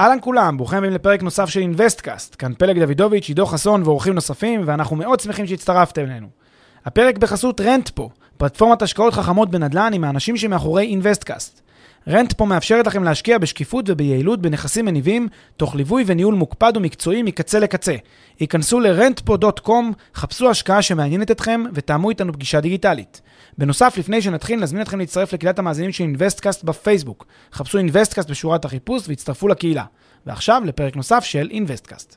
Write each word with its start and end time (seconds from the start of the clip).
אהלן 0.00 0.18
כולם, 0.20 0.56
ברוכים 0.56 0.78
הבאים 0.78 0.92
לפרק 0.92 1.22
נוסף 1.22 1.48
של 1.48 1.60
אינוויסטקאסט. 1.60 2.36
כאן 2.38 2.52
פלג 2.58 2.84
דוידוביץ', 2.84 3.28
עידו 3.28 3.46
חסון 3.46 3.82
ואורחים 3.82 4.14
נוספים, 4.14 4.62
ואנחנו 4.64 4.96
מאוד 4.96 5.20
שמחים 5.20 5.46
שהצטרפתם 5.46 6.02
אלינו. 6.02 6.26
הפרק 6.84 7.18
בחסות 7.18 7.60
Rentpo, 7.60 8.10
פלטפורמת 8.38 8.82
השקעות 8.82 9.14
חכמות 9.14 9.50
בנדל"ן 9.50 9.90
עם 9.94 10.04
האנשים 10.04 10.36
שמאחורי 10.36 10.86
אינוויסטקאסט. 10.86 11.60
Rentpo 12.08 12.46
מאפשרת 12.46 12.86
לכם 12.86 13.04
להשקיע 13.04 13.38
בשקיפות 13.38 13.84
וביעילות 13.88 14.42
בנכסים 14.42 14.84
מניבים, 14.84 15.28
תוך 15.56 15.74
ליווי 15.74 16.04
וניהול 16.06 16.34
מוקפד 16.34 16.72
ומקצועי 16.76 17.22
מקצה 17.22 17.58
לקצה. 17.58 17.94
היכנסו 18.38 18.80
ל-rentpo.com, 18.80 19.72
חפשו 20.14 20.50
השקעה 20.50 20.82
שמעניינת 20.82 21.30
אתכם 21.30 21.62
ותאמו 21.74 22.10
איתנו 22.10 22.32
פגישה 22.32 22.60
דיגיטלית. 22.60 23.20
בנוסף, 23.60 23.94
לפני 23.98 24.22
שנתחיל, 24.22 24.60
נזמין 24.60 24.82
אתכם 24.82 24.98
להצטרף 24.98 25.32
לקהילת 25.32 25.58
המאזינים 25.58 25.92
של 25.92 26.04
אינוויסטקאסט 26.04 26.64
בפייסבוק. 26.64 27.26
חפשו 27.52 27.78
אינוויסטקאסט 27.78 28.30
בשורת 28.30 28.64
החיפוש 28.64 29.08
והצטרפו 29.08 29.48
לקהילה. 29.48 29.84
ועכשיו 30.26 30.62
לפרק 30.64 30.96
נוסף 30.96 31.24
של 31.24 31.48
אינוויסטקאסט. 31.50 32.16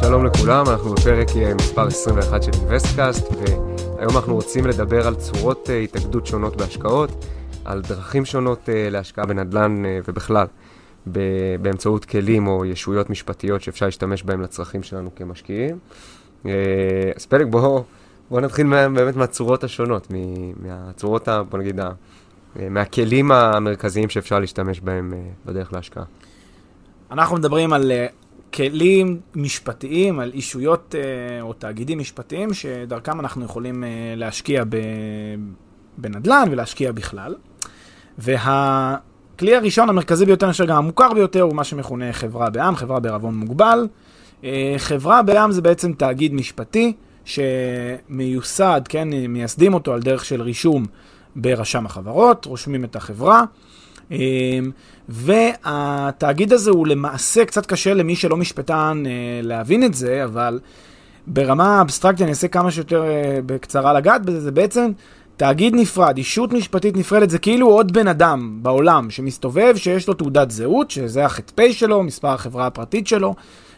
שלום 0.00 0.26
לכולם, 0.26 0.68
אנחנו 0.68 0.94
בפרק 0.94 1.28
אה, 1.36 1.54
מספר 1.54 1.86
21 1.86 2.42
של 2.42 2.50
אינוויסטקאסט, 2.52 3.26
והיום 3.32 4.16
אנחנו 4.16 4.34
רוצים 4.34 4.66
לדבר 4.66 5.06
על 5.06 5.14
צורות 5.14 5.70
אה, 5.70 5.78
התאגדות 5.78 6.26
שונות 6.26 6.56
בהשקעות, 6.56 7.24
על 7.64 7.82
דרכים 7.82 8.24
שונות 8.24 8.68
אה, 8.68 8.90
להשקעה 8.90 9.26
בנדל"ן 9.26 9.82
ובכלל, 10.08 10.46
באמצעות 11.62 12.04
כלים 12.04 12.46
או 12.46 12.64
ישויות 12.64 13.10
משפטיות 13.10 13.62
שאפשר 13.62 13.86
להשתמש 13.86 14.22
בהם 14.22 14.40
לצרכים 14.40 14.82
שלנו 14.82 15.10
כמשקיעים. 15.14 15.78
אז 17.16 17.26
פלג, 17.28 17.46
בואו 17.50 17.84
בוא 18.30 18.40
נתחיל 18.40 18.66
מה, 18.66 18.88
באמת 18.88 19.16
מהצורות 19.16 19.64
השונות, 19.64 20.06
מהצורות, 20.56 21.28
בוא 21.48 21.58
נגיד, 21.58 21.80
מהכלים 22.56 23.32
המרכזיים 23.32 24.08
שאפשר 24.08 24.38
להשתמש 24.38 24.80
בהם 24.80 25.12
בדרך 25.46 25.72
להשקעה. 25.72 26.04
אנחנו 27.10 27.36
מדברים 27.36 27.72
על 27.72 27.92
כלים 28.54 29.20
משפטיים, 29.34 30.20
על 30.20 30.30
אישויות 30.34 30.94
אה, 30.98 31.42
או 31.42 31.52
תאגידים 31.52 31.98
משפטיים, 31.98 32.54
שדרכם 32.54 33.20
אנחנו 33.20 33.44
יכולים 33.44 33.84
אה, 33.84 33.88
להשקיע 34.16 34.64
בנדל"ן 35.98 36.48
ולהשקיע 36.50 36.92
בכלל. 36.92 37.34
והכלי 38.18 39.56
הראשון, 39.56 39.88
המרכזי 39.88 40.26
ביותר, 40.26 40.46
אני 40.46 40.52
חושב 40.52 40.66
גם 40.66 40.76
המוכר 40.76 41.12
ביותר, 41.14 41.42
הוא 41.42 41.54
מה 41.54 41.64
שמכונה 41.64 42.12
חברה 42.12 42.50
בעם, 42.50 42.76
חברה 42.76 43.00
בערבון 43.00 43.34
מוגבל. 43.34 43.88
אה, 44.44 44.74
חברה 44.78 45.22
בעם 45.22 45.52
זה 45.52 45.62
בעצם 45.62 45.92
תאגיד 45.92 46.34
משפטי 46.34 46.92
שמיוסד, 47.24 48.80
כן, 48.88 49.08
מייסדים 49.28 49.74
אותו 49.74 49.92
על 49.92 50.00
דרך 50.00 50.24
של 50.24 50.42
רישום 50.42 50.86
ברשם 51.36 51.86
החברות, 51.86 52.44
רושמים 52.44 52.84
את 52.84 52.96
החברה. 52.96 53.44
אמ, 54.10 54.70
והתאגיד 55.08 56.52
הזה 56.52 56.70
הוא 56.70 56.86
למעשה 56.86 57.44
קצת 57.44 57.66
קשה 57.66 57.94
למי 57.94 58.16
שלא 58.16 58.36
משפטן 58.36 59.02
אה, 59.06 59.12
להבין 59.42 59.84
את 59.84 59.94
זה, 59.94 60.24
אבל 60.24 60.60
ברמה 61.26 61.80
אבסטרקטית 61.80 62.22
אני 62.22 62.30
אעשה 62.30 62.48
כמה 62.48 62.70
שיותר 62.70 63.04
אה, 63.04 63.38
בקצרה 63.46 63.92
לגעת 63.92 64.24
בזה, 64.24 64.40
זה 64.40 64.50
בעצם 64.50 64.90
תאגיד 65.40 65.74
נפרד, 65.76 66.16
אישות 66.16 66.52
משפטית 66.52 66.96
נפרדת, 66.96 67.30
זה 67.30 67.38
כאילו 67.38 67.68
עוד 67.68 67.92
בן 67.92 68.08
אדם 68.08 68.58
בעולם 68.62 69.10
שמסתובב, 69.10 69.76
שיש 69.76 70.08
לו 70.08 70.14
תעודת 70.14 70.50
זהות, 70.50 70.90
שזה 70.90 71.24
הח"פ 71.24 71.72
שלו, 71.72 72.02
מספר 72.02 72.28
החברה 72.28 72.66
הפרטית 72.66 73.06
שלו, 73.06 73.34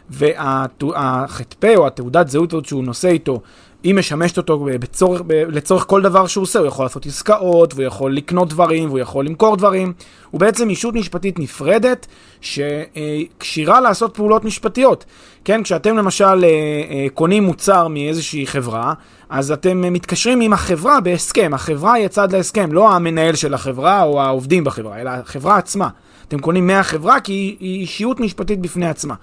והח"פ 0.09 1.65
או 1.75 1.87
התעודת 1.87 2.27
זהות 2.27 2.53
הזאת 2.53 2.65
שהוא 2.65 2.83
נושא 2.83 3.07
איתו, 3.07 3.41
היא 3.83 3.95
משמשת 3.95 4.37
אותו 4.37 4.59
בצורך, 4.59 5.21
לצורך 5.29 5.85
כל 5.87 6.01
דבר 6.01 6.27
שהוא 6.27 6.41
עושה, 6.41 6.59
הוא 6.59 6.67
יכול 6.67 6.85
לעשות 6.85 7.05
עסקאות, 7.05 7.73
והוא 7.73 7.85
יכול 7.85 8.15
לקנות 8.15 8.49
דברים, 8.49 8.89
והוא 8.89 8.99
יכול 8.99 9.25
למכור 9.25 9.57
דברים. 9.57 9.93
הוא 10.31 10.39
בעצם 10.39 10.69
אישות 10.69 10.93
משפטית 10.93 11.39
נפרדת, 11.39 12.07
שכשירה 12.41 13.81
לעשות 13.81 14.15
פעולות 14.15 14.45
משפטיות. 14.45 15.05
כן, 15.45 15.63
כשאתם 15.63 15.97
למשל 15.97 16.25
אה, 16.25 16.31
אה, 16.43 17.05
קונים 17.13 17.43
מוצר 17.43 17.87
מאיזושהי 17.87 18.47
חברה, 18.47 18.93
אז 19.33 19.51
אתם 19.51 19.93
מתקשרים 19.93 20.41
עם 20.41 20.53
החברה 20.53 20.99
בהסכם. 20.99 21.53
החברה 21.53 21.93
היא 21.93 22.05
הצד 22.05 22.31
להסכם, 22.31 22.73
לא 22.73 22.91
המנהל 22.91 23.35
של 23.35 23.53
החברה 23.53 24.03
או 24.03 24.21
העובדים 24.21 24.63
בחברה, 24.63 25.01
אלא 25.01 25.09
החברה 25.09 25.57
עצמה. 25.57 25.89
אתם 26.27 26.39
קונים 26.39 26.67
מהחברה 26.67 27.19
כי 27.19 27.57
היא 27.59 27.79
אישיות 27.81 28.19
משפטית 28.19 28.59
בפני 28.59 28.87
עצמה. 28.87 29.15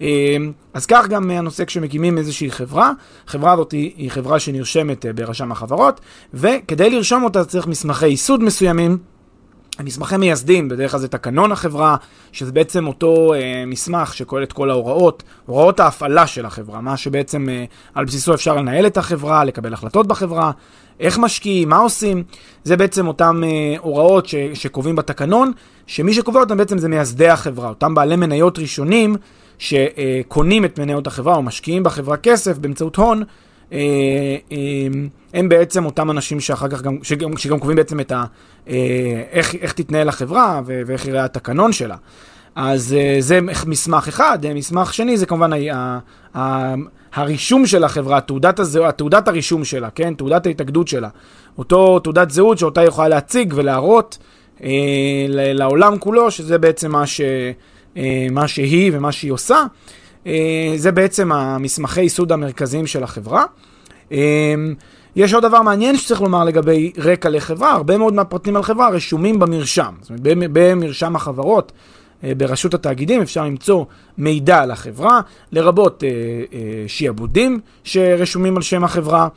אמ, 0.00 0.52
אז 0.74 0.86
כך 0.86 1.08
גם 1.08 1.30
הנושא 1.30 1.64
כשמקימים 1.64 2.18
איזושהי 2.18 2.50
חברה, 2.50 2.92
החברה 3.26 3.52
הזאת 3.52 3.72
היא, 3.72 4.10
חברה 4.10 4.40
שנרשמת 4.40 5.06
אה, 5.06 5.12
ברשם 5.12 5.52
החברות, 5.52 6.00
וכדי 6.34 6.90
לרשום 6.90 7.24
אותה 7.24 7.44
צריך 7.44 7.66
מסמכי 7.66 8.08
ייסוד 8.08 8.42
מסוימים. 8.42 8.98
מסמכי 9.84 10.16
מייסדים, 10.16 10.68
בדרך 10.68 10.90
כלל 10.90 11.00
זה 11.00 11.08
תקנון 11.08 11.52
החברה, 11.52 11.96
שזה 12.32 12.52
בעצם 12.52 12.86
אותו 12.86 13.34
אה, 13.34 13.64
מסמך 13.66 14.14
שכולל 14.14 14.42
את 14.42 14.52
כל 14.52 14.70
ההוראות, 14.70 15.22
הוראות 15.46 15.80
ההפעלה 15.80 16.26
של 16.26 16.46
החברה, 16.46 16.80
מה 16.80 16.96
שבעצם 16.96 17.48
אה, 17.48 17.64
על 17.94 18.04
בסיסו 18.04 18.34
אפשר 18.34 18.56
לנהל 18.56 18.86
את 18.86 18.96
החברה, 18.96 19.44
לקבל 19.44 19.72
החלטות 19.72 20.06
בחברה, 20.06 20.50
איך 21.00 21.18
משקיעים, 21.18 21.68
מה 21.68 21.76
עושים, 21.76 22.22
זה 22.64 22.76
בעצם 22.76 23.06
אותן 23.06 23.40
אה, 23.44 23.74
הוראות 23.80 24.26
ש, 24.26 24.34
שקובעים 24.54 24.96
בתקנון, 24.96 25.52
שמי 25.86 26.14
שקובע 26.14 26.40
אותן 26.40 26.56
בעצם 26.56 26.78
זה 26.78 26.88
מייסדי 26.88 27.28
החברה, 27.28 27.68
אותם 27.68 27.94
בעלי 27.94 28.16
מניות 28.16 28.58
ראשונים 28.58 29.16
שקונים 29.58 30.64
את 30.64 30.78
מניות 30.78 31.06
החברה 31.06 31.36
או 31.36 31.42
משקיעים 31.42 31.82
בחברה 31.82 32.16
כסף 32.16 32.58
באמצעות 32.58 32.96
הון, 32.96 33.18
אה, 33.18 33.22
אה, 33.22 33.47
הם 35.34 35.48
בעצם 35.48 35.84
אותם 35.84 36.10
אנשים 36.10 36.40
שאחר 36.40 36.68
כך 36.68 36.82
גם, 36.82 36.98
שגם, 37.02 37.36
שגם 37.36 37.58
קובעים 37.58 37.76
בעצם 37.76 38.00
את 38.00 38.12
ה... 38.12 38.24
אה, 38.68 39.22
איך, 39.30 39.54
איך 39.54 39.72
תתנהל 39.72 40.08
החברה 40.08 40.60
ואיך 40.66 41.06
יראה 41.06 41.24
התקנון 41.24 41.72
שלה. 41.72 41.96
אז 42.54 42.96
זה 43.20 43.38
מסמך 43.66 44.08
אחד, 44.08 44.38
מסמך 44.54 44.94
שני 44.94 45.16
זה 45.16 45.26
כמובן 45.26 45.52
ה, 45.52 45.98
ה, 46.38 46.74
הרישום 47.14 47.66
של 47.66 47.84
החברה, 47.84 48.20
תעודת, 48.20 48.58
הזו, 48.58 48.92
תעודת 48.92 49.28
הרישום 49.28 49.64
שלה, 49.64 49.90
כן? 49.90 50.14
תעודת 50.14 50.46
ההתאגדות 50.46 50.88
שלה. 50.88 51.08
אותו 51.58 51.98
תעודת 51.98 52.30
זהות 52.30 52.58
שאותה 52.58 52.82
יכולה 52.82 53.08
להציג 53.08 53.52
ולהראות 53.56 54.18
אה, 54.62 54.70
לעולם 55.28 55.98
כולו, 55.98 56.30
שזה 56.30 56.58
בעצם 56.58 56.92
מה 56.92 57.06
ש... 57.06 57.20
אה, 57.96 58.26
מה 58.30 58.48
שהיא 58.48 58.90
ומה 58.94 59.12
שהיא 59.12 59.32
עושה. 59.32 59.64
אה, 60.26 60.72
זה 60.76 60.92
בעצם 60.92 61.32
המסמכי 61.32 62.00
ייסוד 62.00 62.32
המרכזיים 62.32 62.86
של 62.86 63.02
החברה. 63.02 63.44
אה, 64.12 64.54
יש 65.16 65.34
עוד 65.34 65.42
דבר 65.42 65.62
מעניין 65.62 65.96
שצריך 65.96 66.20
לומר 66.20 66.44
לגבי 66.44 66.92
רקע 66.98 67.28
לחברה, 67.28 67.72
הרבה 67.72 67.98
מאוד 67.98 68.14
מהפרטים 68.14 68.56
על 68.56 68.62
חברה 68.62 68.88
רשומים 68.88 69.38
במרשם. 69.38 69.92
זאת 70.00 70.10
אומרת, 70.10 70.50
במרשם 70.52 71.16
החברות, 71.16 71.72
ברשות 72.22 72.74
התאגידים 72.74 73.20
אפשר 73.22 73.44
למצוא 73.44 73.84
מידע 74.18 74.62
על 74.62 74.70
החברה, 74.70 75.20
לרבות 75.52 76.04
שיעבודים 76.86 77.60
שרשומים 77.84 78.56
על 78.56 78.62
שם 78.62 78.84
החברה. 78.84 79.28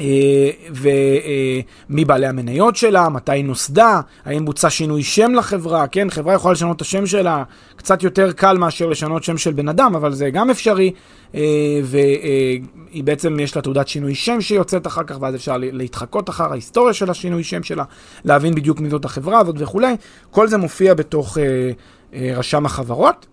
אה, 0.00 0.50
ומי 0.70 2.04
בעלי 2.04 2.26
המניות 2.26 2.76
שלה, 2.76 3.08
מתי 3.08 3.32
היא 3.32 3.44
נוסדה, 3.44 4.00
האם 4.24 4.44
בוצע 4.44 4.70
שינוי 4.70 5.02
שם 5.02 5.34
לחברה, 5.34 5.86
כן, 5.86 6.10
חברה 6.10 6.34
יכולה 6.34 6.52
לשנות 6.52 6.76
את 6.76 6.80
השם 6.80 7.06
שלה, 7.06 7.42
קצת 7.76 8.02
יותר 8.02 8.32
קל 8.32 8.58
מאשר 8.58 8.86
לשנות 8.86 9.24
שם 9.24 9.38
של 9.38 9.52
בן 9.52 9.68
אדם, 9.68 9.94
אבל 9.96 10.12
זה 10.12 10.30
גם 10.30 10.50
אפשרי, 10.50 10.92
אה, 11.34 11.40
והיא 11.82 13.04
בעצם, 13.04 13.40
יש 13.40 13.56
לה 13.56 13.62
תעודת 13.62 13.88
שינוי 13.88 14.14
שם 14.14 14.40
שיוצאת 14.40 14.86
אחר 14.86 15.04
כך, 15.04 15.16
ואז 15.20 15.34
אפשר 15.34 15.56
להתחקות 15.58 16.30
אחר 16.30 16.50
ההיסטוריה 16.50 16.94
של 16.94 17.10
השינוי 17.10 17.44
שם 17.44 17.62
שלה, 17.62 17.84
להבין 18.24 18.54
בדיוק 18.54 18.80
מי 18.80 18.90
זאת 18.90 19.04
החברה 19.04 19.38
הזאת 19.38 19.54
וכולי, 19.58 19.96
כל 20.30 20.48
זה 20.48 20.56
מופיע 20.56 20.94
בתוך 20.94 21.38
אה, 21.38 22.32
רשם 22.36 22.66
החברות. 22.66 23.26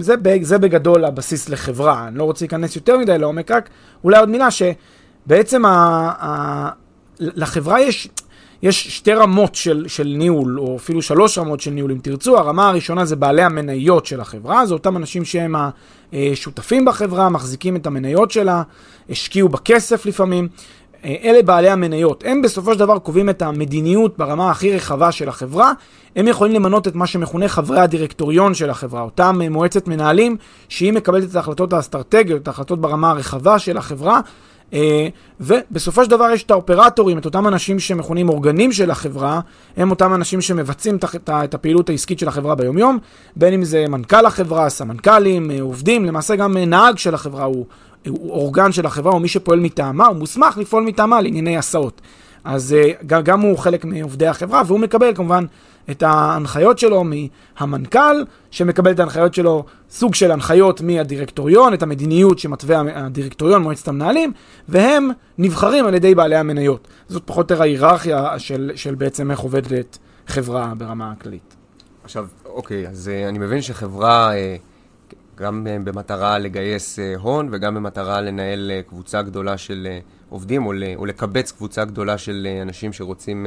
זה, 0.00 0.14
זה 0.42 0.58
בגדול 0.58 1.04
הבסיס 1.04 1.48
לחברה, 1.48 2.08
אני 2.08 2.18
לא 2.18 2.24
רוצה 2.24 2.44
להיכנס 2.44 2.76
יותר 2.76 2.98
מדי 2.98 3.18
לעומק, 3.18 3.50
רק 3.50 3.68
אולי 4.04 4.18
עוד 4.18 4.28
מילה 4.28 4.50
ש... 4.50 4.62
בעצם 5.26 5.64
ה, 5.64 5.70
ה, 6.20 6.70
לחברה 7.20 7.80
יש, 7.80 8.08
יש 8.62 8.96
שתי 8.96 9.12
רמות 9.12 9.54
של, 9.54 9.84
של 9.88 10.14
ניהול, 10.18 10.60
או 10.60 10.76
אפילו 10.76 11.02
שלוש 11.02 11.38
רמות 11.38 11.60
של 11.60 11.70
ניהול, 11.70 11.90
אם 11.90 11.98
תרצו. 12.02 12.38
הרמה 12.38 12.68
הראשונה 12.68 13.04
זה 13.04 13.16
בעלי 13.16 13.42
המניות 13.42 14.06
של 14.06 14.20
החברה, 14.20 14.66
זה 14.66 14.74
אותם 14.74 14.96
אנשים 14.96 15.24
שהם 15.24 15.54
השותפים 16.12 16.84
בחברה, 16.84 17.28
מחזיקים 17.28 17.76
את 17.76 17.86
המניות 17.86 18.30
שלה, 18.30 18.62
השקיעו 19.10 19.48
בכסף 19.48 20.06
לפעמים. 20.06 20.48
אלה 21.04 21.42
בעלי 21.42 21.70
המניות. 21.70 22.24
הם 22.26 22.42
בסופו 22.42 22.72
של 22.72 22.78
דבר 22.78 22.98
קובעים 22.98 23.30
את 23.30 23.42
המדיניות 23.42 24.18
ברמה 24.18 24.50
הכי 24.50 24.76
רחבה 24.76 25.12
של 25.12 25.28
החברה. 25.28 25.72
הם 26.16 26.28
יכולים 26.28 26.54
למנות 26.54 26.88
את 26.88 26.94
מה 26.94 27.06
שמכונה 27.06 27.48
חברי 27.48 27.80
הדירקטוריון 27.80 28.54
של 28.54 28.70
החברה, 28.70 29.02
אותם 29.02 29.40
מועצת 29.50 29.88
מנהלים, 29.88 30.36
שהיא 30.68 30.92
מקבלת 30.92 31.30
את 31.30 31.36
ההחלטות 31.36 31.72
האסטרטגיות, 31.72 32.42
את 32.42 32.48
ההחלטות 32.48 32.80
ברמה 32.80 33.10
הרחבה 33.10 33.58
של 33.58 33.76
החברה. 33.76 34.20
אה, 34.74 35.08
ובסופו 35.40 36.04
של 36.04 36.10
דבר 36.10 36.30
יש 36.30 36.42
את 36.42 36.50
האופרטורים, 36.50 37.18
את 37.18 37.24
אותם 37.24 37.48
אנשים 37.48 37.80
שמכונים 37.80 38.28
אורגנים 38.28 38.72
של 38.72 38.90
החברה, 38.90 39.40
הם 39.76 39.90
אותם 39.90 40.14
אנשים 40.14 40.40
שמבצעים 40.40 40.98
את 41.28 41.54
הפעילות 41.54 41.88
העסקית 41.88 42.18
של 42.18 42.28
החברה 42.28 42.54
ביומיום, 42.54 42.98
בין 43.36 43.54
אם 43.54 43.64
זה 43.64 43.84
מנכ"ל 43.88 44.26
החברה, 44.26 44.68
סמנכ"לים, 44.68 45.50
אה, 45.50 45.62
עובדים, 45.62 46.04
למעשה 46.04 46.36
גם 46.36 46.56
אה, 46.56 46.64
נהג 46.64 46.98
של 46.98 47.14
החברה 47.14 47.44
הוא, 47.44 47.66
הוא 48.08 48.30
אורגן 48.30 48.72
של 48.72 48.86
החברה, 48.86 49.12
או 49.12 49.20
מי 49.20 49.28
שפועל 49.28 49.60
מטעמה, 49.60 50.06
הוא 50.06 50.16
מוסמך 50.16 50.58
לפעול 50.58 50.82
מטעמה 50.82 51.20
לענייני 51.20 51.56
הסעות. 51.56 52.00
אז 52.44 52.76
גם 53.06 53.40
הוא 53.40 53.58
חלק 53.58 53.84
מעובדי 53.84 54.26
החברה, 54.26 54.62
והוא 54.66 54.80
מקבל 54.80 55.14
כמובן 55.14 55.44
את 55.90 56.02
ההנחיות 56.02 56.78
שלו 56.78 57.04
מהמנכ"ל, 57.04 58.24
שמקבל 58.50 58.90
את 58.90 59.00
ההנחיות 59.00 59.34
שלו, 59.34 59.64
סוג 59.90 60.14
של 60.14 60.30
הנחיות 60.30 60.80
מהדירקטוריון, 60.80 61.74
את 61.74 61.82
המדיניות 61.82 62.38
שמתווה 62.38 62.82
הדירקטוריון, 62.94 63.62
מועצת 63.62 63.88
המנהלים, 63.88 64.32
והם 64.68 65.08
נבחרים 65.38 65.86
על 65.86 65.94
ידי 65.94 66.14
בעלי 66.14 66.36
המניות. 66.36 66.88
זאת 67.08 67.22
פחות 67.26 67.50
או 67.50 67.54
יותר 67.54 67.62
ההיררכיה 67.62 68.38
של, 68.38 68.72
של 68.74 68.94
בעצם 68.94 69.30
איך 69.30 69.40
עובדת 69.40 69.98
חברה 70.26 70.72
ברמה 70.78 71.12
הכללית. 71.12 71.56
עכשיו, 72.04 72.26
אוקיי, 72.44 72.88
אז 72.88 73.10
uh, 73.10 73.28
אני 73.28 73.38
מבין 73.38 73.62
שחברה, 73.62 74.32
uh, 74.32 74.36
גם 75.36 75.66
במטרה 75.84 76.38
לגייס 76.38 76.98
uh, 76.98 77.20
הון 77.20 77.48
וגם 77.52 77.74
במטרה 77.74 78.20
לנהל 78.20 78.70
קבוצה 78.88 79.22
גדולה 79.22 79.58
של 79.58 79.88
עובדים, 80.28 80.66
או, 80.66 81.06
לקבץ 81.06 81.52
קבוצה 81.52 81.84
גדולה 81.84 82.18
של 82.18 82.46
אנשים 82.62 82.92
שרוצים 82.92 83.46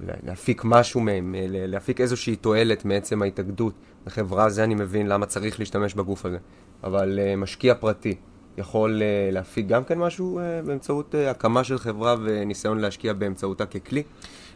להפיק 0.00 0.62
משהו 0.64 1.00
מהם, 1.00 1.34
אה, 1.34 1.46
להפיק 1.48 2.00
איזושהי 2.00 2.36
תועלת 2.36 2.84
מעצם 2.84 3.22
ההתאגדות 3.22 3.72
לחברה, 4.06 4.50
זה 4.50 4.64
אני 4.64 4.74
מבין 4.74 5.06
למה 5.06 5.26
צריך 5.26 5.58
להשתמש 5.58 5.94
בגוף 5.94 6.26
הזה. 6.26 6.38
אבל 6.84 7.18
uh, 7.18 7.36
משקיע 7.36 7.74
פרטי 7.74 8.14
יכול 8.58 9.02
uh, 9.02 9.34
להפיק 9.34 9.66
גם 9.66 9.84
כן 9.84 9.98
משהו 9.98 10.40
באמצעות 10.66 11.14
הקמה 11.30 11.64
של 11.64 11.78
חברה 11.78 12.14
וניסיון 12.22 12.78
להשקיע 12.78 13.12
באמצעותה 13.12 13.66
ככלי? 13.66 14.02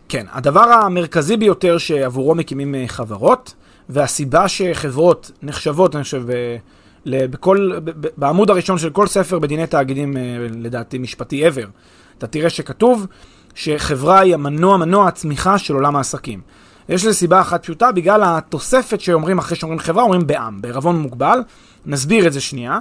כן, 0.08 0.26
הדבר 0.30 0.60
המרכזי 0.60 1.36
ביותר 1.36 1.78
שעבורו 1.78 2.34
מקימים 2.34 2.74
חברות, 2.86 3.54
והסיבה 3.88 4.48
שחברות 4.48 5.30
נחשבות, 5.42 5.96
אני 5.96 6.04
חושב, 6.04 6.22
בכל, 7.06 7.70
בעמוד 8.16 8.50
הראשון 8.50 8.78
של 8.78 8.90
כל 8.90 9.06
ספר 9.06 9.38
בדיני 9.38 9.66
תאגידים, 9.66 10.16
לדעתי 10.50 10.98
משפטי 10.98 11.48
ever, 11.48 11.66
אתה 12.18 12.26
תראה 12.26 12.50
שכתוב 12.50 13.06
שחברה 13.54 14.20
היא 14.20 14.34
המנוע, 14.34 14.76
מנוע 14.76 15.08
הצמיחה 15.08 15.58
של 15.58 15.74
עולם 15.74 15.96
העסקים. 15.96 16.40
יש 16.88 17.04
לזה 17.04 17.14
סיבה 17.14 17.40
אחת 17.40 17.62
פשוטה, 17.62 17.92
בגלל 17.92 18.20
התוספת 18.24 19.00
שאומרים 19.00 19.38
אחרי 19.38 19.56
שאומרים 19.56 19.78
חברה, 19.78 20.02
אומרים 20.02 20.26
בעם, 20.26 20.60
בערבון 20.60 20.96
מוגבל. 20.96 21.38
נסביר 21.86 22.26
את 22.26 22.32
זה 22.32 22.40
שנייה. 22.40 22.78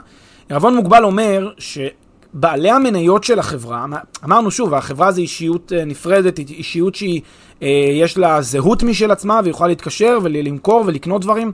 ערבון 0.49 0.75
מוגבל 0.75 1.03
אומר 1.03 1.51
שבעלי 1.57 2.71
המניות 2.71 3.23
של 3.23 3.39
החברה, 3.39 3.85
אמרנו 4.23 4.51
שוב, 4.51 4.73
החברה 4.73 5.11
זה 5.11 5.21
אישיות 5.21 5.73
אה, 5.73 5.85
נפרדת, 5.85 6.39
אישיות 6.39 6.95
שהיא, 6.95 7.21
אה, 7.63 7.67
יש 7.93 8.17
לה 8.17 8.41
זהות 8.41 8.83
משל 8.83 9.11
עצמה 9.11 9.39
והיא 9.43 9.51
יכולה 9.51 9.67
להתקשר 9.67 10.19
ולמכור 10.23 10.83
ולקנות 10.85 11.21
דברים. 11.21 11.51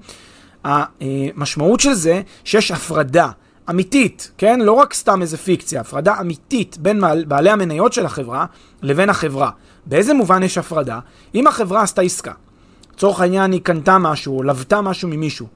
המשמעות 0.63 1.79
של 1.79 1.93
זה 1.93 2.21
שיש 2.43 2.71
הפרדה 2.71 3.29
אמיתית, 3.69 4.31
כן? 4.37 4.59
לא 4.59 4.71
רק 4.71 4.93
סתם 4.93 5.21
איזה 5.21 5.37
פיקציה, 5.37 5.81
הפרדה 5.81 6.15
אמיתית 6.21 6.77
בין 6.77 7.01
בעלי 7.27 7.49
המניות 7.49 7.93
של 7.93 8.05
החברה 8.05 8.45
לבין 8.81 9.09
החברה. 9.09 9.49
באיזה 9.85 10.13
מובן 10.13 10.43
יש 10.43 10.57
הפרדה? 10.57 10.99
אם 11.35 11.47
החברה 11.47 11.81
עשתה 11.81 12.01
עסקה, 12.01 12.31
לצורך 12.93 13.19
העניין 13.21 13.51
היא 13.51 13.61
קנתה 13.61 13.97
משהו 13.97 14.37
או 14.37 14.43
לוותה 14.43 14.81
משהו 14.81 15.09
ממישהו, 15.09 15.47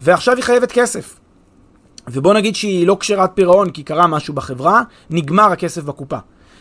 ועכשיו 0.00 0.36
היא 0.36 0.44
חייבת 0.44 0.72
כסף. 0.72 1.18
ובוא 2.08 2.34
נגיד 2.34 2.54
שהיא 2.54 2.86
לא 2.86 2.96
כשרת 3.00 3.30
פירעון 3.34 3.70
כי 3.70 3.82
קרה 3.82 4.06
משהו 4.06 4.34
בחברה, 4.34 4.82
נגמר 5.10 5.52
הכסף 5.52 5.82
בקופה. 5.82 6.18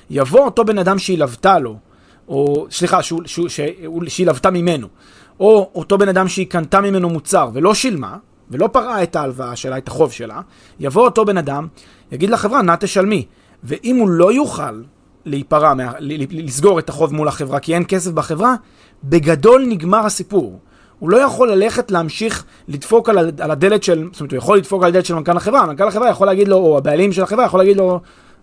יבוא 0.09 0.39
אותו 0.39 0.65
בן 0.65 0.77
אדם 0.77 0.99
שהיא 0.99 1.17
לוותה 1.17 1.59
לו, 1.59 1.77
או 2.27 2.67
סליחה, 2.71 3.03
שהוא, 3.03 3.21
שהוא, 3.25 3.49
שהוא, 3.49 4.03
שהיא 4.07 4.27
לוותה 4.27 4.51
ממנו, 4.51 4.87
או 5.39 5.71
אותו 5.75 5.97
בן 5.97 6.09
אדם 6.09 6.27
שהיא 6.27 6.47
קנתה 6.47 6.81
ממנו 6.81 7.09
מוצר 7.09 7.49
ולא 7.53 7.73
שילמה, 7.73 8.17
ולא 8.51 8.67
פרעה 8.67 9.03
את 9.03 9.15
ההלוואה 9.15 9.55
שלה, 9.55 9.77
את 9.77 9.87
החוב 9.87 10.11
שלה, 10.11 10.41
יבוא 10.79 11.05
אותו 11.05 11.25
בן 11.25 11.37
אדם, 11.37 11.67
יגיד 12.11 12.29
לחברה, 12.29 12.61
נא 12.61 12.75
תשלמי. 12.79 13.25
ואם 13.63 13.95
הוא 13.95 14.09
לא 14.09 14.33
יוכל 14.33 14.81
להיפרע, 15.25 15.73
לסגור 16.29 16.79
את 16.79 16.89
החוב 16.89 17.13
מול 17.13 17.27
החברה, 17.27 17.59
כי 17.59 17.75
אין 17.75 17.83
כסף 17.87 18.11
בחברה, 18.11 18.55
בגדול 19.03 19.65
נגמר 19.67 20.05
הסיפור. 20.05 20.59
הוא 20.99 21.09
לא 21.09 21.17
יכול 21.17 21.51
ללכת 21.51 21.91
להמשיך 21.91 22.45
לדפוק 22.67 23.09
על, 23.09 23.31
הדלת 23.39 23.83
של, 23.83 24.07
זאת 24.11 24.19
אומרת, 24.19 24.31
הוא 24.31 24.37
יכול 24.37 24.57
לדפוק 24.57 24.83
על 24.83 24.89
הדלת 24.89 25.05
של 25.05 25.15
מנכ"ל 25.15 25.37
החברה, 25.37 25.65
מנכ"ל 25.65 25.87
החברה 25.87 26.09
יכול 26.09 26.27
להגיד 26.27 26.47
לו, 26.47 26.57
או 26.57 26.77
הבעלים 26.77 27.11
של 27.11 27.23
החברה 27.23 27.45
יכול 27.45 27.59
להגיד 27.59 27.77
לו, 27.77 27.99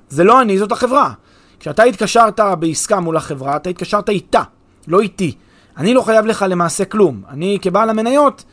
זה 0.09 0.25
לא 0.25 0.41
אני, 0.41 0.59
זאת 0.59 0.73
החברה. 0.73 1.13
כשאתה 1.61 1.83
התקשרת 1.83 2.41
בעסקה 2.59 3.01
מול 3.01 3.17
החברה, 3.17 3.57
אתה 3.57 3.71
התקשרת 3.71 4.09
איתה, 4.09 4.43
לא 4.89 5.01
איתי. 5.01 5.35
אני 5.77 5.95
לא 5.95 6.03
חייב 6.03 6.27
לך 6.27 6.45
למעשה 6.49 6.85
כלום. 6.85 7.23
אני 7.31 7.59
כבעל 7.63 7.91
המניות, 7.91 8.45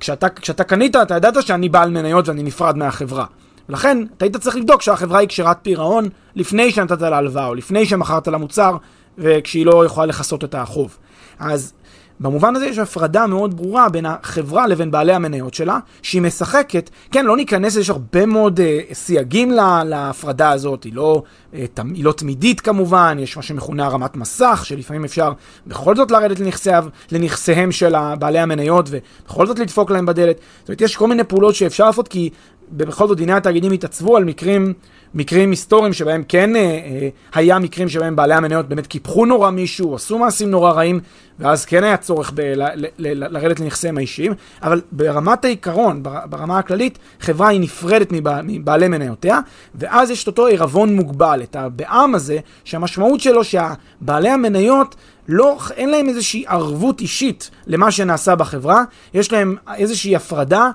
כשאתה, 0.00 0.28
כשאתה 0.28 0.64
קנית, 0.64 0.96
אתה 0.96 1.16
ידעת 1.16 1.42
שאני 1.42 1.68
בעל 1.68 1.90
מניות 1.90 2.28
ואני 2.28 2.42
נפרד 2.42 2.76
מהחברה. 2.76 3.24
ולכן, 3.68 3.98
אתה 4.16 4.24
היית 4.24 4.36
צריך 4.36 4.56
לבדוק 4.56 4.82
שהחברה 4.82 5.18
היא 5.18 5.28
קשרת 5.28 5.56
פירעון 5.62 6.08
לפני 6.34 6.70
שנתת 6.70 7.00
לה 7.00 7.16
הלוואה, 7.18 7.46
או 7.46 7.54
לפני 7.54 7.86
שמכרת 7.86 8.28
לה 8.28 8.38
מוצר, 8.38 8.76
וכשהיא 9.18 9.66
לא 9.66 9.84
יכולה 9.84 10.06
לכסות 10.06 10.44
את 10.44 10.54
החוב. 10.54 10.96
אז 11.38 11.72
במובן 12.20 12.56
הזה 12.56 12.66
יש 12.66 12.78
הפרדה 12.78 13.26
מאוד 13.26 13.56
ברורה 13.56 13.88
בין 13.88 14.06
החברה 14.06 14.66
לבין 14.66 14.90
בעלי 14.90 15.12
המניות 15.12 15.54
שלה, 15.54 15.78
שהיא 16.02 16.22
משחקת, 16.22 16.90
כן, 17.12 17.26
לא 17.26 17.36
ניכנס, 17.36 17.76
יש 17.76 17.90
הרבה 17.90 18.26
מאוד 18.26 18.60
uh, 18.60 18.94
סייגים 18.94 19.50
לה, 19.50 19.84
להפרדה 19.84 20.50
הזאת, 20.50 20.84
היא 20.84 20.94
לא, 20.94 21.22
uh, 21.52 21.56
היא 21.94 22.04
לא 22.04 22.12
תמידית 22.12 22.60
כמובן, 22.60 23.16
יש 23.20 23.36
מה 23.36 23.42
שמכונה 23.42 23.86
הרמת 23.86 24.16
מסך, 24.16 24.62
שלפעמים 24.64 25.04
אפשר 25.04 25.32
בכל 25.66 25.96
זאת 25.96 26.10
לרדת 26.10 26.40
לנכסיו, 26.40 26.84
לנכסיהם 27.12 27.72
של 27.72 27.94
בעלי 28.18 28.38
המניות, 28.38 28.88
ובכל 28.90 29.46
זאת 29.46 29.58
לדפוק 29.58 29.90
להם 29.90 30.06
בדלת. 30.06 30.36
זאת 30.60 30.68
אומרת, 30.68 30.80
יש 30.80 30.96
כל 30.96 31.08
מיני 31.08 31.24
פעולות 31.24 31.54
שאפשר 31.54 31.86
לעשות, 31.86 32.08
כי 32.08 32.30
בכל 32.72 33.08
זאת 33.08 33.16
דיני 33.16 33.32
התאגידים 33.32 33.72
התעצבו 33.72 34.16
על 34.16 34.24
מקרים 34.24 34.72
מקרים 35.14 35.50
היסטוריים 35.50 35.92
שבהם 35.92 36.22
כן 36.28 36.56
אה, 36.56 36.60
אה, 36.60 37.08
היה 37.34 37.58
מקרים 37.58 37.88
שבהם 37.88 38.16
בעלי 38.16 38.34
המניות 38.34 38.68
באמת 38.68 38.86
קיפחו 38.86 39.26
נורא 39.26 39.50
מישהו, 39.50 39.94
עשו 39.94 40.18
מעשים 40.18 40.50
נורא 40.50 40.70
רעים, 40.72 41.00
ואז 41.38 41.64
כן 41.64 41.84
היה 41.84 41.96
צורך 41.96 42.32
ב- 42.34 42.40
ל- 42.40 42.62
ל- 42.74 42.86
ל- 42.98 43.36
לרדת 43.38 43.60
לנכסיהם 43.60 43.98
האישיים, 43.98 44.32
אבל 44.62 44.80
ברמת 44.92 45.44
העיקרון, 45.44 46.02
ברמה 46.02 46.58
הכללית, 46.58 46.98
חברה 47.20 47.48
היא 47.48 47.60
נפרדת 47.60 48.12
מבע- 48.12 48.40
מבעלי 48.44 48.88
מניותיה, 48.88 49.40
ואז 49.74 50.10
יש 50.10 50.22
את 50.22 50.26
אותו 50.26 50.46
עירבון 50.46 50.96
מוגבל, 50.96 51.40
את 51.42 51.56
הבעם 51.56 52.14
הזה, 52.14 52.38
שהמשמעות 52.64 53.20
שלו 53.20 53.44
שהבעלי 53.44 54.28
המניות 54.28 54.96
לא, 55.32 55.58
אין 55.76 55.90
להם 55.90 56.08
איזושהי 56.08 56.44
ערבות 56.46 57.00
אישית 57.00 57.50
למה 57.66 57.90
שנעשה 57.90 58.34
בחברה, 58.34 58.84
יש 59.14 59.32
להם 59.32 59.56
איזושהי 59.76 60.16
הפרדה 60.16 60.70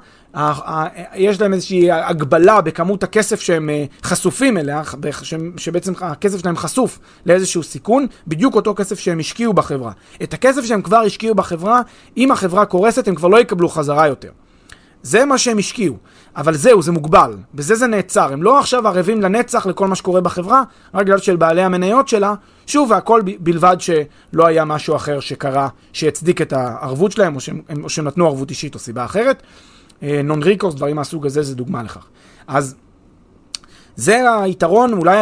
יש 1.16 1.42
להם 1.42 1.54
איזושהי 1.54 1.92
הגבלה 1.92 2.62
בכמות 2.62 3.04
הכסף 3.04 3.42
שהם 3.42 3.70
אה, 3.70 3.86
חשופים 4.04 4.58
אליה, 4.58 4.82
שבעצם 5.58 5.94
הכסף 6.02 6.40
שלהם 6.42 6.58
חשוף 6.58 7.00
לאיזשהו 7.26 7.64
סיכון, 7.64 8.08
בדיוק 8.28 8.56
אותו 8.56 8.74
כסף 8.76 9.00
שהם 9.00 9.20
השקיעו 9.20 9.54
בחברה. 9.54 9.92
את 10.24 10.34
הכסף 10.34 10.66
שהם 10.66 10.82
כבר 10.82 10.98
השקיעו 10.98 11.36
בחברה, 11.36 11.82
אם 12.18 12.32
החברה 12.32 12.66
קורסת, 12.66 13.08
הם 13.08 13.16
כבר 13.16 13.28
לא 13.28 13.40
יקבלו 13.40 13.70
חזרה 13.70 14.08
יותר. 14.08 14.30
זה 15.06 15.26
מה 15.26 15.38
שהם 15.38 15.58
השקיעו, 15.58 15.98
אבל 16.36 16.56
זהו, 16.56 16.82
זה 16.82 16.92
מוגבל, 16.92 17.34
בזה 17.54 17.76
זה 17.76 17.88
נעצר. 17.88 18.34
הם 18.34 18.44
לא 18.44 18.60
עכשיו 18.60 18.88
ערבים 18.88 19.22
לנצח 19.22 19.66
לכל 19.66 19.88
מה 19.88 19.96
שקורה 19.96 20.22
בחברה, 20.22 20.64
רק 20.94 21.06
בגלל 21.06 21.18
של 21.18 21.36
בעלי 21.36 21.62
המניות 21.62 22.08
שלה, 22.08 22.34
שוב, 22.68 22.92
והכל 22.92 23.22
בלבד 23.40 23.78
שלא 23.80 24.46
היה 24.46 24.66
משהו 24.66 24.96
אחר 24.96 25.20
שקרה, 25.20 25.68
שהצדיק 25.94 26.42
את 26.42 26.54
הערבות 26.54 27.12
שלהם, 27.12 27.36
או 27.36 27.40
שהם, 27.40 27.62
או 27.84 27.90
שהם 27.90 28.06
נתנו 28.06 28.26
ערבות 28.26 28.50
אישית 28.50 28.74
או 28.74 28.80
סיבה 28.80 29.06
אחרת. 29.06 29.44
נון 30.02 30.42
אה, 30.44 30.48
ריקורס, 30.48 30.76
דברים 30.76 30.96
מהסוג 30.96 31.26
הזה, 31.26 31.44
זה 31.44 31.56
דוגמה 31.56 31.84
לכך. 31.84 32.06
אז 32.48 32.76
זה 33.96 34.40
היתרון, 34.42 34.94
אולי 34.94 35.18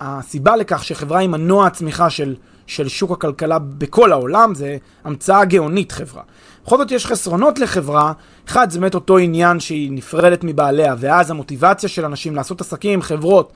הסיבה 0.00 0.56
לכך 0.56 0.84
שחברה 0.84 1.18
היא 1.18 1.28
מנוע 1.28 1.66
הצמיחה 1.66 2.10
של, 2.10 2.34
של 2.66 2.88
שוק 2.88 3.10
הכלכלה 3.10 3.58
בכל 3.58 4.12
העולם, 4.12 4.54
זה 4.54 4.76
המצאה 5.04 5.44
גאונית 5.44 5.92
חברה. 5.92 6.22
בכל 6.68 6.78
זאת 6.78 6.90
יש 6.90 7.06
חסרונות 7.06 7.58
לחברה, 7.58 8.12
אחד 8.48 8.70
זה 8.70 8.80
באמת 8.80 8.94
אותו 8.94 9.18
עניין 9.18 9.60
שהיא 9.60 9.92
נפרדת 9.92 10.44
מבעליה, 10.44 10.94
ואז 10.98 11.30
המוטיבציה 11.30 11.88
של 11.88 12.04
אנשים 12.04 12.36
לעשות 12.36 12.60
עסקים 12.60 12.92
עם 12.92 13.02
חברות, 13.02 13.52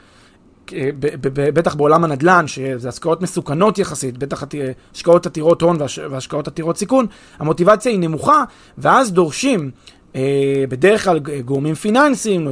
אה, 0.73 0.91
בטח 1.33 1.75
בעולם 1.75 2.05
הנדל"ן, 2.05 2.47
שזה 2.47 2.89
השקעות 2.89 3.23
מסוכנות 3.23 3.79
יחסית, 3.79 4.19
בטח 4.19 4.45
השקעות 4.93 5.27
עתירות 5.27 5.63
הון 5.63 5.77
והשקעות 6.11 6.49
עתירות 6.49 6.77
סיכון, 6.77 7.07
המוטיבציה 7.39 7.93
היא 7.93 8.01
נמוכה, 8.01 8.45
ואז 8.79 9.13
דורשים 9.13 9.71
אה, 10.17 10.65
בדרך 10.69 11.05
כלל 11.05 11.19
גורמים 11.45 11.75
פיננסיים, 11.75 12.49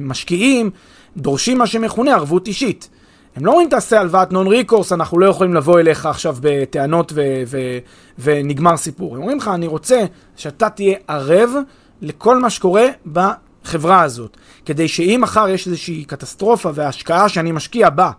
משקיעים, 0.00 0.70
דורשים 1.16 1.58
מה 1.58 1.66
שמכונה 1.66 2.14
ערבות 2.14 2.48
אישית. 2.48 2.88
הם 3.36 3.46
לא 3.46 3.50
אומרים 3.50 3.68
תעשה 3.68 4.00
הלוואת 4.00 4.32
נון 4.32 4.46
ריקורס, 4.46 4.92
אנחנו 4.92 5.18
לא 5.18 5.26
יכולים 5.26 5.54
לבוא 5.54 5.80
אליך 5.80 6.06
עכשיו 6.06 6.36
בטענות 6.40 7.12
ו- 7.14 7.42
ו- 7.46 7.78
ונגמר 8.18 8.76
סיפור. 8.76 9.14
הם 9.16 9.20
אומרים 9.20 9.38
לך, 9.38 9.48
אני 9.54 9.66
רוצה 9.66 10.04
שאתה 10.36 10.70
תהיה 10.70 10.98
ערב 11.08 11.50
לכל 12.02 12.38
מה 12.38 12.50
שקורה 12.50 12.86
החברה 13.64 14.02
הזאת, 14.02 14.36
כדי 14.64 14.88
שאם 14.88 15.18
מחר 15.22 15.48
יש 15.48 15.66
איזושהי 15.66 16.04
קטסטרופה 16.04 16.70
וההשקעה 16.74 17.28
שאני 17.28 17.52
משקיע 17.52 17.90
בה, 17.90 18.10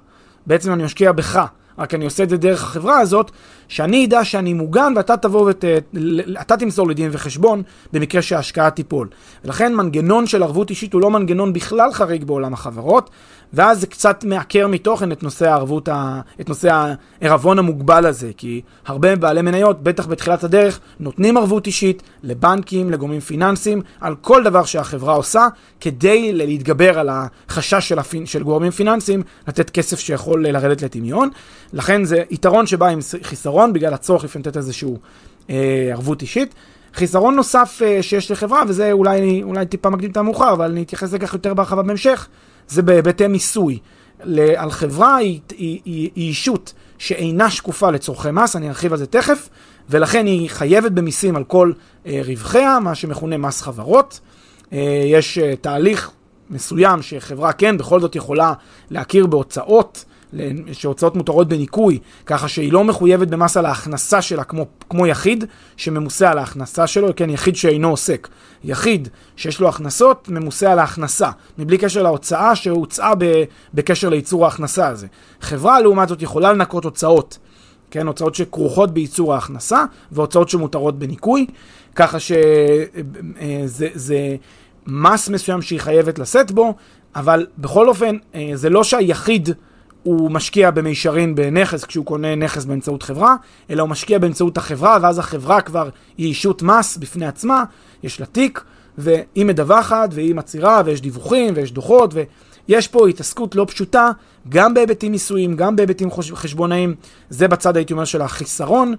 בעצם 0.48 0.74
אני 0.74 0.84
משקיע 0.84 1.12
בך, 1.12 1.46
רק 1.78 1.94
אני 1.94 2.06
עושה 2.06 2.24
את 2.24 2.30
זה 2.30 2.38
דרך 2.38 2.64
החברה 2.64 3.00
הזאת, 3.00 3.32
שאני 3.68 4.06
אדע 4.06 4.26
שאני 4.26 4.54
מוגן 4.54 4.94
ואתה 4.96 5.18
תבוא 5.18 5.52
ואתה 5.64 6.58
תמסור 6.58 6.88
לי 6.88 6.94
דין 6.94 7.10
וחשבון 7.12 7.64
במקרה 7.94 8.22
שההשקעה 8.22 8.70
תיפול. 8.70 9.08
ולכן 9.46 9.76
מנגנון 9.76 10.28
של 10.28 10.44
ערבות 10.44 10.70
אישית 10.70 10.94
הוא 10.94 11.02
לא 11.02 11.12
מנגנון 11.12 11.54
בכלל 11.54 11.92
חריג 11.94 12.24
בעולם 12.24 12.54
החברות, 12.54 13.10
ואז 13.54 13.80
זה 13.80 13.88
קצת 13.88 14.24
מעקר 14.24 14.68
מתוכן 14.68 15.12
את 15.12 15.24
נושא 15.24 15.50
הערבות, 15.50 15.88
ה... 15.88 16.22
את 16.42 16.50
נושא 16.50 16.94
הערבון 17.22 17.60
המוגבל 17.60 18.06
הזה, 18.06 18.32
כי 18.38 18.62
הרבה 18.86 19.16
בעלי 19.16 19.42
מניות, 19.42 19.84
בטח 19.84 20.08
בתחילת 20.08 20.44
הדרך, 20.44 20.80
נותנים 21.00 21.38
ערבות 21.38 21.68
אישית 21.68 22.04
לבנקים, 22.24 22.90
לגורמים 22.90 23.20
פיננסיים, 23.20 23.82
על 24.02 24.16
כל 24.16 24.44
דבר 24.44 24.66
שהחברה 24.66 25.14
עושה, 25.14 25.48
כדי 25.80 26.34
להתגבר 26.34 27.00
על 27.00 27.10
החשש 27.12 27.90
של, 27.90 28.00
הפינ... 28.00 28.26
של 28.26 28.44
גורמים 28.44 28.72
פיננסיים 28.72 29.24
לתת 29.48 29.70
כסף 29.70 30.00
שיכול 30.00 30.48
לרדת 30.48 30.82
לטמיון. 30.82 31.30
לכן 31.74 32.04
זה 32.04 32.24
יתרון 32.30 32.68
שבא 32.68 32.88
עם 32.88 33.00
חיסרון, 33.24 33.74
בגלל 33.74 33.94
הצורך 33.94 34.24
לפעמים 34.24 34.46
לתת 34.48 34.58
איזושהי 34.58 34.90
אה, 35.50 35.90
ערבות 35.92 36.22
אישית. 36.22 36.56
חיסרון 36.94 37.36
נוסף 37.36 37.82
אה, 37.86 38.04
שיש 38.04 38.32
לחברה, 38.32 38.64
וזה 38.68 38.92
אולי, 38.92 39.44
אולי 39.44 39.66
טיפה 39.66 39.90
מקדים 39.90 40.12
את 40.12 40.18
המאוחר, 40.18 40.54
אבל 40.54 40.72
אני 40.72 40.84
אתייחס 40.84 41.14
לכך 41.14 41.34
יותר 41.34 41.54
בהרחבה 41.54 41.82
בהמשך, 41.82 42.28
זה 42.68 42.82
בהיבטי 42.82 43.28
מיסוי. 43.28 43.80
על 44.56 44.72
חברה 44.72 45.16
היא, 45.16 45.40
היא, 45.50 45.80
היא, 45.86 46.10
היא 46.16 46.28
אישות 46.30 46.74
שאינה 46.98 47.50
שקופה 47.50 47.92
לצורכי 47.92 48.32
מס, 48.32 48.56
אני 48.56 48.70
ארחיב 48.70 48.92
על 48.92 48.98
זה 48.98 49.06
תכף, 49.06 49.50
ולכן 49.90 50.26
היא 50.26 50.50
חייבת 50.50 50.92
במיסים 50.92 51.36
על 51.36 51.44
כל 51.44 51.72
אה, 52.06 52.22
רווחיה, 52.26 52.80
מה 52.80 52.96
שמכונה 52.96 53.38
מס 53.38 53.62
חברות. 53.62 54.20
אה, 54.74 55.04
יש 55.06 55.38
אה, 55.38 55.56
תהליך 55.56 56.12
מסוים 56.50 57.02
שחברה 57.02 57.54
כן 57.54 57.78
בכל 57.78 58.00
זאת 58.00 58.16
יכולה 58.16 58.54
להכיר 58.92 59.28
בהוצאות 59.28 60.06
שהוצאות 60.72 61.16
מותרות 61.16 61.48
בניכוי, 61.48 62.00
ככה 62.26 62.48
שהיא 62.48 62.74
לא 62.74 62.84
מחויבת 62.84 63.28
במס 63.28 63.58
על 63.58 63.66
ההכנסה 63.66 64.22
שלה 64.22 64.44
כמו, 64.44 64.66
כמו 64.90 65.08
יחיד 65.08 65.44
שממוסה 65.78 66.32
על 66.32 66.38
ההכנסה 66.38 66.88
שלו, 66.88 67.08
כן, 67.16 67.30
יחיד 67.30 67.56
שאינו 67.56 67.90
עוסק. 67.90 68.28
יחיד 68.64 69.08
שיש 69.36 69.60
לו 69.60 69.70
הכנסות, 69.70 70.30
ממוסה 70.30 70.72
על 70.72 70.80
ההכנסה, 70.80 71.30
מבלי 71.58 71.78
קשר 71.78 72.04
להוצאה 72.04 72.56
שהוצאה 72.56 73.16
ב, 73.18 73.44
בקשר 73.74 74.10
לייצור 74.10 74.46
ההכנסה 74.46 74.88
הזה. 74.88 75.08
חברה, 75.42 75.80
לעומת 75.82 76.10
זאת, 76.10 76.22
יכולה 76.22 76.54
לנקות 76.54 76.84
הוצאות, 76.84 77.38
כן, 77.92 78.08
הוצאות 78.08 78.36
שכרוכות 78.36 78.92
בייצור 78.92 79.34
ההכנסה, 79.34 79.84
והוצאות 80.12 80.50
שמותרות 80.50 81.00
בניכוי, 81.00 81.46
ככה 81.96 82.20
שזה 82.20 82.86
אה, 83.42 83.62
זה 83.94 84.36
מס 84.88 85.30
מסוים 85.30 85.62
שהיא 85.62 85.80
חייבת 85.80 86.20
לשאת 86.20 86.52
בו, 86.52 86.74
אבל 87.16 87.48
בכל 87.58 87.90
אופן, 87.90 88.18
אה, 88.36 88.52
זה 88.54 88.70
לא 88.70 88.84
שהיחיד... 88.84 89.50
הוא 90.08 90.32
משקיע 90.32 90.72
במישרין 90.72 91.36
בנכס 91.36 91.86
כשהוא 91.86 92.06
קונה 92.06 92.36
נכס 92.36 92.66
באמצעות 92.66 93.04
חברה, 93.04 93.36
אלא 93.70 93.82
הוא 93.82 93.90
משקיע 93.90 94.20
באמצעות 94.20 94.58
החברה, 94.58 94.98
ואז 95.02 95.20
החברה 95.20 95.62
כבר 95.62 95.90
היא 96.18 96.28
אישות 96.28 96.62
מס 96.62 96.98
בפני 96.98 97.26
עצמה, 97.26 97.64
יש 98.04 98.20
לה 98.20 98.26
תיק, 98.26 98.64
והיא 98.98 99.46
מדווחת, 99.46 100.10
והיא 100.14 100.36
מצהירה, 100.36 100.82
ויש 100.86 101.02
דיווחים, 101.02 101.54
ויש 101.56 101.72
דוחות, 101.72 102.14
ויש 102.68 102.88
פה 102.88 103.08
התעסקות 103.08 103.56
לא 103.56 103.66
פשוטה, 103.68 104.12
גם 104.50 104.74
בהיבטים 104.74 105.12
מיסויים, 105.12 105.56
גם 105.56 105.76
בהיבטים 105.76 106.10
חשבונאיים, 106.34 106.96
זה 107.30 107.48
בצד 107.48 107.78
הייתי 107.78 107.94
אומר 107.94 108.06
של 108.06 108.22
החיסרון, 108.22 108.94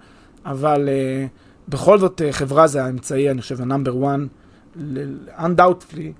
אבל 0.46 0.88
uh, 0.88 1.68
בכל 1.68 1.98
זאת 1.98 2.20
uh, 2.20 2.32
חברה 2.32 2.66
זה 2.66 2.84
האמצעי, 2.84 3.30
אני 3.30 3.40
חושב, 3.40 3.60
ה-number 3.60 4.04
one, 4.04 4.78
undoubtedly, 5.38 6.12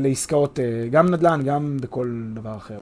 לעסקאות 0.00 0.58
uh, 0.58 0.90
גם 0.90 1.08
נדל"ן, 1.08 1.42
גם 1.42 1.76
בכל 1.80 2.08
דבר 2.34 2.56
אחר. 2.56 2.78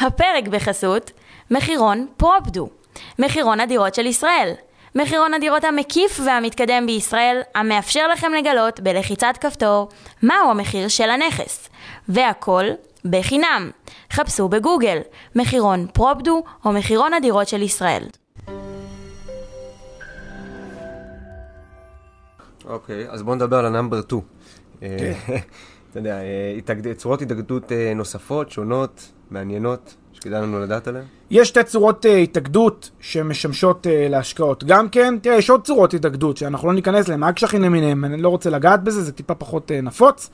הפרק 0.00 0.48
בחסות 0.48 1.10
מחירון 1.50 2.06
פרופדו, 2.16 2.68
מחירון 3.18 3.60
הדירות 3.60 3.94
של 3.94 4.06
ישראל. 4.06 4.52
מחירון 4.94 5.34
הדירות 5.34 5.64
המקיף 5.64 6.20
והמתקדם 6.26 6.86
בישראל, 6.86 7.40
המאפשר 7.54 8.08
לכם 8.08 8.32
לגלות 8.32 8.80
בלחיצת 8.80 9.34
כפתור 9.40 9.88
מהו 10.22 10.50
המחיר 10.50 10.88
של 10.88 11.10
הנכס. 11.10 11.68
והכל 12.08 12.64
בחינם. 13.04 13.70
חפשו 14.12 14.48
בגוגל 14.48 14.98
מחירון 15.36 15.86
פרופדו 15.92 16.42
או 16.64 16.72
מחירון 16.72 17.14
הדירות 17.14 17.48
של 17.48 17.62
ישראל. 17.62 18.02
אוקיי, 22.64 23.08
אוקיי, 23.08 23.10
אז 23.12 23.22
בואו 23.22 23.34
נדבר 23.34 23.56
על 23.56 23.66
ה 23.66 23.71
number 23.71 24.00
2. 24.02 24.22
אה, 24.82 24.96
כן. 25.26 25.36
אתה 25.90 25.98
יודע, 25.98 26.20
אה, 26.88 26.94
צורות 26.94 27.22
התאגדות 27.22 27.72
אה, 27.72 27.92
נוספות, 27.94 28.50
שונות, 28.50 29.12
מעניינות, 29.30 29.94
שכדאי 30.12 30.42
לנו 30.42 30.60
לדעת 30.60 30.88
עליהן? 30.88 31.04
יש 31.30 31.48
שתי 31.48 31.64
צורות 31.64 32.04
אה, 32.04 32.08
התאגדות 32.08 32.90
שמשמשות 33.00 33.86
אה, 33.86 34.10
להשקעות. 34.10 34.64
גם 34.64 34.88
כן, 34.88 35.14
תראה, 35.22 35.36
יש 35.36 35.50
עוד 35.50 35.64
צורות 35.64 35.94
התאגדות 35.94 36.36
שאנחנו 36.36 36.68
לא 36.68 36.74
ניכנס 36.74 37.08
להן, 37.08 37.22
אג"חים 37.22 37.62
למיניהם, 37.62 38.04
אני 38.04 38.22
לא 38.22 38.28
רוצה 38.28 38.50
לגעת 38.50 38.84
בזה, 38.84 39.02
זה 39.02 39.12
טיפה 39.12 39.34
פחות 39.34 39.70
אה, 39.70 39.74
נפוץ. 39.82 40.30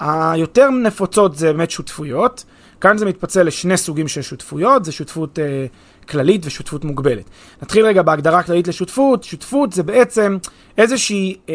היותר 0.00 0.70
נפוצות 0.70 1.36
זה 1.36 1.52
באמת 1.52 1.70
שותפויות. 1.70 2.44
כאן 2.80 2.98
זה 2.98 3.06
מתפצל 3.06 3.42
לשני 3.42 3.76
סוגים 3.76 4.08
של 4.08 4.22
שותפויות, 4.22 4.84
זה 4.84 4.92
שותפות 4.92 5.38
uh, 5.38 6.06
כללית 6.08 6.46
ושותפות 6.46 6.84
מוגבלת. 6.84 7.24
נתחיל 7.62 7.86
רגע 7.86 8.02
בהגדרה 8.02 8.42
כללית 8.42 8.68
לשותפות. 8.68 9.24
שותפות 9.24 9.72
זה 9.72 9.82
בעצם 9.82 10.38
איזושהי, 10.78 11.36
uh, 11.46 11.50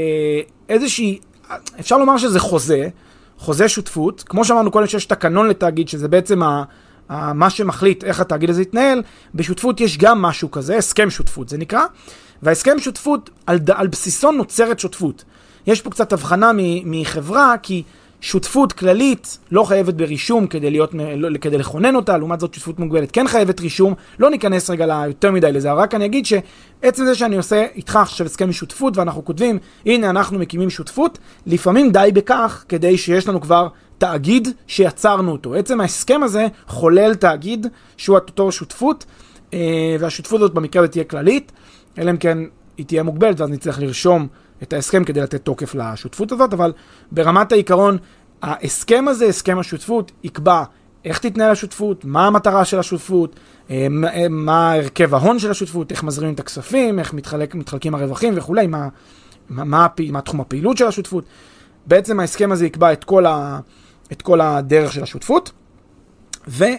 איזושהי, 0.70 1.20
אפשר 1.80 1.98
לומר 1.98 2.18
שזה 2.18 2.40
חוזה, 2.40 2.90
חוזה 3.38 3.70
שותפות, 3.70 4.24
כמו 4.28 4.46
שאמרנו 4.46 4.72
קודם 4.72 4.88
שיש 4.88 5.06
תקנון 5.06 5.48
לתאגיד, 5.48 5.90
שזה 5.90 6.08
בעצם 6.08 6.44
ה, 6.44 6.63
ה, 7.10 7.34
מה 7.34 7.50
שמחליט 7.50 8.04
איך 8.04 8.20
התאגיד 8.20 8.50
הזה 8.50 8.62
יתנהל, 8.62 9.02
בשותפות 9.36 9.82
יש 9.82 9.98
גם 9.98 10.22
משהו 10.22 10.52
כזה, 10.52 10.78
הסכם 10.78 11.10
שותפות 11.10 11.50
זה 11.50 11.58
נקרא, 11.58 11.82
והסכם 12.44 12.80
שותפות, 12.80 13.30
על, 13.46 13.60
על 13.74 13.88
בסיסו 13.88 14.32
נוצרת 14.32 14.80
שותפות. 14.80 15.24
יש 15.68 15.82
פה 15.82 15.90
קצת 15.90 16.13
הבחנה 16.13 16.52
מחברה, 16.86 17.56
כי 17.63 17.84
שותפות 18.24 18.74
כללית 18.74 19.38
לא 19.51 19.63
חייבת 19.63 19.94
ברישום 19.94 20.48
כדי, 20.48 20.72
להיות, 20.72 20.94
לא, 21.18 21.38
כדי 21.38 21.58
לכונן 21.58 21.96
אותה, 21.96 22.18
לעומת 22.18 22.39
זאת 22.39 22.53
שותפות 22.53 22.80
מוגבלת 22.80 23.12
כן 23.12 23.27
חייבת 23.27 23.60
רישום, 23.60 23.94
לא 24.20 24.30
ניכנס 24.30 24.70
רגע 24.70 25.03
יותר 25.08 25.32
מדי 25.32 25.51
לזה, 25.51 25.74
רק 25.74 25.96
אני 25.96 26.06
אגיד 26.06 26.25
שעצם 26.25 27.06
זה 27.06 27.15
שאני 27.15 27.38
עושה 27.38 27.65
איתך 27.75 27.96
עכשיו 27.96 28.25
הסכם 28.25 28.50
משותפות 28.50 28.98
ואנחנו 28.98 29.25
כותבים, 29.25 29.60
הנה 29.86 30.10
אנחנו 30.10 30.39
מקימים 30.39 30.70
שותפות, 30.70 31.20
לפעמים 31.46 31.92
די 31.92 32.10
בכך 32.13 32.65
כדי 32.70 32.98
שיש 32.98 33.27
לנו 33.27 33.42
כבר 33.42 33.68
תאגיד 33.98 34.48
שיצרנו 34.68 35.32
אותו. 35.32 35.53
עצם 35.53 35.82
ההסכם 35.82 36.24
הזה 36.24 36.48
חולל 36.68 37.15
תאגיד 37.15 37.68
שהוא 37.98 38.15
אותו 38.15 38.51
שותפות, 38.51 39.06
אה, 39.53 39.96
והשותפות 40.00 40.42
הזאת 40.42 40.53
במקרה 40.53 40.82
הזה 40.82 40.92
תהיה 40.92 41.03
כללית, 41.03 41.51
אלא 41.98 42.12
אם 42.12 42.18
כן 42.18 42.38
היא 42.77 42.86
תהיה 42.86 43.03
מוגבלת 43.03 43.39
ואז 43.39 43.50
נצטרך 43.50 43.80
לרשום 43.80 44.27
את 44.63 44.74
ההסכם 44.74 45.03
כדי 45.03 45.22
לתת 45.22 45.46
תוקף 45.46 45.75
לשותפות 45.75 46.32
הזאת, 46.32 46.53
אבל 46.53 46.74
ברמת 47.12 47.51
העיקרון, 47.51 47.98
ההסכם 48.41 49.08
הזה, 49.08 49.25
הסכם 49.25 49.60
השותפות, 49.60 50.12
יקבע 50.24 50.63
איך 51.05 51.20
תתנהל 51.20 51.51
השותפות, 51.51 52.05
מה 52.05 52.27
המטרה 52.27 52.65
של 52.65 52.79
השותפות, 52.79 53.36
אה, 53.70 53.88
אה, 54.13 54.29
מה 54.29 54.74
הרכב 54.74 55.13
ההון 55.13 55.39
של 55.39 55.51
השותפות, 55.51 55.91
איך 55.91 56.03
מזרימים 56.03 56.34
את 56.36 56.39
הכספים, 56.39 57.00
איך 57.00 57.13
מתחלק, 57.13 57.55
מתחלקים 57.55 57.96
הרווחים 57.96 58.34
וכולי, 58.38 58.67
מה, 58.67 58.88
מה, 59.50 59.63
מה, 59.63 59.88
מה 60.12 60.22
תחום 60.22 60.41
הפעילות 60.41 60.77
של 60.77 60.88
השותפות. 60.88 61.25
בעצם 61.86 62.20
ההסכם 62.20 62.51
הזה 62.51 62.65
יקבע 62.65 62.93
את 62.93 63.03
כל, 63.03 63.25
ה, 63.25 63.60
את 64.12 64.22
כל 64.22 64.41
הדרך 64.41 64.93
של 64.93 65.03
השותפות, 65.03 65.51
וזה 66.48 66.77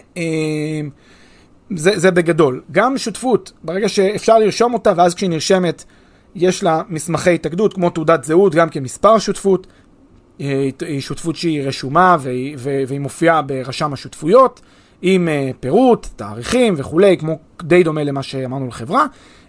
אה, 1.77 2.11
בגדול. 2.11 2.61
גם 2.71 2.97
שותפות, 2.97 3.51
ברגע 3.63 3.89
שאפשר 3.89 4.39
לרשום 4.39 4.73
אותה, 4.73 4.93
ואז 4.95 5.15
כשהיא 5.15 5.29
נרשמת, 5.29 5.85
יש 6.35 6.63
לה 6.63 6.81
מסמכי 6.89 7.33
התאגדות 7.33 7.73
כמו 7.73 7.89
תעודת 7.89 8.23
זהות, 8.23 8.55
גם 8.55 8.69
כמספר 8.69 9.19
שותפות, 9.19 9.67
היא 10.39 10.99
שותפות 10.99 11.35
שהיא 11.35 11.61
רשומה 11.61 12.17
והיא, 12.19 12.57
והיא 12.59 12.99
מופיעה 12.99 13.41
ברשם 13.41 13.93
השותפויות, 13.93 14.61
עם 15.01 15.27
אה, 15.27 15.51
פירוט, 15.59 16.07
תאריכים 16.15 16.73
וכולי, 16.77 17.17
כמו 17.17 17.39
די 17.63 17.83
דומה 17.83 18.03
למה 18.03 18.23
שאמרנו 18.23 18.67
לחברה. 18.67 19.05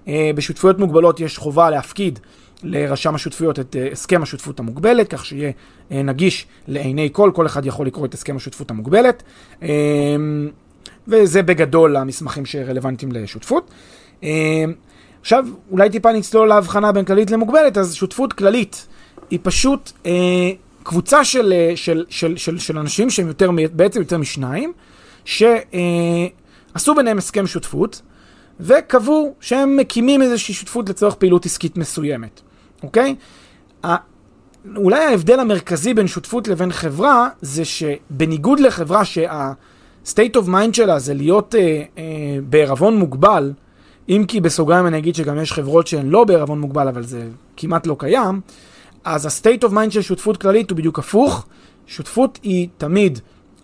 אה, 0.08 0.30
בשותפויות 0.34 0.78
מוגבלות 0.78 1.20
יש 1.20 1.38
חובה 1.38 1.70
להפקיד 1.70 2.18
לרשם 2.62 3.14
השותפויות 3.14 3.58
את 3.58 3.76
אה, 3.76 3.88
הסכם 3.92 4.22
השותפות 4.22 4.60
המוגבלת, 4.60 5.08
כך 5.08 5.24
שיהיה 5.24 5.52
נגיש 5.90 6.46
לעיני 6.68 7.08
כל, 7.12 7.30
כל 7.34 7.46
אחד 7.46 7.66
יכול 7.66 7.86
לקרוא 7.86 8.06
את 8.06 8.14
הסכם 8.14 8.36
השותפות 8.36 8.70
המוגבלת. 8.70 9.22
וזה 11.08 11.42
בגדול 11.42 11.96
המסמכים 11.96 12.46
שרלוונטיים 12.46 13.12
לשותפות. 13.12 13.70
עכשיו, 15.26 15.45
אולי 15.71 15.90
טיפה 15.90 16.12
נצלול 16.12 16.49
להבחנה 16.49 16.92
בין 16.92 17.04
כללית 17.04 17.30
למוגבלת, 17.30 17.78
אז 17.78 17.95
שותפות 17.95 18.33
כללית 18.33 18.87
היא 19.30 19.38
פשוט 19.42 19.92
אה, 20.06 20.12
קבוצה 20.83 21.25
של, 21.25 21.52
אה, 21.52 21.73
של, 21.76 22.04
של, 22.09 22.37
של, 22.37 22.59
של 22.59 22.78
אנשים 22.78 23.11
שהם 23.11 23.28
יותר, 23.28 23.50
בעצם 23.73 24.00
יותר 24.00 24.18
משניים, 24.18 24.73
שעשו 25.25 25.50
אה, 26.88 26.97
ביניהם 26.97 27.18
הסכם 27.18 27.47
שותפות, 27.47 28.02
וקבעו 28.61 29.35
שהם 29.40 29.76
מקימים 29.76 30.23
איזושהי 30.23 30.54
שותפות 30.54 30.88
לצורך 30.88 31.14
פעילות 31.14 31.47
עסקית 31.47 31.76
מסוימת. 31.76 32.40
אוקיי? 32.83 33.14
אולי 34.76 35.04
ההבדל 35.04 35.40
המרכזי 35.40 35.95
בין 35.95 36.06
שותפות 36.06 36.49
לבין 36.49 36.73
חברה, 36.73 37.28
זה 37.40 37.64
שבניגוד 37.64 38.61
לחברה 38.61 39.04
שה-state 39.04 40.35
of 40.35 40.49
mind 40.49 40.73
שלה 40.73 40.99
זה 40.99 41.14
להיות 41.14 41.54
אה, 41.54 41.83
אה, 41.99 42.04
בערבון 42.49 42.99
מוגבל, 42.99 43.52
אם 44.08 44.25
כי 44.28 44.40
בסוגריים 44.40 44.86
אני 44.86 44.98
אגיד 44.98 45.14
שגם 45.14 45.38
יש 45.38 45.52
חברות 45.52 45.86
שהן 45.86 46.10
לא 46.10 46.25
בערבון 46.25 46.60
מוגבל, 46.60 46.88
אבל 46.88 47.02
זה 47.02 47.28
כמעט 47.56 47.86
לא 47.86 47.96
קיים, 47.98 48.40
אז 49.04 49.26
ה-state 49.26 49.68
of 49.68 49.72
mind 49.72 49.90
של 49.90 50.02
שותפות 50.02 50.36
כללית 50.36 50.70
הוא 50.70 50.76
בדיוק 50.76 50.98
הפוך. 50.98 51.46
שותפות 51.86 52.38
היא 52.42 52.68
תמיד 52.78 53.18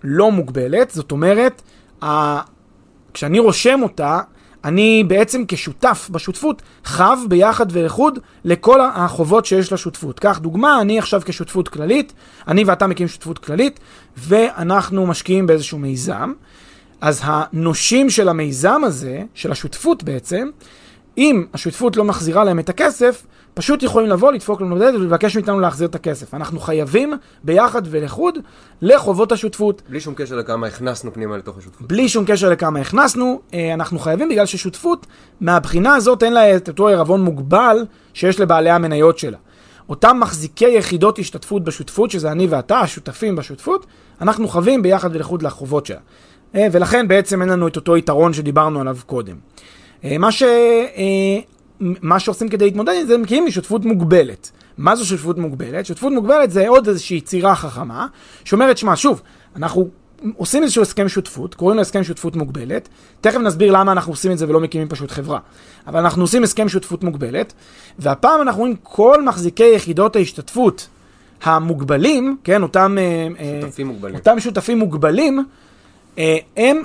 לא 0.05 0.31
מוגבלת, 0.31 0.91
זאת 0.91 1.13
אומרת, 1.13 1.63
ה... 2.05 2.41
כשאני 3.15 3.39
רושם 3.39 3.81
אותה, 3.83 4.21
אני 4.65 5.05
בעצם 5.07 5.45
כשותף 5.49 6.09
בשותפות 6.13 6.63
חב 6.85 7.19
ביחד 7.29 7.67
ולחוד 7.71 8.19
לכל 8.45 8.81
החובות 8.95 9.47
שיש 9.47 9.73
לשותפות. 9.73 10.21
קח 10.21 10.39
דוגמה, 10.39 10.81
אני 10.81 10.99
עכשיו 10.99 11.23
כשותפות 11.25 11.69
כללית, 11.69 12.13
אני 12.49 12.65
ואתה 12.65 12.87
מקים 12.87 13.09
שותפות 13.09 13.39
כללית, 13.39 13.81
ואנחנו 14.17 15.07
משקיעים 15.07 15.47
באיזשהו 15.47 15.79
מיזם. 15.79 16.33
אז 17.03 17.21
הנושים 17.25 18.11
של 18.11 18.29
המיזם 18.29 18.81
הזה, 18.85 19.23
של 19.35 19.53
השותפות 19.53 20.03
בעצם, 20.03 20.49
אם 21.19 21.45
השותפות 21.55 21.97
לא 21.97 22.05
מחזירה 22.05 22.45
להם 22.45 22.59
את 22.59 22.69
הכסף, 22.69 23.27
פשוט 23.55 23.83
יכולים 23.83 24.09
לבוא, 24.09 24.33
לדפוק 24.33 24.61
לנו 24.61 24.77
בדלת 24.77 24.95
ולבקש 24.95 25.37
מאיתנו 25.37 25.61
להחזיר 25.61 25.89
את 25.89 25.95
הכסף. 25.95 26.35
אנחנו 26.35 26.61
חייבים 26.61 27.15
ביחד 27.45 27.83
ולחוד 27.85 28.39
לחובות 28.83 29.33
השותפות. 29.33 29.83
בלי 29.89 30.01
שום 30.01 30.15
קשר 30.15 30.37
לכמה 30.37 30.67
הכנסנו 30.67 31.13
פנימה 31.13 31.37
לתוך 31.37 31.59
השותפות. 31.59 31.89
בלי 31.89 32.09
שום 32.09 32.25
קשר 32.25 32.49
לכמה 32.49 32.81
הכנסנו, 32.81 33.41
אה, 33.55 33.75
אנחנו 33.75 33.99
חייבים 33.99 34.29
בגלל 34.29 34.47
ששותפות, 34.47 35.07
מהבחינה 35.41 35.95
הזאת 35.95 36.23
אין 36.23 36.33
לה 36.33 36.57
את 36.57 36.69
אותו 36.69 36.89
ערבון 36.89 37.23
מוגבל 37.23 37.87
שיש 38.15 38.41
לבעלי 38.41 38.71
המניות 38.71 39.19
שלה. 39.19 39.39
אותם 39.89 40.17
מחזיקי 40.21 40.69
יחידות 40.69 41.19
השתתפות 41.19 41.65
בשותפות, 41.65 42.11
שזה 42.11 42.33
אני 42.33 42.47
ואתה, 42.47 42.81
השותפים 42.81 43.37
בשותפות, 43.37 43.87
אנחנו 44.21 44.49
חייבים 44.49 44.83
ביחד 44.83 45.17
ולחוד 45.17 45.43
לחובות 45.43 45.87
שלה. 45.87 46.01
אה, 46.55 46.67
ולכן 46.73 47.09
בעצם 47.09 47.43
אין 47.43 47.49
לנו 47.49 47.69
את 47.69 47.77
אותו 47.77 47.97
יתרון 47.97 48.33
שדיברנו 48.33 48.81
עליו 48.81 48.97
קודם. 49.07 49.37
אה, 50.05 50.19
מה 50.19 50.33
ש... 50.33 50.43
מה 51.81 52.21
שעושים 52.21 52.49
כדי 52.49 52.65
להתמודד 52.65 52.93
עם 53.01 53.07
זה, 53.07 53.15
הם 53.15 53.23
מקימים 53.23 53.51
שותפות 53.51 53.85
מוגבלת. 53.85 54.51
מה 54.79 54.97
זו 54.97 55.07
שותפות 55.07 55.39
מוגבלת? 55.39 55.87
שותפות 55.87 56.13
מוגבלת 56.13 56.51
זה 56.51 56.69
עוד 56.69 56.89
איזושהי 56.89 57.17
יצירה 57.17 57.55
חכמה, 57.55 58.07
שאומרת, 58.45 58.79
שמע, 58.79 58.97
שוב, 58.97 59.23
אנחנו 59.57 59.89
עושים 60.37 60.63
איזשהו 60.63 60.83
הסכם 60.83 61.09
שותפות, 61.09 61.55
קוראים 61.55 61.77
לו 61.77 61.83
הסכם 61.83 62.05
שותפות 62.05 62.37
מוגבלת, 62.37 62.89
תכף 63.21 63.39
נסביר 63.39 63.73
למה 63.73 63.93
אנחנו 63.93 64.13
עושים 64.13 64.33
את 64.33 64.39
זה 64.39 64.49
ולא 64.49 64.61
מקימים 64.61 64.89
פשוט 64.89 65.11
חברה. 65.11 65.39
אבל 65.87 66.01
אנחנו 66.01 66.23
עושים 66.23 66.43
הסכם 66.43 66.69
שותפות 66.69 67.05
מוגבלת, 67.05 67.53
והפעם 67.99 68.43
אנחנו 68.43 68.61
רואים 68.61 68.77
כל 68.83 69.23
מחזיקי 69.23 69.75
יחידות 69.75 70.17
ההשתתפות 70.17 70.89
המוגבלים, 71.43 72.37
כן, 72.45 72.63
אותם... 72.63 72.97
אה, 72.99 73.29
אה, 73.39 73.61
שותפים 73.63 73.87
מוגבלים. 73.87 74.15
אותם 74.15 74.41
שותפים 74.41 74.79
מוגבלים, 74.79 75.39
אה, 75.39 75.45
הם 76.57 76.83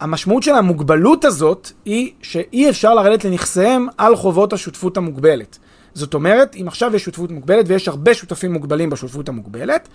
המשמעות 0.00 0.42
של 0.42 0.54
המוגבלות 0.54 1.24
הזאת 1.24 1.70
היא 1.84 2.12
שאי 2.22 2.70
אפשר 2.70 2.94
לרדת 2.94 3.24
לנכסיהם 3.24 3.86
על 3.98 4.16
חובות 4.16 4.52
השותפות 4.52 4.96
המוגבלת. 4.96 5.58
זאת 5.94 6.14
אומרת, 6.14 6.56
אם 6.60 6.68
עכשיו 6.68 6.96
יש 6.96 7.04
שותפות 7.04 7.30
מוגבלת 7.30 7.64
ויש 7.68 7.88
הרבה 7.88 8.14
שותפים 8.14 8.52
מוגבלים 8.52 8.90
בשותפות 8.90 9.28
המוגבלת, 9.28 9.88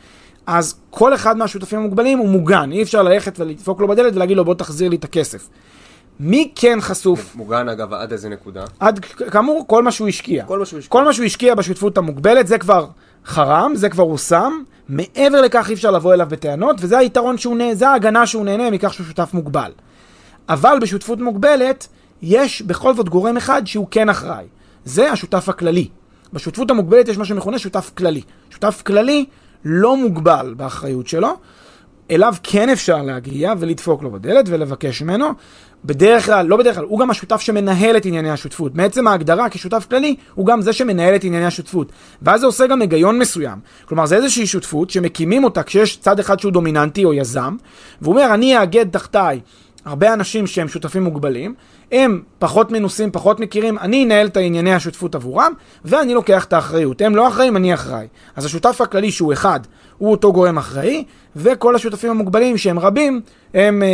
אז 0.47 0.75
כל 0.89 1.13
אחד 1.13 1.37
מהשותפים 1.37 1.79
המוגבלים 1.79 2.17
הוא 2.17 2.29
מוגן, 2.29 2.71
אי 2.71 2.83
אפשר 2.83 3.03
ללכת 3.03 3.39
ולדפוק 3.39 3.81
לו 3.81 3.87
בדלת 3.87 4.15
ולהגיד 4.15 4.37
לו 4.37 4.45
בוא 4.45 4.53
תחזיר 4.53 4.89
לי 4.89 4.95
את 4.95 5.03
הכסף. 5.03 5.49
מי 6.19 6.51
כן 6.55 6.77
חשוף? 6.81 7.35
מוגן 7.35 7.69
אגב 7.69 7.93
עד 7.93 8.11
איזה 8.11 8.29
נקודה? 8.29 8.63
עד, 8.79 8.99
כאמור, 9.05 9.65
כל 9.67 9.83
מה 9.83 9.91
שהוא 9.91 10.07
השקיע. 10.07 10.45
כל 10.45 10.59
מה 10.59 10.65
שהוא 10.65 10.79
השקיע. 10.79 10.91
כל 10.91 11.05
מה 11.05 11.13
שהוא 11.13 11.25
השקיע 11.25 11.55
בשותפות 11.55 11.97
המוגבלת 11.97 12.47
זה 12.47 12.57
כבר 12.57 12.87
חרם, 13.25 13.71
זה 13.75 13.89
כבר 13.89 14.03
הושם, 14.03 14.53
מעבר 14.89 15.41
לכך 15.41 15.69
אי 15.69 15.73
אפשר 15.73 15.91
לבוא 15.91 16.13
אליו 16.13 16.27
בטענות, 16.29 16.75
וזה 16.79 16.97
היתרון 16.97 17.37
שהוא 17.37 17.57
נהנה, 17.57 17.75
זה 17.75 17.89
ההגנה 17.89 18.27
שהוא 18.27 18.45
נהנה 18.45 18.71
מכך 18.71 18.93
שהוא 18.93 19.07
שותף 19.07 19.29
מוגבל. 19.33 19.71
אבל 20.49 20.77
בשותפות 20.81 21.19
מוגבלת, 21.19 21.87
יש 22.21 22.61
בכל 22.61 22.93
זאת 22.95 23.09
גורם 23.09 23.37
אחד 23.37 23.61
שהוא 23.65 23.87
כן 23.91 24.09
אחראי. 24.09 24.45
זה 24.85 25.11
השותף 25.11 25.49
הכללי. 25.49 25.87
בשותפות 26.33 26.71
המוגבלת 26.71 27.07
יש 27.07 27.17
מה 27.17 27.25
שמכונה 27.25 27.59
שותף 27.59 27.91
כללי. 27.97 28.21
שותף 28.49 28.81
כללי 28.85 29.25
לא 29.65 29.97
מוגבל 29.97 30.53
באחריות 30.57 31.07
שלו, 31.07 31.37
אליו 32.11 32.33
כן 32.43 32.69
אפשר 32.69 33.01
להגיע 33.01 33.53
ולדפוק 33.59 34.03
לו 34.03 34.11
בדלת 34.11 34.45
ולבקש 34.47 35.01
ממנו. 35.01 35.29
בדרך 35.85 36.25
כלל, 36.25 36.45
לא 36.45 36.57
בדרך 36.57 36.75
כלל, 36.75 36.85
הוא 36.85 36.99
גם 36.99 37.09
השותף 37.09 37.41
שמנהל 37.41 37.97
את 37.97 38.05
ענייני 38.05 38.29
השותפות. 38.29 38.75
מעצם 38.75 39.07
ההגדרה 39.07 39.49
כשותף 39.49 39.85
כללי, 39.89 40.15
הוא 40.35 40.45
גם 40.45 40.61
זה 40.61 40.73
שמנהל 40.73 41.15
את 41.15 41.23
ענייני 41.23 41.45
השותפות. 41.45 41.91
ואז 42.21 42.39
זה 42.39 42.45
עושה 42.45 42.67
גם 42.67 42.81
היגיון 42.81 43.19
מסוים. 43.19 43.59
כלומר, 43.85 44.05
זה 44.05 44.15
איזושהי 44.15 44.47
שותפות 44.47 44.89
שמקימים 44.89 45.43
אותה 45.43 45.63
כשיש 45.63 45.97
צד 45.97 46.19
אחד 46.19 46.39
שהוא 46.39 46.51
דומיננטי 46.51 47.05
או 47.05 47.13
יזם, 47.13 47.55
והוא 48.01 48.13
אומר, 48.15 48.33
אני 48.33 48.57
אאגד 48.57 48.85
תחתיי 48.91 49.39
הרבה 49.85 50.13
אנשים 50.13 50.47
שהם 50.47 50.67
שותפים 50.67 51.03
מוגבלים, 51.03 51.53
הם 51.91 52.21
פחות 52.39 52.71
מנוסים, 52.71 53.11
פחות 53.11 53.39
מכירים, 53.39 53.79
אני 53.79 54.05
אנהל 54.05 54.27
את 54.27 54.37
הענייני 54.37 54.73
השותפות 54.73 55.15
עבורם, 55.15 55.53
ואני 55.85 56.13
לוקח 56.13 56.45
את 56.45 56.53
האחריות. 56.53 57.01
הם 57.01 57.15
לא 57.15 57.27
אחראים, 57.27 57.57
אני 57.57 57.73
אחראי. 57.73 58.07
אז 58.35 58.45
השותף 58.45 58.81
הכללי 58.81 59.11
שהוא 59.11 59.33
אחד, 59.33 59.59
הוא 60.01 60.11
אותו 60.11 60.33
גורם 60.33 60.57
אחראי, 60.57 61.03
וכל 61.35 61.75
השותפים 61.75 62.09
המוגבלים 62.09 62.57
שהם 62.57 62.79
רבים, 62.79 63.21
הם 63.53 63.83
אה, 63.83 63.87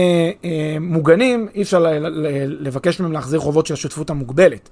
אה, 0.45 0.77
מוגנים, 0.79 1.47
אי 1.55 1.61
אפשר 1.61 1.79
ל- 1.79 2.07
ל- 2.07 2.57
לבקש 2.67 2.99
מהם 2.99 3.11
להחזיר 3.11 3.39
חובות 3.39 3.67
של 3.67 3.73
השותפות 3.73 4.09
המוגבלת. 4.09 4.69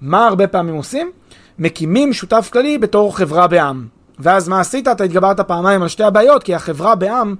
מה 0.00 0.26
הרבה 0.26 0.46
פעמים 0.46 0.74
עושים? 0.74 1.10
מקימים 1.58 2.12
שותף 2.12 2.48
כללי 2.52 2.78
בתור 2.78 3.16
חברה 3.16 3.46
בעם. 3.46 3.86
ואז 4.18 4.48
מה 4.48 4.60
עשית? 4.60 4.88
אתה 4.88 5.04
התגברת 5.04 5.40
פעמיים 5.40 5.82
על 5.82 5.88
שתי 5.88 6.04
הבעיות, 6.04 6.42
כי 6.42 6.54
החברה 6.54 6.94
בעם 6.94 7.34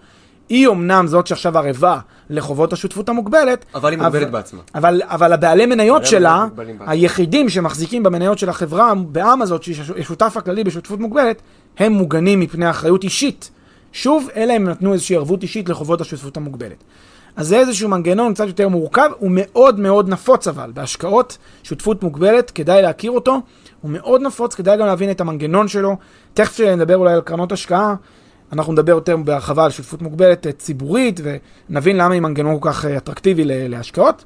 היא 0.49 0.69
אמנם 0.69 1.07
זאת 1.07 1.27
שעכשיו 1.27 1.59
ערבה 1.59 1.99
לחובות 2.31 2.73
השותפות 2.73 3.09
המוגבלת. 3.09 3.65
אבל 3.75 3.91
היא 3.91 3.99
מוגבלת 3.99 4.31
בעצמה. 4.31 4.61
אבל, 4.75 5.03
אבל 5.05 5.33
הבעלי 5.33 5.67
מניות 5.67 6.07
שלה, 6.07 6.47
היחידים 6.81 7.49
שמחזיקים 7.49 8.03
במניות 8.03 8.39
של 8.39 8.49
החברה 8.49 8.95
בעם 8.95 9.43
הזאת, 9.43 9.63
שהיא 9.63 9.77
השותף 9.99 10.35
הכללי 10.37 10.65
בשותפות 10.65 11.01
מוגבלת, 11.01 11.43
הם 11.79 11.93
מוגנים 11.93 12.41
מפני 12.41 12.71
אחריות 12.71 13.05
אישית. 13.05 13.51
שוב, 13.93 14.29
אלא 14.37 14.53
הם 14.53 14.69
נתנו 14.69 14.93
איזושהי 14.93 15.17
ערבות 15.17 15.43
אישית 15.43 15.69
לחובות 15.69 16.01
השותפות 16.01 16.37
המוגבלת. 16.37 16.85
אז 17.37 17.49
זה 17.49 17.59
איזשהו 17.59 17.89
מנגנון 17.89 18.35
קצת 18.35 18.47
יותר 18.47 18.69
מורכב, 18.69 19.11
הוא 19.19 19.31
מאוד 19.33 19.81
מאוד 19.81 20.09
נפוץ 20.09 20.49
אבל, 20.49 20.71
בהשקעות, 20.75 21.39
שותפות 21.63 22.03
מוגבלת, 22.03 22.51
כדאי 22.51 22.83
להכיר 22.83 23.11
אותו, 23.11 23.41
הוא 23.81 23.91
מאוד 23.91 24.23
נפוץ, 24.23 24.55
כדאי 24.55 24.77
גם 24.77 24.87
להבין 24.87 25.11
את 25.11 25.21
המנגנון 25.21 25.69
שלו. 25.69 25.97
תכף 26.35 26.61
נדבר 26.61 26.97
אולי 26.97 27.15
על 27.15 27.21
קרנות 27.21 27.53
השקעה, 27.53 27.95
אנחנו 28.53 28.73
נדבר 28.73 28.93
יותר 28.93 29.17
בהרחבה 29.17 29.65
על 29.65 29.71
שותפות 29.71 30.03
מוגבלת 30.03 30.47
אה, 30.47 30.53
ציבורית, 30.53 31.21
ונבין 31.71 31.97
למה 31.97 32.15
היא 32.15 32.23
מנגנון 32.23 32.61
כל 32.61 32.73
כך 32.73 32.85
אה, 32.85 32.97
אטרקטיבי 32.97 33.43
להשקעות. 33.45 34.25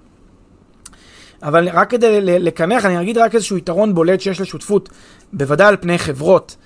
אבל 1.43 1.69
רק 1.69 1.91
כדי 1.91 2.21
לקנח, 2.21 2.85
אני 2.85 3.01
אגיד 3.01 3.19
רק 3.19 3.35
איזשהו 3.35 3.57
יתרון 3.57 3.95
בולט 3.95 4.21
שיש 4.21 4.41
לשותפות, 4.41 4.89
בוודאי 5.33 5.69
על 5.69 5.77
פני 5.77 5.99
חברות. 5.99 6.57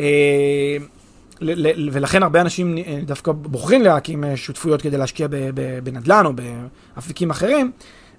אה, 0.00 0.06
ולכן 1.92 2.22
הרבה 2.22 2.40
אנשים 2.40 2.76
דווקא 3.06 3.32
בוחרים 3.32 3.82
להקים 3.82 4.24
שותפויות 4.36 4.82
כדי 4.82 4.96
להשקיע 4.96 5.28
בנדל"ן 5.84 6.26
או 6.26 6.32
באפיקים 6.96 7.30
אחרים, 7.30 7.72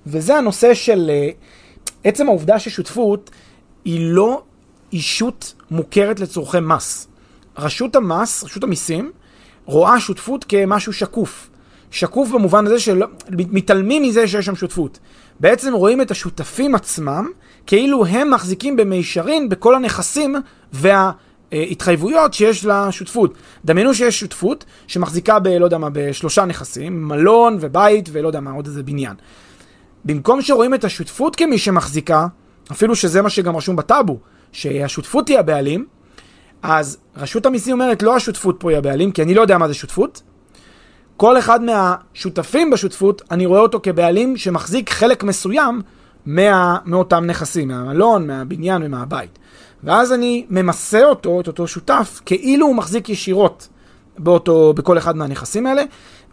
וזה 0.07 0.35
הנושא 0.35 0.73
של 0.73 1.11
עצם 2.03 2.27
העובדה 2.27 2.59
ששותפות 2.59 3.29
היא 3.85 3.99
לא 4.13 4.43
אישות 4.93 5.53
מוכרת 5.71 6.19
לצורכי 6.19 6.59
מס. 6.59 7.10
רשות 7.61 7.95
המס, 7.95 8.43
רשות 8.43 8.63
המיסים, 8.63 9.11
רואה 9.65 9.99
שותפות 9.99 10.43
כמשהו 10.43 10.93
שקוף. 10.93 11.49
שקוף 11.91 12.29
במובן 12.29 12.65
הזה 12.65 12.79
שמתעלמים 12.79 14.03
מזה 14.03 14.27
שיש 14.27 14.45
שם 14.45 14.55
שותפות. 14.55 14.99
בעצם 15.39 15.73
רואים 15.73 16.01
את 16.01 16.11
השותפים 16.11 16.75
עצמם 16.75 17.27
כאילו 17.67 18.05
הם 18.05 18.31
מחזיקים 18.31 18.75
במישרין 18.75 19.49
בכל 19.49 19.75
הנכסים 19.75 20.35
וההתחייבויות 20.73 22.33
שיש 22.33 22.65
לשותפות. 22.65 23.33
דמיינו 23.65 23.93
שיש 23.93 24.19
שותפות 24.19 24.65
שמחזיקה 24.87 25.39
ב... 25.39 25.47
לא 25.47 25.65
יודע 25.65 25.77
מה, 25.77 25.89
בשלושה 25.93 26.45
נכסים, 26.45 27.07
מלון 27.07 27.57
ובית 27.59 28.09
ולא 28.11 28.27
יודע 28.27 28.39
מה, 28.39 28.51
עוד 28.51 28.67
איזה 28.67 28.83
בניין. 28.83 29.15
במקום 30.05 30.41
שרואים 30.41 30.73
את 30.73 30.83
השותפות 30.83 31.35
כמי 31.35 31.57
שמחזיקה, 31.57 32.27
אפילו 32.71 32.95
שזה 32.95 33.21
מה 33.21 33.29
שגם 33.29 33.55
רשום 33.55 33.75
בטאבו, 33.75 34.19
שהשותפות 34.51 35.27
היא 35.27 35.39
הבעלים, 35.39 35.85
אז 36.63 36.97
רשות 37.17 37.45
המיסים 37.45 37.73
אומרת, 37.73 38.03
לא 38.03 38.15
השותפות 38.15 38.55
פה 38.59 38.69
היא 38.69 38.77
הבעלים, 38.77 39.11
כי 39.11 39.21
אני 39.21 39.33
לא 39.33 39.41
יודע 39.41 39.57
מה 39.57 39.67
זה 39.67 39.73
שותפות. 39.73 40.21
כל 41.17 41.37
אחד 41.37 41.59
מהשותפים 41.63 42.69
בשותפות, 42.69 43.21
אני 43.31 43.45
רואה 43.45 43.59
אותו 43.59 43.79
כבעלים 43.83 44.37
שמחזיק 44.37 44.89
חלק 44.89 45.23
מסוים 45.23 45.81
מה, 46.25 46.77
מאותם 46.85 47.25
נכסים, 47.25 47.67
מהמלון, 47.67 48.27
מהבניין 48.27 48.81
ומהבית. 48.85 49.39
ואז 49.83 50.13
אני 50.13 50.45
ממסה 50.49 51.03
אותו, 51.03 51.41
את 51.41 51.47
אותו 51.47 51.67
שותף, 51.67 52.21
כאילו 52.25 52.67
הוא 52.67 52.75
מחזיק 52.75 53.09
ישירות 53.09 53.67
באותו, 54.17 54.73
בכל 54.73 54.97
אחד 54.97 55.17
מהנכסים 55.17 55.67
האלה, 55.67 55.83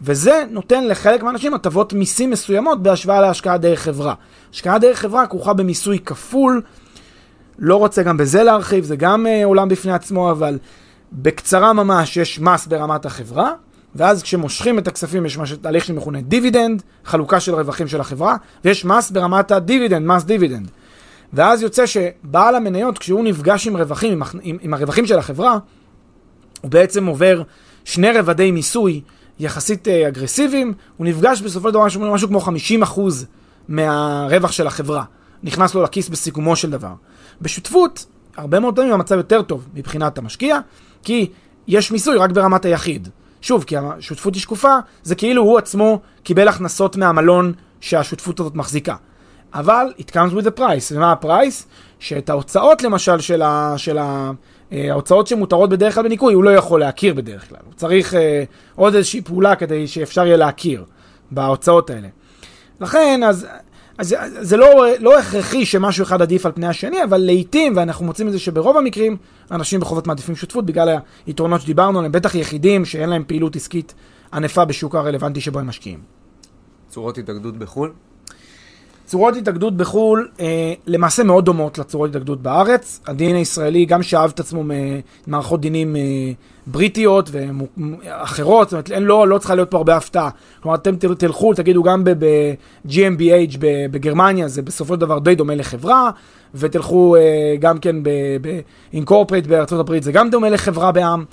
וזה 0.01 0.43
נותן 0.49 0.87
לחלק 0.87 1.23
מהאנשים 1.23 1.53
הטבות 1.53 1.93
מיסים 1.93 2.29
מסוימות 2.29 2.83
בהשוואה 2.83 3.21
להשקעה 3.21 3.57
דרך 3.57 3.79
חברה. 3.79 4.13
השקעה 4.53 4.79
דרך 4.79 4.99
חברה 4.99 5.27
כרוכה 5.27 5.53
במיסוי 5.53 5.99
כפול, 5.99 6.61
לא 7.59 7.75
רוצה 7.75 8.03
גם 8.03 8.17
בזה 8.17 8.43
להרחיב, 8.43 8.83
זה 8.83 8.95
גם 8.95 9.25
uh, 9.25 9.45
עולם 9.45 9.69
בפני 9.69 9.91
עצמו, 9.91 10.31
אבל 10.31 10.57
בקצרה 11.11 11.73
ממש 11.73 12.17
יש 12.17 12.39
מס 12.39 12.67
ברמת 12.67 13.05
החברה, 13.05 13.51
ואז 13.95 14.23
כשמושכים 14.23 14.79
את 14.79 14.87
הכספים 14.87 15.25
יש 15.25 15.37
משהו, 15.37 15.57
תהליך 15.57 15.85
שמכונה 15.85 16.21
דיבידנד, 16.21 16.83
חלוקה 17.05 17.39
של 17.39 17.55
רווחים 17.55 17.87
של 17.87 18.01
החברה, 18.01 18.35
ויש 18.65 18.85
מס 18.85 19.11
ברמת 19.11 19.51
הדיבידנד, 19.51 20.07
מס 20.07 20.23
דיבידנד. 20.23 20.71
ואז 21.33 21.61
יוצא 21.61 21.85
שבעל 21.85 22.55
המניות, 22.55 22.97
כשהוא 22.97 23.23
נפגש 23.23 23.67
עם 23.67 23.77
רווחים, 23.77 24.11
עם, 24.11 24.21
עם, 24.41 24.57
עם 24.61 24.73
הרווחים 24.73 25.05
של 25.05 25.19
החברה, 25.19 25.57
הוא 26.61 26.71
בעצם 26.71 27.05
עובר 27.05 27.41
שני 27.85 28.11
רבדי 28.11 28.51
מיסוי 28.51 29.01
יחסית 29.39 29.87
אה, 29.87 30.07
אגרסיביים, 30.07 30.73
הוא 30.97 31.07
נפגש 31.07 31.41
בסופו 31.41 31.67
של 31.67 31.73
דבר 31.73 31.85
משהו, 31.85 32.13
משהו 32.13 32.27
כמו 32.27 32.39
50% 32.39 32.99
מהרווח 33.67 34.51
של 34.51 34.67
החברה. 34.67 35.03
נכנס 35.43 35.75
לו 35.75 35.83
לכיס 35.83 36.09
בסיכומו 36.09 36.55
של 36.55 36.69
דבר. 36.69 36.93
בשותפות, 37.41 38.05
הרבה 38.37 38.59
מאוד 38.59 38.75
פעמים 38.75 38.93
המצב 38.93 39.17
יותר 39.17 39.41
טוב 39.41 39.67
מבחינת 39.73 40.17
המשקיע, 40.17 40.59
כי 41.03 41.29
יש 41.67 41.91
מיסוי 41.91 42.17
רק 42.17 42.31
ברמת 42.31 42.65
היחיד. 42.65 43.07
שוב, 43.41 43.63
כי 43.63 43.75
השותפות 43.77 44.33
היא 44.33 44.41
שקופה, 44.41 44.75
זה 45.03 45.15
כאילו 45.15 45.41
הוא 45.41 45.57
עצמו 45.57 45.99
קיבל 46.23 46.47
הכנסות 46.47 46.95
מהמלון 46.95 47.53
שהשותפות 47.81 48.39
הזאת 48.39 48.55
מחזיקה. 48.55 48.95
אבל 49.53 49.93
it 49.97 50.11
comes 50.11 50.33
with 50.33 50.45
a 50.45 50.59
price. 50.59 50.91
ומה 50.91 51.11
הפרייס? 51.11 51.67
שאת 51.99 52.29
ההוצאות 52.29 52.81
למשל 52.81 53.19
של, 53.19 53.41
ה, 53.41 53.73
של 53.77 53.97
ה, 53.97 54.31
אה, 54.71 54.91
ההוצאות 54.91 55.27
שמותרות 55.27 55.69
בדרך 55.69 55.95
כלל 55.95 56.03
בניכוי, 56.03 56.33
הוא 56.33 56.43
לא 56.43 56.49
יכול 56.49 56.79
להכיר 56.79 57.13
בדרך 57.13 57.49
כלל. 57.49 57.59
הוא 57.65 57.73
צריך 57.75 58.13
אה, 58.13 58.43
עוד 58.75 58.95
איזושהי 58.95 59.21
פעולה 59.21 59.55
כדי 59.55 59.87
שאפשר 59.87 60.25
יהיה 60.25 60.37
להכיר 60.37 60.83
בהוצאות 61.31 61.89
האלה. 61.89 62.07
לכן, 62.81 63.21
אז 63.23 63.47
אז 63.99 64.15
זה 64.41 64.57
לא, 64.57 64.85
לא 64.99 65.19
הכרחי 65.19 65.65
שמשהו 65.65 66.03
אחד 66.03 66.21
עדיף 66.21 66.45
על 66.45 66.51
פני 66.51 66.67
השני, 66.67 67.03
אבל 67.03 67.17
לעיתים, 67.17 67.73
ואנחנו 67.75 68.05
מוצאים 68.05 68.27
את 68.27 68.33
זה 68.33 68.39
שברוב 68.39 68.77
המקרים, 68.77 69.17
אנשים 69.51 69.79
בחובות 69.79 70.07
מעדיפים 70.07 70.35
שותפות 70.35 70.65
בגלל 70.65 70.97
היתרונות 71.25 71.61
שדיברנו 71.61 71.99
עליהם, 71.99 72.11
בטח 72.11 72.35
יחידים 72.35 72.85
שאין 72.85 73.09
להם 73.09 73.23
פעילות 73.27 73.55
עסקית 73.55 73.93
ענפה 74.33 74.65
בשוק 74.65 74.95
הרלוונטי 74.95 75.41
שבו 75.41 75.59
הם 75.59 75.67
משקיעים. 75.67 75.99
צורות 76.89 77.17
התאגדות 77.17 77.57
בחו"ל? 77.57 77.91
צורות 79.09 79.35
התאגדות 79.35 79.77
בחו"ל 79.77 80.27
אה, 80.39 80.73
למעשה 80.87 81.23
מאוד 81.23 81.45
דומות 81.45 81.77
לצורות 81.77 82.09
התאגדות 82.09 82.41
בארץ. 82.41 82.99
הדין 83.07 83.35
הישראלי 83.35 83.85
גם 83.85 84.03
שאב 84.03 84.31
את 84.35 84.39
עצמו 84.39 84.63
ממערכות 85.27 85.61
דינים 85.61 85.95
אה, 85.95 86.01
בריטיות 86.67 87.29
ואחרות, 87.33 88.69
זאת 88.69 88.73
אומרת, 88.73 88.91
אין, 88.91 89.03
לא, 89.03 89.27
לא 89.27 89.37
צריכה 89.37 89.55
להיות 89.55 89.71
פה 89.71 89.77
הרבה 89.77 89.97
הפתעה. 89.97 90.29
כלומר, 90.61 90.75
אתם 90.75 90.95
תלכו, 90.95 91.53
תגידו 91.53 91.83
גם 91.83 92.03
ב-GmbH 92.03 93.57
בגרמניה, 93.91 94.47
זה 94.47 94.61
בסופו 94.61 94.93
של 94.93 94.99
דבר 94.99 95.19
די 95.19 95.35
דומה 95.35 95.55
לחברה, 95.55 96.11
ותלכו 96.55 97.15
אה, 97.15 97.55
גם 97.59 97.79
כן 97.79 97.95
ב-Incorporate 98.03 99.73
הברית, 99.75 100.03
זה 100.03 100.11
גם 100.11 100.29
דומה 100.29 100.49
לחברה 100.49 100.91
בעם. 100.91 101.25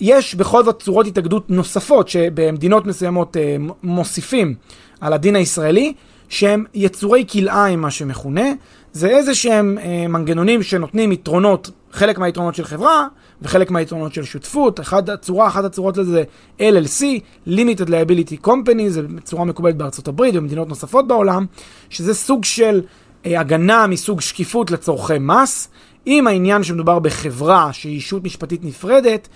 יש 0.00 0.34
בכל 0.34 0.64
זאת 0.64 0.82
צורות 0.82 1.06
התאגדות 1.06 1.50
נוספות 1.50 2.08
שבמדינות 2.08 2.86
מסוימות 2.86 3.36
מוסיפים 3.82 4.54
על 5.00 5.12
הדין 5.12 5.36
הישראלי. 5.36 5.94
שהם 6.30 6.64
יצורי 6.74 7.24
כלאיים, 7.32 7.80
מה 7.80 7.90
שמכונה. 7.90 8.44
זה 8.92 9.08
איזה 9.08 9.34
שהם 9.34 9.78
אה, 9.78 10.08
מנגנונים 10.08 10.62
שנותנים 10.62 11.12
יתרונות, 11.12 11.70
חלק 11.92 12.18
מהיתרונות 12.18 12.54
של 12.54 12.64
חברה 12.64 13.06
וחלק 13.42 13.70
מהיתרונות 13.70 14.14
של 14.14 14.24
שותפות. 14.24 14.80
אחד 14.80 15.10
הצורה, 15.10 15.46
אחת 15.46 15.64
הצורות 15.64 15.96
לזה 15.96 16.10
זה 16.10 16.22
LLC, 16.58 17.02
Limited 17.48 17.88
Liability 17.88 18.46
Company, 18.46 18.88
זה 18.88 19.02
צורה 19.24 19.44
מקובלת 19.44 19.76
בארצות 19.76 20.08
הברית 20.08 20.34
ובמדינות 20.34 20.68
נוספות 20.68 21.08
בעולם, 21.08 21.46
שזה 21.90 22.14
סוג 22.14 22.44
של 22.44 22.82
אה, 23.26 23.40
הגנה 23.40 23.86
מסוג 23.86 24.20
שקיפות 24.20 24.70
לצורכי 24.70 25.18
מס. 25.20 25.68
עם 26.06 26.26
העניין 26.26 26.62
שמדובר 26.62 26.98
בחברה 26.98 27.72
שהיא 27.72 27.94
אישות 27.94 28.24
משפטית 28.24 28.64
נפרדת, 28.64 29.28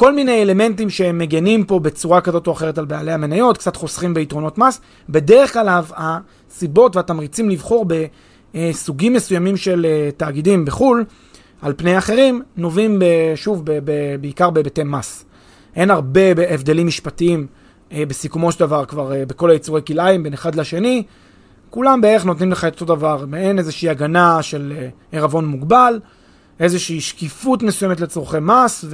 כל 0.00 0.12
מיני 0.12 0.42
אלמנטים 0.42 0.90
שהם 0.90 1.18
מגנים 1.18 1.64
פה 1.64 1.78
בצורה 1.78 2.20
כזאת 2.20 2.46
או 2.46 2.52
אחרת 2.52 2.78
על 2.78 2.84
בעלי 2.84 3.12
המניות, 3.12 3.58
קצת 3.58 3.76
חוסכים 3.76 4.14
ביתרונות 4.14 4.58
מס. 4.58 4.80
בדרך 5.08 5.52
כלל 5.52 5.80
הסיבות 5.96 6.96
והתמריצים 6.96 7.50
לבחור 7.50 7.86
בסוגים 8.54 9.12
מסוימים 9.12 9.56
של 9.56 9.86
אה, 9.88 10.10
תאגידים 10.16 10.64
בחו"ל, 10.64 11.04
על 11.62 11.74
פני 11.76 11.98
אחרים, 11.98 12.42
נובעים 12.56 13.02
שוב 13.34 13.62
בעיקר 14.20 14.50
בהיבטי 14.50 14.82
מס. 14.84 15.24
אין 15.76 15.90
הרבה 15.90 16.20
הבדלים 16.48 16.86
משפטיים 16.86 17.46
אה, 17.92 18.02
בסיכומו 18.08 18.52
של 18.52 18.60
דבר 18.60 18.84
כבר 18.84 19.12
אה, 19.12 19.26
בכל 19.26 19.50
היצורי 19.50 19.80
כלאיים 19.86 20.22
בין 20.22 20.32
אחד 20.32 20.54
לשני. 20.54 21.02
כולם 21.70 22.00
בערך 22.00 22.24
נותנים 22.24 22.52
לך 22.52 22.64
את 22.64 22.80
אותו 22.80 22.94
דבר, 22.94 23.24
מעין 23.26 23.58
איזושהי 23.58 23.88
הגנה 23.88 24.42
של 24.42 24.72
ערבון 25.12 25.46
מוגבל. 25.46 26.00
איזושהי 26.60 27.00
שקיפות 27.00 27.62
מסוימת 27.62 28.00
לצורכי 28.00 28.38
מס 28.40 28.84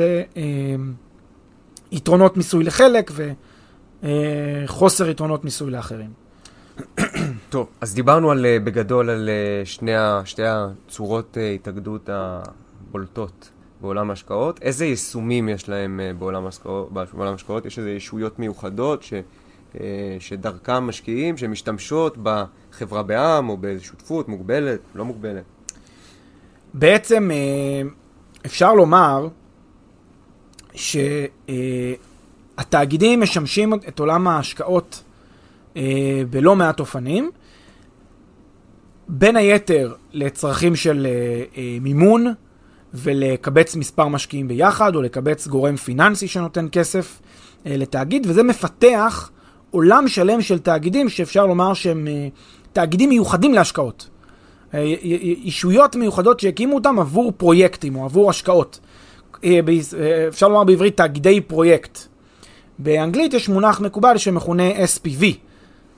ויתרונות 1.90 2.32
אה, 2.32 2.36
מיסוי 2.36 2.64
לחלק 2.64 3.10
וחוסר 4.02 5.04
אה, 5.04 5.10
יתרונות 5.10 5.44
מיסוי 5.44 5.70
לאחרים. 5.70 6.10
טוב, 7.50 7.68
אז 7.80 7.94
דיברנו 7.94 8.30
על, 8.30 8.46
אה, 8.46 8.58
בגדול 8.64 9.10
על 9.10 9.28
שני, 9.64 9.92
שתי 10.24 10.42
הצורות 10.44 11.36
התאגדות 11.54 12.08
הבולטות 12.12 13.50
בעולם 13.80 14.10
ההשקעות. 14.10 14.62
איזה 14.62 14.84
יישומים 14.84 15.48
יש 15.48 15.68
להם 15.68 16.00
בעולם 16.18 16.44
ההשקעות? 17.20 17.66
יש 17.66 17.78
איזה 17.78 17.90
ישויות 17.90 18.38
מיוחדות 18.38 19.02
ש, 19.02 19.12
שדרכם 20.18 20.84
משקיעים, 20.84 21.36
שמשתמשות 21.36 22.16
בחברה 22.22 23.02
בעם 23.02 23.48
או 23.48 23.56
באיזו 23.56 23.84
שותפות 23.84 24.28
מוגבלת, 24.28 24.80
לא 24.94 25.04
מוגבלת? 25.04 25.44
בעצם 26.74 27.30
אה, 27.30 27.82
אפשר 28.46 28.74
לומר 28.74 29.28
שהתאגידים 32.58 33.20
משמשים 33.20 33.74
את 33.74 33.98
עולם 33.98 34.28
ההשקעות 34.28 35.02
אה, 35.76 36.22
בלא 36.30 36.56
מעט 36.56 36.80
אופנים, 36.80 37.30
בין 39.08 39.36
היתר 39.36 39.94
לצרכים 40.12 40.76
של 40.76 41.06
אה, 41.56 41.78
מימון 41.80 42.34
ולקבץ 42.94 43.76
מספר 43.76 44.08
משקיעים 44.08 44.48
ביחד, 44.48 44.94
או 44.94 45.02
לקבץ 45.02 45.46
גורם 45.46 45.76
פיננסי 45.76 46.28
שנותן 46.28 46.66
כסף 46.72 47.20
לתאגיד, 47.64 48.26
וזה 48.26 48.42
מפתח 48.42 49.30
עולם 49.70 50.08
שלם 50.08 50.42
של 50.42 50.58
תאגידים 50.58 51.08
שאפשר 51.08 51.46
לומר 51.46 51.74
שהם 51.74 52.08
תאגידים 52.72 53.08
מיוחדים 53.08 53.54
להשקעות. 53.54 54.08
אישויות 54.74 55.96
מיוחדות 55.96 56.40
שהקימו 56.40 56.74
אותם 56.74 56.98
עבור 56.98 57.32
פרויקטים 57.36 57.96
או 57.96 58.04
עבור 58.04 58.30
השקעות. 58.30 58.80
אה, 59.44 59.60
אה, 59.98 60.28
אפשר 60.28 60.48
לומר 60.48 60.64
בעברית 60.64 60.96
תאגידי 60.96 61.40
פרויקט. 61.40 61.98
באנגלית 62.78 63.34
יש 63.34 63.48
מונח 63.48 63.80
מקובל 63.80 64.18
שמכונה 64.18 64.70
SPV, 64.70 65.22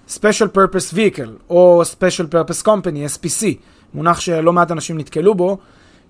Special 0.09 0.57
Purpose 0.57 0.95
Vehicle, 0.95 1.51
או 1.51 1.83
Special 1.83 2.35
Purpose 2.35 2.67
Company, 2.67 3.19
SPC, 3.19 3.45
מונח 3.95 4.21
שלא 4.21 4.53
מעט 4.53 4.71
אנשים 4.71 4.99
נתקלו 4.99 5.35
בו, 5.35 5.59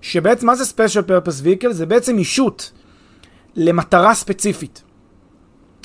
שבעצם 0.01 0.47
מה 0.47 0.55
זה 0.55 0.63
Special 0.63 1.09
Purpose 1.09 1.45
Vehicle? 1.45 1.71
זה 1.71 1.85
בעצם 1.85 2.17
אישות 2.17 2.71
למטרה 3.55 4.13
ספציפית. 4.13 4.83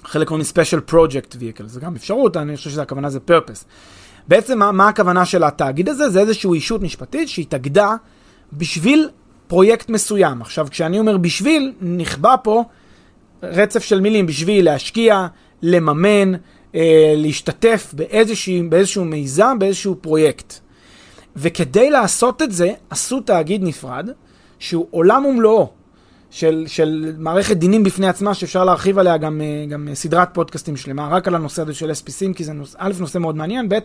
חלק 0.04 0.28
קוראים 0.28 0.46
Special 0.54 0.90
Project 0.92 1.34
Vehicle, 1.34 1.66
זה 1.66 1.80
גם 1.80 1.94
אפשרות, 1.94 2.36
אני 2.36 2.56
חושב 2.56 2.70
שהכוונה 2.70 3.10
זה 3.10 3.18
Purpose. 3.30 3.64
בעצם 4.28 4.58
מה, 4.58 4.72
מה 4.72 4.88
הכוונה 4.88 5.24
של 5.24 5.44
התאגיד 5.44 5.88
הזה? 5.88 6.08
זה 6.10 6.20
איזושהי 6.20 6.50
אישות 6.52 6.82
משפטית 6.82 7.28
שהתאגדה 7.28 7.94
בשביל 8.52 9.08
פרויקט 9.46 9.88
מסוים. 9.88 10.42
עכשיו, 10.42 10.66
כשאני 10.70 10.98
אומר 10.98 11.16
בשביל, 11.16 11.72
נכבה 11.80 12.36
פה 12.36 12.64
רצף 13.42 13.84
של 13.84 14.00
מילים 14.00 14.26
בשביל 14.26 14.64
להשקיע, 14.64 15.26
לממן, 15.62 16.32
אה, 16.74 17.14
להשתתף 17.16 17.94
באיזשהו, 17.96 18.54
באיזשהו 18.68 19.04
מיזם, 19.04 19.56
באיזשהו 19.58 19.96
פרויקט. 20.00 20.54
וכדי 21.36 21.90
לעשות 21.90 22.42
את 22.42 22.52
זה, 22.52 22.72
עשו 22.90 23.20
תאגיד 23.20 23.62
נפרד, 23.62 24.08
שהוא 24.58 24.86
עולם 24.90 25.24
ומלואו. 25.24 25.70
של, 26.34 26.64
של 26.66 27.12
מערכת 27.18 27.56
דינים 27.56 27.84
בפני 27.84 28.08
עצמה, 28.08 28.34
שאפשר 28.34 28.64
להרחיב 28.64 28.98
עליה 28.98 29.16
גם, 29.16 29.40
אה, 29.40 29.66
גם 29.68 29.88
סדרת 29.94 30.28
פודקאסטים 30.32 30.76
שלמה, 30.76 31.08
רק 31.08 31.28
על 31.28 31.34
הנושא 31.34 31.62
הזה 31.62 31.74
של 31.74 31.90
SPCים, 31.90 32.34
כי 32.34 32.44
זה 32.44 32.52
נושא, 32.52 32.78
א', 32.80 32.92
נושא 33.00 33.18
מאוד 33.18 33.36
מעניין, 33.36 33.68
ב', 33.68 33.78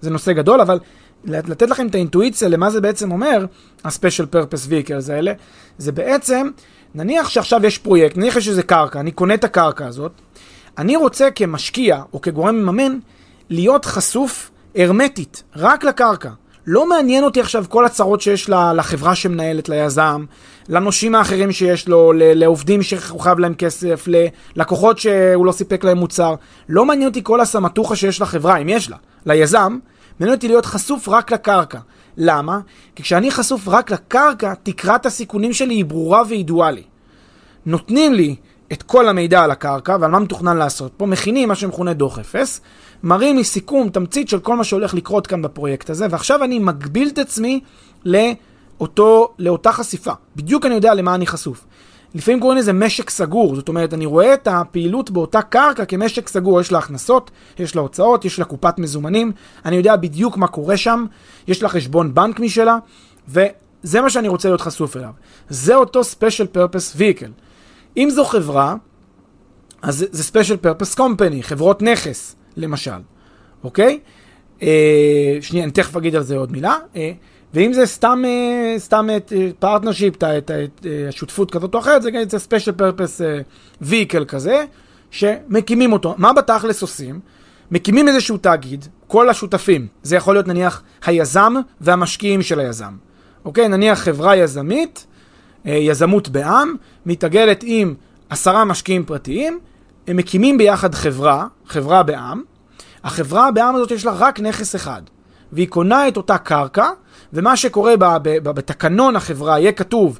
זה 0.00 0.10
נושא 0.10 0.32
גדול, 0.32 0.60
אבל 0.60 0.78
לתת 1.24 1.70
לכם 1.70 1.86
את 1.86 1.94
האינטואיציה 1.94 2.48
למה 2.48 2.70
זה 2.70 2.80
בעצם 2.80 3.12
אומר, 3.12 3.46
ה-special 3.84 4.34
purpose 4.34 4.68
vehicles 4.70 5.12
האלה, 5.12 5.32
זה 5.78 5.92
בעצם, 5.92 6.50
נניח 6.94 7.28
שעכשיו 7.28 7.66
יש 7.66 7.78
פרויקט, 7.78 8.16
נניח 8.16 8.36
יש 8.36 8.48
איזה 8.48 8.62
קרקע, 8.62 9.00
אני 9.00 9.10
קונה 9.10 9.34
את 9.34 9.44
הקרקע 9.44 9.86
הזאת, 9.86 10.12
אני 10.78 10.96
רוצה 10.96 11.30
כמשקיע 11.30 12.02
או 12.12 12.20
כגורם 12.20 12.56
מממן 12.56 12.98
להיות 13.50 13.84
חשוף 13.84 14.50
הרמטית, 14.76 15.42
רק 15.56 15.84
לקרקע. 15.84 16.30
לא 16.66 16.88
מעניין 16.88 17.24
אותי 17.24 17.40
עכשיו 17.40 17.64
כל 17.68 17.84
הצרות 17.84 18.20
שיש 18.20 18.50
לחברה 18.50 19.14
שמנהלת, 19.14 19.68
ליזם, 19.68 20.24
לנושים 20.68 21.14
האחרים 21.14 21.52
שיש 21.52 21.88
לו, 21.88 22.12
לעובדים 22.14 22.82
שהוא 22.82 23.20
חייב 23.20 23.38
להם 23.38 23.54
כסף, 23.54 24.04
ללקוחות 24.56 24.98
שהוא 24.98 25.46
לא 25.46 25.52
סיפק 25.52 25.84
להם 25.84 25.98
מוצר. 25.98 26.34
לא 26.68 26.84
מעניין 26.84 27.08
אותי 27.08 27.20
כל 27.22 27.40
הסמטוחה 27.40 27.96
שיש 27.96 28.20
לחברה, 28.20 28.56
אם 28.56 28.68
יש 28.68 28.90
לה. 28.90 28.96
ליזם, 29.26 29.78
מעניין 30.20 30.36
אותי 30.36 30.48
להיות 30.48 30.66
חשוף 30.66 31.08
רק 31.08 31.32
לקרקע. 31.32 31.78
למה? 32.16 32.60
כי 32.96 33.02
כשאני 33.02 33.30
חשוף 33.30 33.68
רק 33.68 33.90
לקרקע, 33.90 34.54
תקרת 34.62 35.06
הסיכונים 35.06 35.52
שלי 35.52 35.74
היא 35.74 35.84
ברורה 35.84 36.22
וידועה 36.28 36.70
לי. 36.70 36.82
נותנים 37.66 38.14
לי 38.14 38.36
את 38.72 38.82
כל 38.82 39.08
המידע 39.08 39.42
על 39.42 39.50
הקרקע 39.50 39.96
ועל 40.00 40.10
מה 40.10 40.18
מתוכנן 40.18 40.56
לעשות 40.56 40.92
פה, 40.96 41.06
מכינים 41.06 41.48
מה 41.48 41.54
שמכונה 41.54 41.92
דוח 41.92 42.18
אפס, 42.18 42.60
מראים 43.04 43.36
לי 43.36 43.44
סיכום, 43.44 43.88
תמצית 43.88 44.28
של 44.28 44.40
כל 44.40 44.56
מה 44.56 44.64
שהולך 44.64 44.94
לקרות 44.94 45.26
כאן 45.26 45.42
בפרויקט 45.42 45.90
הזה, 45.90 46.06
ועכשיו 46.10 46.44
אני 46.44 46.58
מגביל 46.58 47.08
את 47.08 47.18
עצמי 47.18 47.60
לאותו, 48.04 49.34
לאותה 49.38 49.72
חשיפה. 49.72 50.12
בדיוק 50.36 50.66
אני 50.66 50.74
יודע 50.74 50.94
למה 50.94 51.14
אני 51.14 51.26
חשוף. 51.26 51.64
לפעמים 52.14 52.40
קוראים 52.40 52.58
לזה 52.58 52.72
משק 52.72 53.10
סגור, 53.10 53.56
זאת 53.56 53.68
אומרת, 53.68 53.94
אני 53.94 54.06
רואה 54.06 54.34
את 54.34 54.48
הפעילות 54.48 55.10
באותה 55.10 55.42
קרקע 55.42 55.84
כמשק 55.84 56.28
סגור, 56.28 56.60
יש 56.60 56.72
לה 56.72 56.78
הכנסות, 56.78 57.30
יש 57.58 57.76
לה 57.76 57.82
הוצאות, 57.82 58.24
יש 58.24 58.38
לה 58.38 58.44
קופת 58.44 58.78
מזומנים, 58.78 59.32
אני 59.64 59.76
יודע 59.76 59.96
בדיוק 59.96 60.36
מה 60.36 60.46
קורה 60.46 60.76
שם, 60.76 61.06
יש 61.46 61.62
לה 61.62 61.68
חשבון 61.68 62.14
בנק 62.14 62.40
משלה, 62.40 62.78
וזה 63.28 64.00
מה 64.00 64.10
שאני 64.10 64.28
רוצה 64.28 64.48
להיות 64.48 64.60
חשוף 64.60 64.96
אליו. 64.96 65.10
זה 65.48 65.74
אותו 65.74 66.00
Special 66.00 66.56
Purpose 66.56 66.98
Vehicle. 66.98 67.30
אם 67.96 68.08
זו 68.10 68.24
חברה, 68.24 68.76
אז 69.82 70.06
זה 70.10 70.22
Special 70.32 70.66
Purpose 70.66 70.98
Company, 70.98 71.42
חברות 71.42 71.82
נכס, 71.82 72.36
למשל, 72.56 73.00
אוקיי? 73.64 74.00
אה, 74.62 75.38
שנייה, 75.40 75.64
אני 75.64 75.72
תכף 75.72 75.96
אגיד 75.96 76.16
על 76.16 76.22
זה 76.22 76.36
עוד 76.36 76.52
מילה. 76.52 76.76
אה, 76.96 77.12
ואם 77.54 77.72
זה 77.72 77.86
סתם, 77.86 78.22
אה, 78.26 78.74
סתם 78.78 79.08
את 79.16 79.32
partnership, 79.58 80.14
את 80.24 80.50
השותפות 81.08 81.50
כזאת 81.50 81.74
או 81.74 81.80
אחרת, 81.80 82.02
זה, 82.02 82.10
זה 82.28 82.38
special 82.38 82.72
purpose 82.72 83.20
vehicle 83.82 84.24
כזה, 84.28 84.64
שמקימים 85.10 85.92
אותו. 85.92 86.14
מה 86.18 86.32
בתכלס 86.32 86.82
עושים? 86.82 87.20
מקימים 87.70 88.08
איזשהו 88.08 88.36
תאגיד, 88.36 88.84
כל 89.06 89.28
השותפים, 89.28 89.86
זה 90.02 90.16
יכול 90.16 90.34
להיות 90.34 90.48
נניח 90.48 90.82
היזם 91.04 91.54
והמשקיעים 91.80 92.42
של 92.42 92.60
היזם. 92.60 92.92
אוקיי? 93.44 93.68
נניח 93.68 93.98
חברה 93.98 94.36
יזמית, 94.36 95.06
יזמות 95.64 96.28
בעם, 96.28 96.74
מתאגדת 97.06 97.64
עם 97.66 97.94
עשרה 98.30 98.64
משקיעים 98.64 99.04
פרטיים, 99.04 99.58
הם 100.06 100.16
מקימים 100.16 100.58
ביחד 100.58 100.94
חברה, 100.94 101.46
חברה 101.66 102.02
בעם. 102.02 102.42
החברה 103.04 103.50
בעם 103.50 103.74
הזאת 103.74 103.90
יש 103.90 104.04
לה 104.04 104.12
רק 104.12 104.40
נכס 104.40 104.76
אחד, 104.76 105.02
והיא 105.52 105.68
קונה 105.68 106.08
את 106.08 106.16
אותה 106.16 106.38
קרקע, 106.38 106.88
ומה 107.32 107.56
שקורה 107.56 107.96
ב, 107.96 108.04
ב, 108.04 108.38
ב, 108.38 108.50
בתקנון 108.50 109.16
החברה 109.16 109.58
יהיה 109.60 109.72
כתוב, 109.72 110.18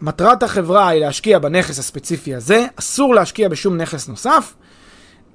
מטרת 0.00 0.42
החברה 0.42 0.88
היא 0.88 1.00
להשקיע 1.00 1.38
בנכס 1.38 1.78
הספציפי 1.78 2.34
הזה, 2.34 2.66
אסור 2.76 3.14
להשקיע 3.14 3.48
בשום 3.48 3.76
נכס 3.76 4.08
נוסף. 4.08 4.54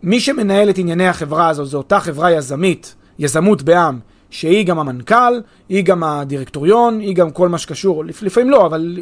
מי 0.04 0.19
שמנהל 0.19 0.69
את 0.69 0.78
ענייני 0.78 1.08
החברה 1.08 1.50
הזו 1.50 1.65
זו 1.65 1.78
אותה 1.78 2.00
חברה 2.00 2.32
יזמית, 2.32 2.95
יזמות 3.19 3.62
בעם, 3.63 4.00
שהיא 4.30 4.66
גם 4.66 4.80
המנכ"ל, 4.80 5.42
היא 5.70 5.84
גם 5.84 6.04
הדירקטוריון, 6.04 7.00
היא 7.00 7.16
גם 7.16 7.32
כל 7.32 7.50
מה 7.50 7.58
שקשור, 7.58 8.06
לפעמים 8.06 8.50
לא, 8.50 8.66
אבל 8.66 8.98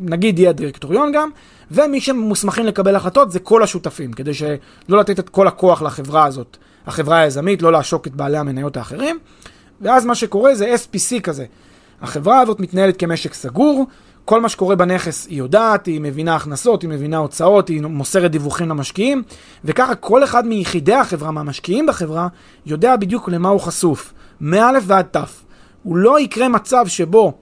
נגיד 0.00 0.38
היא 0.38 0.48
הדירקטוריון 0.48 1.12
גם, 1.12 1.30
ומי 1.70 2.00
שמוסמכים 2.00 2.66
לקבל 2.66 2.96
החלטות 2.96 3.32
זה 3.32 3.38
כל 3.38 3.62
השותפים, 3.62 4.12
כדי 4.12 4.34
שלא 4.34 4.98
לתת 4.98 5.18
את 5.18 5.28
כל 5.28 5.46
הכוח 5.46 5.82
לחברה 5.82 6.24
הזאת, 6.24 6.56
החברה 6.86 7.18
היזמית, 7.18 7.62
לא 7.62 7.72
לעשוק 7.72 8.06
את 8.06 8.14
בעלי 8.14 8.38
המניות 8.38 8.76
האחרים. 8.76 9.18
ואז 9.80 10.06
מה 10.06 10.14
שקורה 10.14 10.54
זה 10.54 10.74
SPC 10.74 11.20
כזה. 11.20 11.44
החברה 12.02 12.40
הזאת 12.40 12.60
מתנהלת 12.60 12.96
כמשק 12.96 13.34
סגור, 13.34 13.86
כל 14.24 14.40
מה 14.40 14.48
שקורה 14.48 14.76
בנכס 14.76 15.26
היא 15.26 15.38
יודעת, 15.38 15.86
היא 15.86 16.00
מבינה 16.00 16.36
הכנסות, 16.36 16.82
היא 16.82 16.90
מבינה 16.90 17.16
הוצאות, 17.16 17.68
היא 17.68 17.82
מוסרת 17.82 18.30
דיווחים 18.30 18.68
למשקיעים, 18.68 19.22
וככה 19.64 19.94
כל 19.94 20.24
אחד 20.24 20.46
מיחידי 20.46 20.94
החברה, 20.94 21.30
מהמשקיעים 21.30 21.86
בחברה, 21.86 22.28
יודע 22.66 22.96
בדיוק 22.96 23.28
למה 23.28 23.48
הוא 23.48 23.60
חשוף, 23.60 24.12
מא' 24.40 24.70
ועד 24.82 25.06
ת'. 25.10 25.16
הוא 25.82 25.96
לא 25.96 26.20
יקרה 26.20 26.48
מצב 26.48 26.86
שבו 26.86 27.38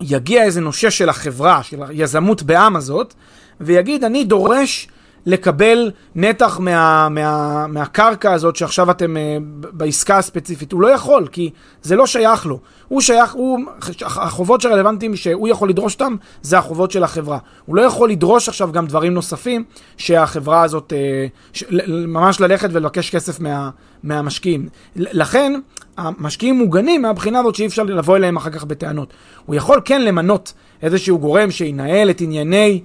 יגיע 0.00 0.44
איזה 0.44 0.60
נושה 0.60 0.90
של 0.90 1.08
החברה, 1.08 1.62
של 1.62 1.82
היזמות 1.82 2.42
בעם 2.42 2.76
הזאת, 2.76 3.14
ויגיד, 3.60 4.04
אני 4.04 4.24
דורש 4.24 4.88
לקבל 5.28 5.90
נתח 6.14 6.58
מה, 6.60 7.08
מה, 7.08 7.66
מהקרקע 7.66 8.32
הזאת 8.32 8.56
שעכשיו 8.56 8.90
אתם 8.90 9.16
uh, 9.16 9.66
בעסקה 9.72 10.18
הספציפית. 10.18 10.72
הוא 10.72 10.82
לא 10.82 10.88
יכול, 10.88 11.28
כי 11.32 11.50
זה 11.82 11.96
לא 11.96 12.06
שייך 12.06 12.46
לו. 12.46 12.60
הוא 12.88 13.00
שייך, 13.00 13.32
הוא, 13.32 13.58
החובות 14.04 14.60
שרלוונטיים 14.60 15.16
שהוא 15.16 15.48
יכול 15.48 15.68
לדרוש 15.68 15.94
אותם, 15.94 16.16
זה 16.42 16.58
החובות 16.58 16.90
של 16.90 17.04
החברה. 17.04 17.38
הוא 17.66 17.76
לא 17.76 17.82
יכול 17.82 18.10
לדרוש 18.10 18.48
עכשיו 18.48 18.72
גם 18.72 18.86
דברים 18.86 19.14
נוספים 19.14 19.64
שהחברה 19.96 20.62
הזאת, 20.62 20.92
uh, 20.92 21.56
ש, 21.56 21.64
ממש 21.88 22.40
ללכת 22.40 22.68
ולבקש 22.72 23.10
כסף 23.10 23.40
מה, 23.40 23.70
מהמשקיעים. 24.02 24.68
לכן, 24.96 25.60
המשקיעים 25.96 26.58
מוגנים 26.58 27.02
מהבחינה 27.02 27.40
הזאת 27.40 27.54
שאי 27.54 27.66
אפשר 27.66 27.82
לבוא 27.82 28.16
אליהם 28.16 28.36
אחר 28.36 28.50
כך 28.50 28.64
בטענות. 28.64 29.12
הוא 29.46 29.54
יכול 29.54 29.80
כן 29.84 30.02
למנות 30.02 30.52
איזשהו 30.82 31.18
גורם 31.18 31.50
שינהל 31.50 32.10
את 32.10 32.20
ענייני... 32.20 32.82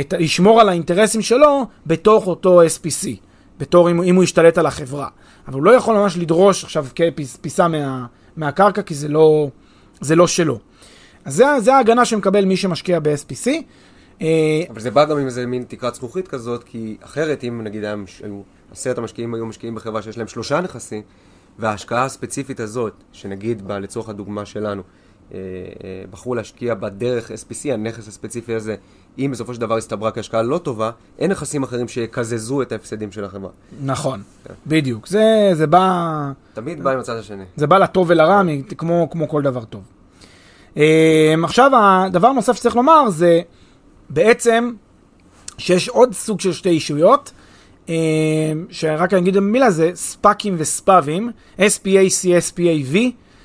את, 0.00 0.14
ישמור 0.18 0.60
על 0.60 0.68
האינטרסים 0.68 1.22
שלו 1.22 1.66
בתוך 1.86 2.26
אותו 2.26 2.62
SPC, 2.62 3.08
בתור 3.58 3.90
אם, 3.90 4.02
אם 4.02 4.16
הוא 4.16 4.24
ישתלט 4.24 4.58
על 4.58 4.66
החברה. 4.66 5.08
אבל 5.48 5.54
הוא 5.54 5.62
לא 5.62 5.70
יכול 5.70 5.96
ממש 5.96 6.16
לדרוש 6.16 6.64
עכשיו 6.64 6.86
כפיסה 6.94 7.68
מה, 7.68 8.06
מהקרקע, 8.36 8.82
כי 8.82 8.94
זה 8.94 9.08
לא, 9.08 9.48
זה 10.00 10.16
לא 10.16 10.26
שלו. 10.26 10.58
אז 11.24 11.34
זה, 11.34 11.44
זה 11.58 11.74
ההגנה 11.74 12.04
שמקבל 12.04 12.44
מי 12.44 12.56
שמשקיע 12.56 12.98
ב-SPC. 13.00 13.48
אה, 14.22 14.62
אבל 14.70 14.80
זה 14.80 14.90
בא 14.90 15.04
גם 15.04 15.18
עם 15.18 15.26
איזה 15.26 15.46
מין 15.46 15.64
תקרת 15.68 15.94
זכוכית 15.94 16.28
כזאת, 16.28 16.64
כי 16.64 16.96
אחרת 17.00 17.44
אם 17.44 17.62
נגיד 17.64 17.84
היו 17.84 18.42
עשרת 18.72 18.98
המשקיעים 18.98 19.34
היו 19.34 19.46
משקיעים 19.46 19.74
בחברה 19.74 20.02
שיש 20.02 20.18
להם 20.18 20.28
שלושה 20.28 20.60
נכסים, 20.60 21.02
וההשקעה 21.58 22.04
הספציפית 22.04 22.60
הזאת, 22.60 22.92
שנגיד 23.12 23.68
בה 23.68 23.78
לצורך 23.78 24.08
הדוגמה 24.08 24.46
שלנו, 24.46 24.82
בחרו 26.10 26.34
להשקיע 26.34 26.74
בדרך 26.74 27.30
SPC, 27.30 27.72
הנכס 27.72 28.08
הספציפי 28.08 28.54
הזה, 28.54 28.76
אם 29.18 29.30
בסופו 29.32 29.54
של 29.54 29.60
דבר 29.60 29.76
הסתברה 29.76 30.10
כהשקעה 30.10 30.42
לא 30.42 30.58
טובה, 30.58 30.90
אין 31.18 31.30
נכסים 31.30 31.62
אחרים 31.62 31.88
שיקזזו 31.88 32.62
את 32.62 32.72
ההפסדים 32.72 33.12
של 33.12 33.24
החברה. 33.24 33.50
נכון, 33.84 34.22
כן. 34.44 34.54
בדיוק. 34.66 35.06
זה, 35.06 35.50
זה 35.52 35.66
בא... 35.66 36.32
תמיד 36.54 36.82
בא 36.82 36.90
עם 36.90 36.98
הצד 36.98 37.16
השני. 37.16 37.44
זה 37.56 37.66
בא 37.66 37.78
לטוב 37.78 38.10
ולרע, 38.10 38.42
כמו, 38.78 39.08
כמו 39.10 39.28
כל 39.28 39.42
דבר 39.42 39.64
טוב. 39.64 39.82
אה, 40.76 41.34
עכשיו, 41.44 41.70
הדבר 41.74 42.32
נוסף 42.32 42.56
שצריך 42.56 42.76
לומר 42.76 43.10
זה 43.10 43.40
בעצם 44.10 44.72
שיש 45.58 45.88
עוד 45.88 46.12
סוג 46.12 46.40
של 46.40 46.52
שתי 46.52 46.68
אישויות, 46.68 47.32
שרק 48.70 49.12
אני 49.12 49.20
אגיד 49.20 49.36
במילה 49.36 49.70
זה 49.70 49.90
ספאקים 49.94 50.54
וספאבים, 50.58 51.30
SPAC, 51.58 52.24
SPAV. 52.50 52.96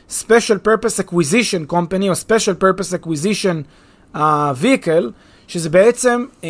Special 0.09 0.67
Purpose 0.67 1.03
Acquisition 1.03 1.71
Company 1.73 2.05
או 2.09 2.13
Special 2.13 2.63
Purpose 2.63 3.03
Acquisition 3.03 3.63
uh, 4.15 4.17
Vehicle, 4.61 5.11
שזה 5.47 5.69
בעצם 5.69 6.25
uh, 6.41 6.45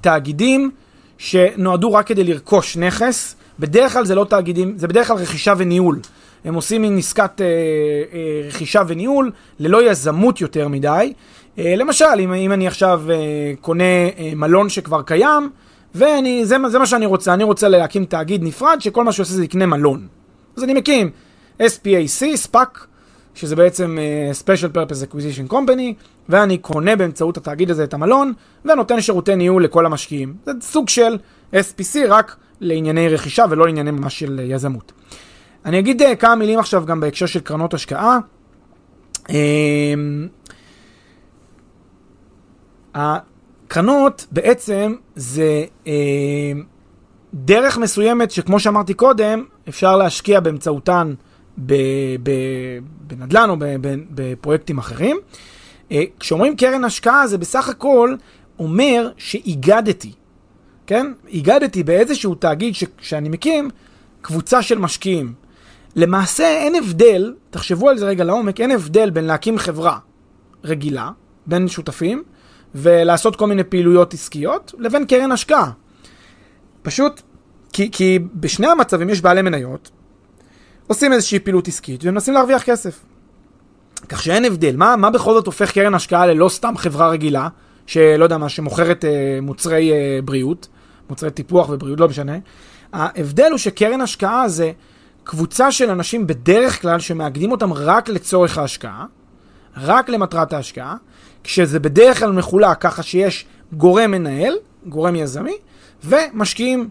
תאגידים 0.00 0.70
שנועדו 1.18 1.92
רק 1.92 2.06
כדי 2.06 2.24
לרכוש 2.24 2.76
נכס. 2.76 3.36
בדרך 3.58 3.92
כלל 3.92 4.04
זה 4.04 4.14
לא 4.14 4.24
תאגידים, 4.24 4.78
זה 4.78 4.88
בדרך 4.88 5.06
כלל 5.06 5.16
רכישה 5.16 5.54
וניהול. 5.56 6.00
הם 6.44 6.54
עושים 6.54 6.82
מין 6.82 6.98
עסקת 6.98 7.40
uh, 7.40 7.40
uh, 7.40 8.16
רכישה 8.48 8.82
וניהול, 8.86 9.32
ללא 9.58 9.90
יזמות 9.90 10.40
יותר 10.40 10.68
מדי. 10.68 11.12
Uh, 11.56 11.60
למשל, 11.76 12.04
אם, 12.20 12.32
אם 12.32 12.52
אני 12.52 12.66
עכשיו 12.66 13.02
uh, 13.06 13.12
קונה 13.60 13.84
uh, 14.16 14.20
מלון 14.34 14.68
שכבר 14.68 15.02
קיים, 15.02 15.50
ואני, 15.94 16.46
זה, 16.46 16.56
זה 16.68 16.78
מה 16.78 16.86
שאני 16.86 17.06
רוצה, 17.06 17.34
אני 17.34 17.44
רוצה 17.44 17.68
להקים 17.68 18.04
תאגיד 18.04 18.42
נפרד, 18.42 18.76
שכל 18.80 19.04
מה 19.04 19.12
שהוא 19.12 19.24
עושה 19.24 19.34
זה 19.34 19.44
יקנה 19.44 19.66
מלון. 19.66 20.06
אז 20.56 20.64
אני 20.64 20.74
מקים 20.74 21.10
SPAC, 21.60 22.46
SPAC, 22.46 22.78
שזה 23.34 23.56
בעצם 23.56 23.98
uh, 23.98 24.42
Special 24.44 24.76
Purpose 24.76 25.12
Acquisition 25.12 25.52
Company, 25.52 25.92
ואני 26.28 26.58
קונה 26.58 26.96
באמצעות 26.96 27.36
התאגיד 27.36 27.70
הזה 27.70 27.84
את 27.84 27.94
המלון, 27.94 28.32
ונותן 28.64 29.00
שירותי 29.00 29.36
ניהול 29.36 29.64
לכל 29.64 29.86
המשקיעים. 29.86 30.34
זה 30.46 30.52
סוג 30.60 30.88
של 30.88 31.18
SPC 31.52 31.98
רק 32.08 32.36
לענייני 32.60 33.08
רכישה 33.08 33.44
ולא 33.50 33.66
לענייני 33.66 33.90
ממש 33.90 34.18
של 34.18 34.38
uh, 34.38 34.52
יזמות. 34.52 34.92
אני 35.64 35.78
אגיד 35.78 36.02
uh, 36.02 36.16
כמה 36.16 36.34
מילים 36.34 36.58
עכשיו 36.58 36.84
גם 36.86 37.00
בהקשר 37.00 37.26
של 37.26 37.40
קרנות 37.40 37.74
השקעה. 37.74 38.18
Uh, 39.22 39.32
הקרנות 42.94 44.26
בעצם 44.30 44.94
זה 45.16 45.64
uh, 45.84 45.88
דרך 47.34 47.78
מסוימת 47.78 48.30
שכמו 48.30 48.60
שאמרתי 48.60 48.94
קודם, 48.94 49.44
אפשר 49.68 49.96
להשקיע 49.96 50.40
באמצעותן 50.40 51.14
בנדל"ן 51.58 53.50
או 53.50 53.56
בפרויקטים 54.10 54.78
אחרים. 54.78 55.16
אה, 55.92 56.02
כשאומרים 56.20 56.56
קרן 56.56 56.84
השקעה 56.84 57.26
זה 57.26 57.38
בסך 57.38 57.68
הכל 57.68 58.14
אומר 58.58 59.10
שאיגדתי, 59.16 60.12
כן? 60.86 61.12
איגדתי 61.28 61.82
באיזשהו 61.82 62.34
תאגיד 62.34 62.74
ש- 62.74 62.84
שאני 63.00 63.28
מקים 63.28 63.70
קבוצה 64.22 64.62
של 64.62 64.78
משקיעים. 64.78 65.32
למעשה 65.96 66.44
אין 66.44 66.74
הבדל, 66.74 67.34
תחשבו 67.50 67.88
על 67.88 67.98
זה 67.98 68.06
רגע 68.06 68.24
לעומק, 68.24 68.60
אין 68.60 68.70
הבדל 68.70 69.10
בין 69.10 69.24
להקים 69.24 69.58
חברה 69.58 69.98
רגילה, 70.64 71.10
בין 71.46 71.68
שותפים, 71.68 72.22
ולעשות 72.74 73.36
כל 73.36 73.46
מיני 73.46 73.64
פעילויות 73.64 74.14
עסקיות, 74.14 74.74
לבין 74.78 75.06
קרן 75.06 75.32
השקעה. 75.32 75.70
פשוט, 76.82 77.22
כי, 77.72 77.90
כי 77.90 78.18
בשני 78.34 78.66
המצבים 78.66 79.10
יש 79.10 79.20
בעלי 79.20 79.42
מניות, 79.42 79.90
עושים 80.86 81.12
איזושהי 81.12 81.38
פעילות 81.38 81.68
עסקית 81.68 82.00
ומנסים 82.04 82.34
להרוויח 82.34 82.62
כסף. 82.62 83.00
כך 84.08 84.22
שאין 84.22 84.44
הבדל. 84.44 84.76
מה, 84.76 84.96
מה 84.96 85.10
בכל 85.10 85.34
זאת 85.34 85.46
הופך 85.46 85.72
קרן 85.72 85.94
השקעה 85.94 86.26
ללא 86.26 86.48
סתם 86.48 86.74
חברה 86.76 87.08
רגילה, 87.08 87.48
שלא 87.86 88.24
יודע 88.24 88.38
מה, 88.38 88.48
שמוכרת 88.48 89.04
אה, 89.04 89.38
מוצרי 89.42 89.92
אה, 89.92 90.18
בריאות, 90.24 90.68
מוצרי 91.10 91.30
טיפוח 91.30 91.68
ובריאות, 91.68 92.00
לא 92.00 92.08
משנה. 92.08 92.36
ההבדל 92.92 93.50
הוא 93.50 93.58
שקרן 93.58 94.00
השקעה 94.00 94.48
זה 94.48 94.72
קבוצה 95.24 95.72
של 95.72 95.90
אנשים 95.90 96.26
בדרך 96.26 96.82
כלל 96.82 97.00
שמאגדים 97.00 97.52
אותם 97.52 97.72
רק 97.72 98.08
לצורך 98.08 98.58
ההשקעה, 98.58 99.04
רק 99.76 100.08
למטרת 100.08 100.52
ההשקעה, 100.52 100.96
כשזה 101.44 101.80
בדרך 101.80 102.18
כלל 102.18 102.32
מחולק 102.32 102.80
ככה 102.80 103.02
שיש 103.02 103.46
גורם 103.72 104.10
מנהל, 104.10 104.54
גורם 104.86 105.16
יזמי, 105.16 105.56
ומשקיעים. 106.04 106.88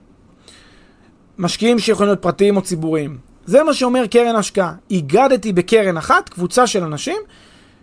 משקיעים 1.38 1.79
שיכולים 1.79 2.08
להיות 2.08 2.21
פרטיים 2.21 2.58
או 2.58 2.62
ציבוריים. 2.62 3.17
זה 3.45 3.63
מה 3.63 3.73
שאומר 3.73 4.08
קרן 4.08 4.36
השקעה. 4.36 4.73
איגדתי 4.91 5.53
בקרן 5.53 5.97
אחת 5.97 6.29
קבוצה 6.29 6.67
של 6.67 6.84
אנשים 6.84 7.17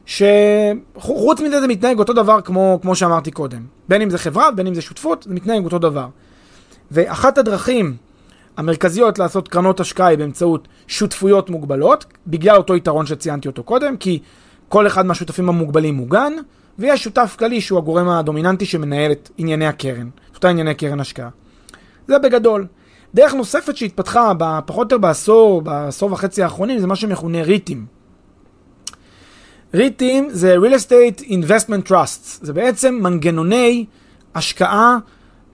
שחוץ 0.07 1.41
מזה 1.41 1.61
זה 1.61 1.67
מתנהג 1.67 1.99
אותו 1.99 2.13
דבר 2.13 2.41
כמו, 2.41 2.79
כמו 2.83 2.97
שאמרתי 2.97 3.31
קודם. 3.31 3.67
בין 3.89 4.03
אם 4.03 4.11
זה 4.11 4.19
חברה, 4.19 4.51
בין 4.51 4.67
אם 4.67 4.75
זה 4.75 4.83
שותפות, 4.83 5.27
זה 5.29 5.35
מתנהג 5.35 5.65
אותו 5.65 5.79
דבר. 5.79 6.07
ואחת 6.91 7.39
הדרכים 7.39 7.97
המרכזיות 8.57 9.19
לעשות 9.19 9.49
קרנות 9.49 9.81
השקעה 9.81 10.07
היא 10.07 10.19
באמצעות 10.19 10.69
שותפויות 10.87 11.51
מוגבלות, 11.51 12.05
בגלל 12.27 12.57
אותו 12.57 12.77
יתרון 12.77 13.07
שציינתי 13.07 13.49
אותו 13.49 13.63
קודם, 13.63 13.97
כי 13.97 14.21
כל 14.69 14.87
אחד 14.87 15.07
מהשותפים 15.07 15.49
המוגבלים 15.49 15.95
מוגן, 15.95 16.33
ויש 16.79 17.05
שותף 17.05 17.37
כללי 17.39 17.61
שהוא 17.61 17.79
הגורם 17.79 18.09
הדומיננטי 18.09 18.67
שמנהל 18.67 19.13
את 19.13 19.31
ענייני 19.39 19.67
הקרן, 19.67 20.09
את 20.31 20.37
אותה 20.37 20.49
ענייני 20.49 20.75
קרן 20.75 21.01
השקעה. 21.01 21.29
זה 22.09 22.19
בגדול. 22.19 22.67
דרך 23.15 23.35
נוספת 23.35 23.77
שהתפתחה 23.77 24.33
פחות 24.67 24.79
או 24.79 24.83
יותר 24.83 24.99
בעשור, 24.99 25.63
בעשור 25.63 26.13
וחצי 26.13 26.43
האחרונים, 26.43 26.79
זה 26.79 26.87
מה 26.87 26.97
שמכונה 26.97 27.43
ריטים. 27.43 27.87
ריטים 29.75 30.29
זה 30.31 30.57
real 30.57 30.75
estate 30.75 31.23
investment 31.23 31.91
trusts, 31.91 32.39
זה 32.41 32.53
בעצם 32.53 32.95
מנגנוני 33.03 33.85
השקעה 34.35 34.99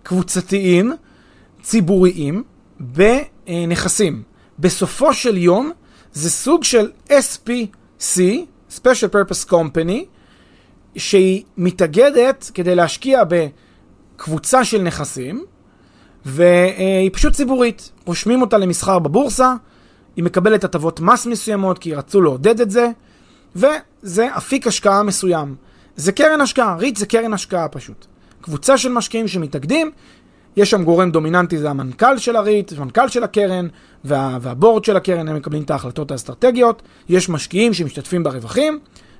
קבוצתיים, 0.03 0.93
ציבוריים, 1.63 2.43
בנכסים. 2.81 4.23
בסופו 4.59 5.15
של 5.15 5.37
יום 5.37 5.73
זה 6.13 6.31
סוג 6.31 6.65
של 6.65 6.91
SPC, 7.09 8.21
Special 8.71 9.09
Purpose 9.13 9.51
Company, 9.51 10.05
שהיא 10.97 11.43
מתאגדת 11.57 12.51
כדי 12.55 12.75
להשקיע 12.75 13.23
בקבוצה 13.29 14.65
של 14.65 14.83
נכסים, 14.83 15.45
והיא 16.27 17.11
פשוט 17.13 17.33
ציבורית. 17.33 17.91
רושמים 18.07 18.43
אותה 18.43 18.59
למסחר 18.59 18.99
בבורסה, 18.99 19.55
היא 20.17 20.25
מקבלת 20.25 20.65
הטבות 20.65 21.01
מס 21.01 21.27
מסוימות 21.27 21.79
כי 21.79 21.95
רצו 21.95 22.21
לעודד 22.21 22.61
את 22.61 22.71
זה, 22.71 22.91
וזה 23.57 24.29
אפיק 24.37 24.67
השקעה 24.67 25.03
מסוים. 25.03 25.55
זה 25.97 26.13
קרן 26.13 26.41
השקעה, 26.41 26.77
ריט 26.77 26.97
זה 26.97 27.07
קרן 27.07 27.33
השקעה 27.33 27.69
פשוט. 27.69 28.07
קבוצה 28.41 28.79
של 28.79 28.93
משקיעים 28.93 29.29
שמתאגדים, 29.29 29.91
יש 30.57 30.71
שם 30.71 30.85
גורם 30.85 31.11
דומיננטי, 31.11 31.59
זה 31.59 31.71
המנכ"ל 31.71 32.19
של 32.19 32.37
ה 32.37 32.43
REIT, 32.43 32.73
המנכ"ל 32.77 33.09
של 33.09 33.25
הקרן 33.25 33.69
וה, 34.05 34.39
וה 34.41 34.53
board 34.53 34.85
של 34.85 34.97
הקרן, 34.97 35.29
הם 35.29 35.37
מקבלים 35.37 35.63
את 35.63 35.71
ההחלטות 35.71 36.11
האסטרטגיות, 36.11 36.83
יש 37.09 37.29
משקיעים 37.29 37.75
שמשתתפים 37.75 38.23
ברווחים, 38.23 38.79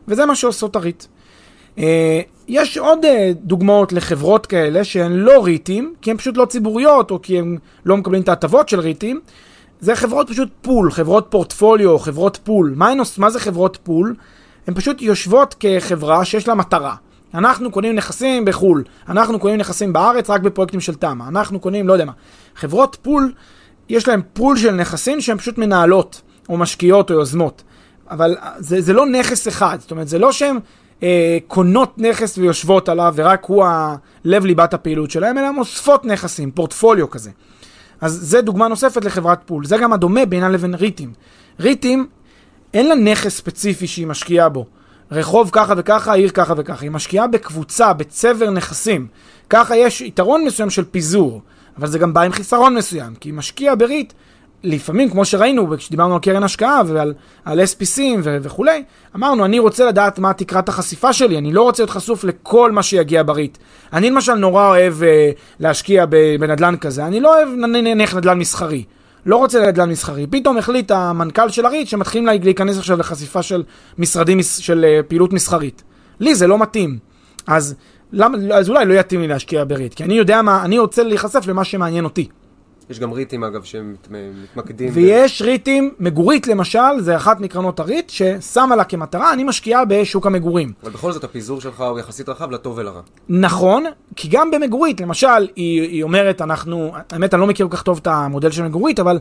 וזה 0.09 0.27
מה 0.27 0.35
שעושות 0.35 0.77
ה 0.77 0.81
REIT. 0.81 1.05
אה, 1.79 2.21
יש 2.49 2.79
עוד 2.79 3.05
אה, 3.05 3.33
דוגמאות 3.35 3.93
לחברות 3.93 4.47
כאלה 4.47 4.85
שהן 4.85 5.13
לא 5.13 5.45
REITים, 5.45 5.95
כי 6.03 6.11
הן 6.11 6.17
פשוט 6.17 6.37
לא 6.37 6.45
ציבוריות, 6.45 7.11
או 7.11 7.23
כי 7.23 7.39
הן 7.39 7.59
לא 7.85 7.97
מקבלים 7.97 8.23
את 8.23 8.29
ההטבות 8.29 8.69
של 8.69 8.81
REITים. 8.81 9.21
זה 9.81 9.97
חברות 9.97 10.31
פשוט 10.31 10.49
pool, 10.63 10.91
חברות 10.91 11.27
פורטפוליו, 11.31 11.99
חברות 11.99 12.39
pool. 12.45 12.73
מה, 12.77 12.93
מה 13.19 13.31
זה 13.31 13.41
חברות 13.41 13.79
pool? 13.83 14.15
הן 14.67 14.75
פשוט 14.75 15.03
יושבות 15.03 15.55
כחברה 15.61 16.25
שיש 16.25 16.49
לה 16.49 16.55
מטרה. 16.55 16.95
אנחנו 17.35 17.71
קונים 17.71 17.95
נכסים 17.95 18.45
בחו"ל, 18.45 18.85
אנחנו 19.09 19.39
קונים 19.39 19.57
נכסים 19.57 19.93
בארץ 19.93 20.31
רק 20.31 20.41
בפרויקטים 20.41 20.81
של 20.81 20.95
תמ"א, 20.95 21.29
אנחנו 21.29 21.61
קונים, 21.61 21.89
לא 21.89 21.93
יודע 21.93 22.05
מה. 22.05 22.13
חברות 22.57 22.97
pool, 23.03 23.33
יש 23.89 24.09
להן 24.09 24.21
pool 24.33 24.57
של 24.57 24.71
נכסים 24.71 25.21
שהן 25.21 25.39
פשוט 25.39 25.59
מנהלות, 25.59 26.21
או 26.49 26.57
משקיעות, 26.57 27.11
או 27.11 27.15
יוזמות. 27.15 27.63
אבל 28.11 28.37
זה, 28.59 28.81
זה 28.81 28.93
לא 28.93 29.07
נכס 29.07 29.49
אחד, 29.49 29.79
זאת 29.81 29.91
אומרת, 29.91 30.09
זה 30.09 30.19
לא 30.19 30.33
שהן 30.33 30.59
אה, 31.03 31.39
קונות 31.47 31.99
נכס 31.99 32.39
ויושבות 32.39 32.89
עליו, 32.89 33.15
ורק 33.17 33.45
הוא 33.45 33.65
הלב 33.65 34.45
ליבת 34.45 34.75
הפעילות 34.75 35.11
שלהם, 35.11 35.39
אלא 35.39 35.47
הן 35.47 35.59
אוספות 35.59 36.05
נכסים, 36.05 36.51
פורטפוליו 36.51 37.11
כזה. 37.11 37.31
אז 38.01 38.13
זה 38.13 38.43
דוגמה 38.43 38.69
נוספת 38.69 39.05
לחברת 39.05 39.39
pool. 39.47 39.67
זה 39.67 39.77
גם 39.77 39.93
הדומה 39.93 40.27
בינן 40.27 40.53
לבין 40.53 40.75
REITים. 40.75 41.13
REITים, 41.61 42.07
אין 42.75 42.89
לה 42.89 42.95
נכס 42.95 43.37
ספציפי 43.37 43.87
שהיא 43.87 44.07
משקיעה 44.07 44.49
בו. 44.49 44.67
רחוב 45.11 45.51
ככה 45.53 45.75
וככה, 45.77 46.13
עיר 46.13 46.29
ככה 46.29 46.55
וככה. 46.57 46.85
היא 46.85 46.91
משקיעה 46.91 47.27
בקבוצה, 47.27 47.93
בצבר 47.93 48.51
נכסים. 48.51 49.07
ככה 49.51 49.77
יש 49.77 50.01
יתרון 50.01 50.45
מסוים 50.45 50.71
של 50.71 50.85
פיזור, 50.85 51.43
אבל 51.79 51.87
זה 51.87 51.99
גם 51.99 52.15
בא 52.15 52.21
עם 52.21 52.33
חיסרון 52.33 52.75
מסוים, 52.75 53.15
כי 53.15 53.29
היא 53.29 53.35
משקיעה 53.35 53.75
בריט, 53.75 54.13
לפעמים, 54.67 55.11
כמו 55.11 55.25
שראינו, 55.25 55.77
כשדיברנו 55.77 56.15
על 56.15 56.21
קרן 56.21 56.43
השקעה 56.43 56.83
ועל 56.87 57.15
על 57.45 57.61
SPCים 57.61 58.19
ו- 58.23 58.37
וכולי, 58.43 58.83
אמרנו, 59.17 59.45
אני 59.45 59.59
רוצה 59.59 59.85
לדעת 59.85 60.19
מה 60.19 60.33
תקרת 60.33 60.69
החשיפה 60.69 61.13
שלי, 61.13 61.39
אני 61.39 61.53
לא 61.53 61.63
רוצה 61.63 61.83
להיות 61.83 61.91
חשוף 61.91 62.25
לכל 62.25 62.73
מה 62.73 62.83
שיגיע 62.83 63.23
בריט. 63.23 63.59
אני 63.93 64.11
למשל 64.11 64.35
נורא 64.35 64.69
אוהב 64.69 64.95
uh, 65.01 65.05
להשקיע 65.61 66.05
בנדלן 66.41 66.77
כזה, 66.77 67.07
אני 67.07 67.21
לא 67.21 67.37
אוהב 67.37 67.49
נניח 67.49 68.15
נדלן 68.15 68.39
מסחרי. 68.39 68.85
לא 69.27 69.37
רוצה 69.37 69.61
לנדל"ן 69.61 69.91
מסחרי. 69.91 70.27
פתאום 70.31 70.59
החליט 70.59 70.91
המנכ"ל 70.91 71.49
של 71.49 71.67
הריט 71.67 71.89
שמתחילים 71.89 72.27
להיכנס 72.43 72.79
עכשיו 72.79 72.99
לחשיפה 72.99 73.43
של 73.43 73.63
משרדים, 73.99 74.39
של 74.43 74.85
אה, 74.89 75.03
פעילות 75.03 75.33
מסחרית. 75.33 75.83
לי 76.21 76.35
זה 76.35 76.47
לא 76.47 76.59
מתאים. 76.59 76.99
אז, 77.47 77.75
למה, 78.13 78.39
אז 78.55 78.69
אולי 78.69 78.85
לא 78.85 78.95
יתאים 78.95 79.21
לי 79.21 79.29
להשקיע 79.29 79.65
בריט, 79.65 79.95
כי 79.95 80.05
אני 80.05 80.15
יודע 80.15 80.43
מה, 80.43 80.65
אני 80.65 80.79
רוצה 80.79 81.03
להיחשף 81.03 81.47
למה 81.47 81.65
שמעניין 81.65 82.05
אותי. 82.05 82.29
יש 82.91 83.01
גם 83.01 83.13
ריטים 83.13 83.45
אגב 83.45 83.63
שמתמקדים. 83.65 84.91
ויש 84.93 85.43
ב... 85.43 85.45
ריטים, 85.45 85.91
מגורית 85.99 86.47
למשל, 86.47 87.01
זה 87.01 87.17
אחת 87.17 87.41
מקרנות 87.41 87.81
הריט, 87.81 88.11
ששמה 88.11 88.77
לה 88.77 88.85
כמטרה, 88.85 89.33
אני 89.33 89.45
משקיעה 89.45 89.85
בשוק 89.85 90.27
המגורים. 90.27 90.73
אבל 90.83 90.91
בכל 90.91 91.13
זאת 91.13 91.25
הפיזור 91.25 91.61
שלך 91.61 91.81
הוא 91.81 91.99
יחסית 91.99 92.29
רחב 92.29 92.51
לטוב 92.51 92.79
ולרע. 92.79 93.01
נכון, 93.29 93.85
כי 94.17 94.29
גם 94.29 94.51
במגורית, 94.51 95.01
למשל, 95.01 95.27
היא, 95.57 95.83
היא 95.83 96.03
אומרת, 96.03 96.43
אנחנו, 96.43 96.93
האמת 97.11 97.35
אני 97.35 97.41
לא 97.41 97.47
מכיר 97.47 97.69
כל 97.69 97.77
כך 97.77 97.83
טוב 97.83 97.99
את 98.03 98.07
המודל 98.07 98.51
של 98.51 98.63
מגורית, 98.63 99.01
אבל 99.01 99.19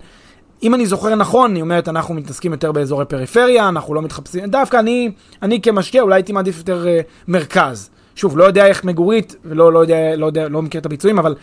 אם 0.63 0.73
אני 0.73 0.86
זוכר 0.86 1.15
נכון, 1.15 1.56
היא 1.56 1.62
אומרת, 1.62 1.88
אנחנו 1.88 2.13
מתעסקים 2.13 2.51
יותר 2.51 2.71
באזורי 2.71 3.06
פריפריה, 3.06 3.69
אנחנו 3.69 3.93
לא 3.93 4.01
מתחפשים, 4.01 4.45
דווקא 4.45 4.78
אני, 4.78 5.12
אני 5.41 5.62
כמשקיע, 5.62 6.01
אולי 6.01 6.15
הייתי 6.15 6.34
מעדיף 6.34 6.58
יותר 6.58 6.86
uh, 6.86 7.04
מרכז. 7.28 7.89
שוב, 8.15 8.38
לא 8.38 8.43
יודע 8.43 8.65
איך 8.65 8.84
מגורית, 8.84 9.36
ולא 9.45 9.73
לא 9.73 9.80
יודע, 9.80 10.15
לא 10.15 10.25
יודע, 10.25 10.49
לא 10.49 10.62
מכיר 10.62 10.82
את 10.82 10.86
הביצועים, 10.86 11.19
אבל 11.19 11.36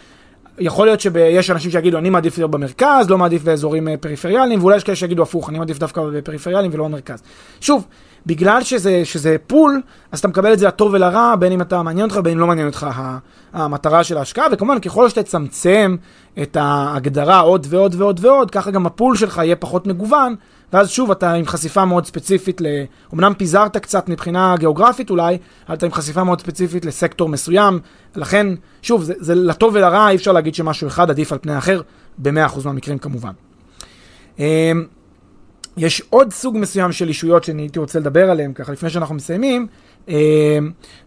יכול 0.58 0.86
להיות 0.86 1.00
שיש 1.00 1.50
אנשים 1.50 1.70
שיגידו, 1.70 1.98
אני 1.98 2.10
מעדיף 2.10 2.38
להיות 2.38 2.50
במרכז, 2.50 3.10
לא 3.10 3.18
מעדיף 3.18 3.42
באזורים 3.42 3.88
אה, 3.88 3.96
פריפריאליים, 3.96 4.60
ואולי 4.60 4.76
יש 4.76 4.84
כאלה 4.84 4.96
שיגידו 4.96 5.22
הפוך, 5.22 5.48
אני 5.48 5.58
מעדיף 5.58 5.78
דווקא 5.78 6.02
בפריפריאליים 6.12 6.70
ולא 6.74 6.84
במרכז. 6.84 7.22
שוב, 7.60 7.86
בגלל 8.26 8.62
שזה, 8.62 9.04
שזה 9.04 9.36
פול, 9.46 9.80
אז 10.12 10.18
אתה 10.18 10.28
מקבל 10.28 10.52
את 10.52 10.58
זה 10.58 10.66
לטוב 10.66 10.92
ולרע, 10.92 11.34
בין 11.36 11.52
אם 11.52 11.60
אתה 11.60 11.82
מעניין 11.82 12.06
אותך, 12.06 12.20
בין 12.24 12.32
אם 12.32 12.38
לא 12.38 12.46
מעניין 12.46 12.66
אותך 12.66 12.86
המטרה 13.52 14.04
של 14.04 14.18
ההשקעה, 14.18 14.46
וכמובן, 14.52 14.78
ככל 14.78 15.08
שתצמצם 15.08 15.96
את 16.42 16.56
ההגדרה 16.60 17.40
עוד 17.40 17.66
ועוד 17.70 17.94
ועוד 17.98 18.24
ועוד, 18.24 18.50
ככה 18.50 18.70
גם 18.70 18.86
הפול 18.86 19.16
שלך 19.16 19.38
יהיה 19.38 19.56
פחות 19.56 19.86
מגוון, 19.86 20.34
ואז 20.72 20.90
שוב 20.90 21.11
אתה 21.11 21.32
עם 21.32 21.46
חשיפה 21.46 21.85
מאוד 21.85 22.06
ספציפית, 22.06 22.61
ל... 22.61 22.66
אמנם 23.14 23.32
פיזרת 23.38 23.76
קצת 23.76 24.08
מבחינה 24.08 24.54
גיאוגרפית 24.58 25.11
אולי, 25.11 25.38
אבל 25.68 25.76
אתה 25.76 25.87
עם 25.87 25.92
חשיפה 25.92 26.24
מאוד 26.24 26.40
ספציפית 26.40 26.85
לסקטור 26.85 27.28
מסוים, 27.28 27.78
לכן, 28.16 28.46
שוב, 28.82 29.02
זה, 29.02 29.14
זה 29.18 29.35
לטוב 29.35 29.74
ולרע, 29.74 30.11
אי 30.11 30.16
אפשר 30.16 30.32
להגיד 30.32 30.54
שמשהו 30.54 30.88
אחד 30.88 31.11
עדיף 31.11 31.32
על 31.32 31.38
פני 31.38 31.58
אחר, 31.58 31.80
ב-100% 32.18 32.64
מהמקרים 32.64 32.98
כמובן. 32.98 33.32
אמ, 34.38 34.44
יש 35.76 36.02
עוד 36.11 36.32
סוג 36.32 36.56
מסוים 36.58 36.92
של 36.92 37.08
אישויות 37.08 37.44
שאני 37.44 37.62
הייתי 37.62 37.78
רוצה 37.78 37.98
לדבר 37.98 38.30
עליהן, 38.30 38.52
ככה 38.52 38.72
לפני 38.72 38.90
שאנחנו 38.90 39.14
מסיימים, 39.14 39.66
אמ, 40.08 40.14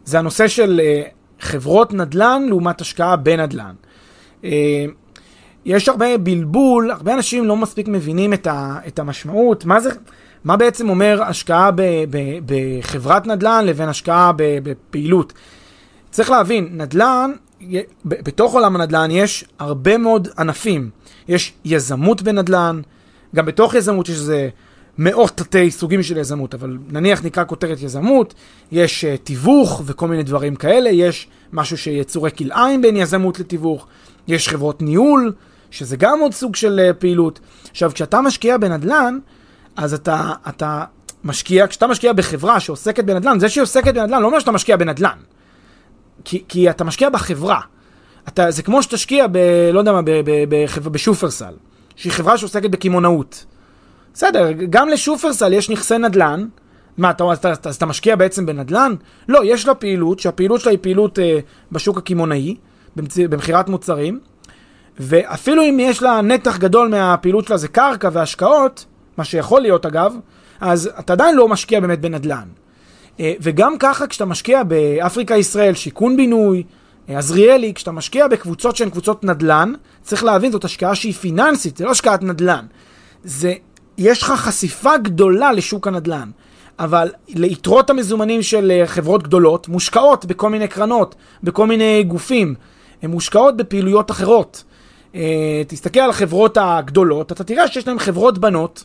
זה 0.05 0.19
הנושא 0.19 0.47
של 0.47 0.81
אה, 0.83 1.03
חברות 1.39 1.93
נדל"ן 1.93 2.43
לעומת 2.47 2.81
השקעה 2.81 3.15
בנדל"ן. 3.15 3.73
יש 5.65 5.89
הרבה 5.89 6.17
בלבול, 6.17 6.91
הרבה 6.91 7.13
אנשים 7.13 7.45
לא 7.45 7.55
מספיק 7.55 7.87
מבינים 7.87 8.33
את, 8.33 8.47
ה, 8.47 8.79
את 8.87 8.99
המשמעות, 8.99 9.65
מה 9.65 9.79
זה, 9.79 9.89
מה 10.43 10.57
בעצם 10.57 10.89
אומר 10.89 11.23
השקעה 11.23 11.71
ב, 11.71 11.81
ב, 12.09 12.17
בחברת 12.45 13.27
נדל"ן 13.27 13.65
לבין 13.65 13.89
השקעה 13.89 14.31
ב, 14.35 14.57
בפעילות. 14.63 15.33
צריך 16.11 16.29
להבין, 16.29 16.69
נדל"ן, 16.71 17.31
בתוך 18.05 18.53
עולם 18.53 18.75
הנדל"ן 18.75 19.11
יש 19.11 19.45
הרבה 19.59 19.97
מאוד 19.97 20.27
ענפים. 20.37 20.89
יש 21.27 21.53
יזמות 21.65 22.21
בנדל"ן, 22.21 22.81
גם 23.35 23.45
בתוך 23.45 23.73
יזמות 23.73 24.09
יש 24.09 24.15
איזה 24.15 24.49
מאות 24.97 25.31
תתי 25.37 25.71
סוגים 25.71 26.03
של 26.03 26.17
יזמות, 26.17 26.53
אבל 26.53 26.77
נניח 26.89 27.25
נקרא 27.25 27.43
כותרת 27.47 27.81
יזמות, 27.81 28.33
יש 28.71 29.05
אה, 29.05 29.17
תיווך 29.23 29.81
וכל 29.85 30.07
מיני 30.07 30.23
דברים 30.23 30.55
כאלה, 30.55 30.89
יש 30.89 31.27
משהו 31.53 31.77
שיצורי 31.77 32.31
כלאיים 32.31 32.81
בין 32.81 32.97
יזמות 32.97 33.39
לתיווך, 33.39 33.87
יש 34.27 34.49
חברות 34.49 34.81
ניהול, 34.81 35.33
שזה 35.75 35.97
גם 35.97 36.19
עוד 36.19 36.33
סוג 36.33 36.55
של 36.55 36.89
אה, 36.89 36.93
פעילות. 36.93 37.39
עכשיו, 37.71 37.91
כשאתה 37.93 38.21
משקיע 38.21 38.57
בנדל"ן, 38.57 39.19
אז 39.75 39.93
אתה, 39.93 40.33
אתה 40.49 40.83
משקיע, 41.23 41.67
כשאתה 41.67 41.87
משקיע 41.87 42.13
בחברה 42.13 42.59
שעוסקת 42.59 43.03
בנדל"ן, 43.03 43.39
זה 43.39 43.49
שהיא 43.49 43.61
עוסקת 43.61 43.93
בנדל"ן 43.93 44.21
לא 44.21 44.27
אומר 44.27 44.39
שאתה 44.39 44.51
משקיע 44.51 44.77
בנדל"ן. 44.77 45.17
כי, 46.23 46.43
כי 46.47 46.69
אתה 46.69 46.83
משקיע 46.83 47.09
בחברה. 47.09 47.59
אתה, 48.27 48.51
זה 48.51 48.63
כמו 48.63 48.83
שתשקיע 48.83 49.27
ב... 49.31 49.37
לא 49.73 49.79
יודע 49.79 49.91
מה, 49.91 50.01
ב, 50.01 50.11
ב, 50.11 50.31
ב, 50.49 50.65
ב, 50.83 50.87
בשופרסל, 50.89 51.53
שהיא 51.95 52.13
חברה 52.13 52.37
שעוסקת 52.37 52.69
בקמעונאות. 52.69 53.45
בסדר, 54.13 54.51
גם 54.51 54.89
לשופרסל 54.89 55.53
יש 55.53 55.69
נכסי 55.69 55.97
נדל"ן. 55.97 56.47
מה, 56.97 57.09
אתה, 57.09 57.33
אתה, 57.33 57.53
אתה, 57.53 57.69
אתה 57.69 57.85
משקיע 57.85 58.15
בעצם 58.15 58.45
בנדל"ן? 58.45 58.93
לא, 59.27 59.41
יש 59.45 59.67
לה 59.67 59.75
פעילות, 59.75 60.19
שהפעילות 60.19 60.61
שלה 60.61 60.71
היא 60.71 60.79
פעילות 60.81 61.19
אה, 61.19 61.39
בשוק 61.71 61.97
הקמעונאי, 61.97 62.55
במכירת 63.29 63.69
מוצרים, 63.69 64.19
ואפילו 64.99 65.61
אם 65.63 65.77
יש 65.79 66.01
לה 66.01 66.21
נתח 66.21 66.57
גדול 66.57 66.87
מהפעילות 66.87 67.47
שלה 67.47 67.57
זה 67.57 67.67
קרקע 67.67 68.09
והשקעות, 68.13 68.85
מה 69.17 69.23
שיכול 69.23 69.61
להיות 69.61 69.85
אגב, 69.85 70.15
אז 70.61 70.89
אתה 70.99 71.13
עדיין 71.13 71.35
לא 71.35 71.47
משקיע 71.47 71.79
באמת 71.79 72.01
בנדל"ן. 72.01 72.47
אה, 73.19 73.33
וגם 73.39 73.77
ככה 73.79 74.07
כשאתה 74.07 74.25
משקיע 74.25 74.63
באפריקה 74.63 75.37
ישראל, 75.37 75.73
שיכון 75.73 76.17
בינוי, 76.17 76.63
אה, 77.09 77.17
עזריאלי, 77.17 77.73
כשאתה 77.73 77.91
משקיע 77.91 78.27
בקבוצות 78.27 78.75
שהן 78.75 78.89
קבוצות 78.89 79.23
נדל"ן, 79.23 79.73
צריך 80.01 80.23
להבין, 80.23 80.51
זאת 80.51 80.63
השקעה 80.63 80.95
שהיא 80.95 81.13
פיננסית, 81.13 81.77
זה 81.77 81.85
לא 81.85 81.91
השקעת 81.91 82.23
נדל"ן. 82.23 82.65
זה, 83.23 83.53
יש 83.97 84.23
לך 84.23 84.31
חשיפה 84.31 84.97
גדולה 84.97 85.51
לשוק 85.51 85.87
הנדל"ן, 85.87 86.29
אבל 86.79 87.11
ליתרות 87.27 87.89
המזומנים 87.89 88.41
של 88.43 88.71
אה, 88.71 88.87
חברות 88.87 89.23
גדולות 89.23 89.67
מושקעות 89.67 90.25
בכל 90.25 90.49
מיני 90.49 90.67
קרנות, 90.67 91.15
בכל 91.43 91.67
מיני 91.67 92.03
גופים, 92.03 92.55
הן 93.01 93.11
מושקעות 93.11 93.57
בפעילויות 93.57 94.11
אחרות. 94.11 94.63
תסתכל 95.67 95.99
על 95.99 96.09
החברות 96.09 96.57
הגדולות, 96.61 97.31
אתה 97.31 97.43
תראה 97.43 97.67
שיש 97.67 97.87
להן 97.87 97.99
חברות 97.99 98.37
בנות, 98.37 98.83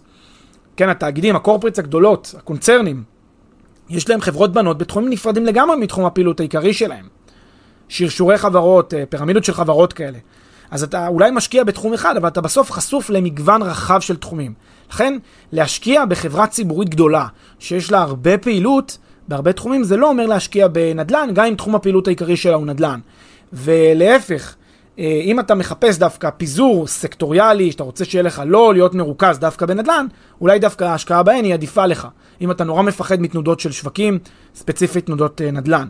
כן, 0.77 0.89
התאגידים, 0.89 1.37
הקורפריטס 1.37 1.79
הגדולות, 1.79 2.35
הקונצרנים, 2.39 3.03
יש 3.89 4.09
להם 4.09 4.21
חברות 4.21 4.53
בנות 4.53 4.79
בתחומים 4.79 5.11
נפרדים 5.11 5.47
לגמרי 5.47 5.77
מתחום 5.77 6.05
הפעילות 6.05 6.41
העיקרי 6.41 6.73
שלהם. 6.73 7.07
שרשורי 7.89 8.39
חברות, 8.39 8.95
אה, 8.95 9.07
פירמידות 9.09 9.45
של 9.45 9.53
חברות 9.53 9.93
כאלה. 9.93 10.19
אז 10.71 10.83
אתה 10.83 11.09
אולי 11.09 11.31
משקיע 11.31 11.65
בתחום 11.65 11.95
אחד, 11.95 12.17
אבל 12.17 12.29
אתה 12.29 12.41
בסוף 12.41 12.71
חשוף 12.71 13.11
למגוון 13.11 13.63
רחב 13.63 14.01
של 14.01 14.17
תחומים. 14.17 14.55
לכן, 14.91 15.19
להשקיע 15.53 16.05
בחברה 16.05 16.47
ציבורית 16.47 16.89
גדולה, 16.89 17.27
שיש 17.59 17.93
לה 17.93 18.01
הרבה 18.01 18.39
פעילות, 18.39 18.99
בהרבה 19.29 19.53
תחומים, 19.53 19.85
זה 19.85 19.97
לא 19.97 20.09
אומר 20.09 20.27
להשקיע 20.27 20.69
בנדל"ן, 20.69 21.29
גם 21.33 21.45
אם 21.45 21.55
תחום 21.55 21.75
הפעילות 21.75 22.07
העיקרי 22.07 22.37
שלה 22.37 22.55
הוא 22.55 22.67
נדל"ן. 22.67 23.01
ולהפך, 23.53 24.55
אה, 24.55 24.60
אם 25.01 25.41
אתה 25.41 25.55
מחפש 25.55 25.99
דווקא 25.99 26.31
פיזור 26.31 26.87
סקטוריאלי, 26.87 27.73
שאתה 27.73 27.83
רוצה 27.83 28.05
שיהיה 28.05 28.23
לך 28.23 28.43
לא 28.47 28.73
להיות 28.73 28.95
מרוכז 28.95 29.39
דווקא 29.39 29.67
בנדל"ן, 29.67 30.07
אולי 30.41 30.59
דווקא 30.59 30.85
ההשקעה 30.85 31.23
בהן 31.23 31.45
היא 31.45 31.55
עדיפה 31.55 31.87
לך. 31.87 32.09
אם 32.41 32.51
אתה 32.51 32.65
נורא 32.65 32.83
מפחד 32.83 33.21
מתנודות 33.21 33.61
של 33.61 33.73
שווקים, 33.73 34.19
ספציפית 34.55 35.07
תנודות 35.07 35.41
אה, 35.41 35.51
נדל"ן. 35.51 35.89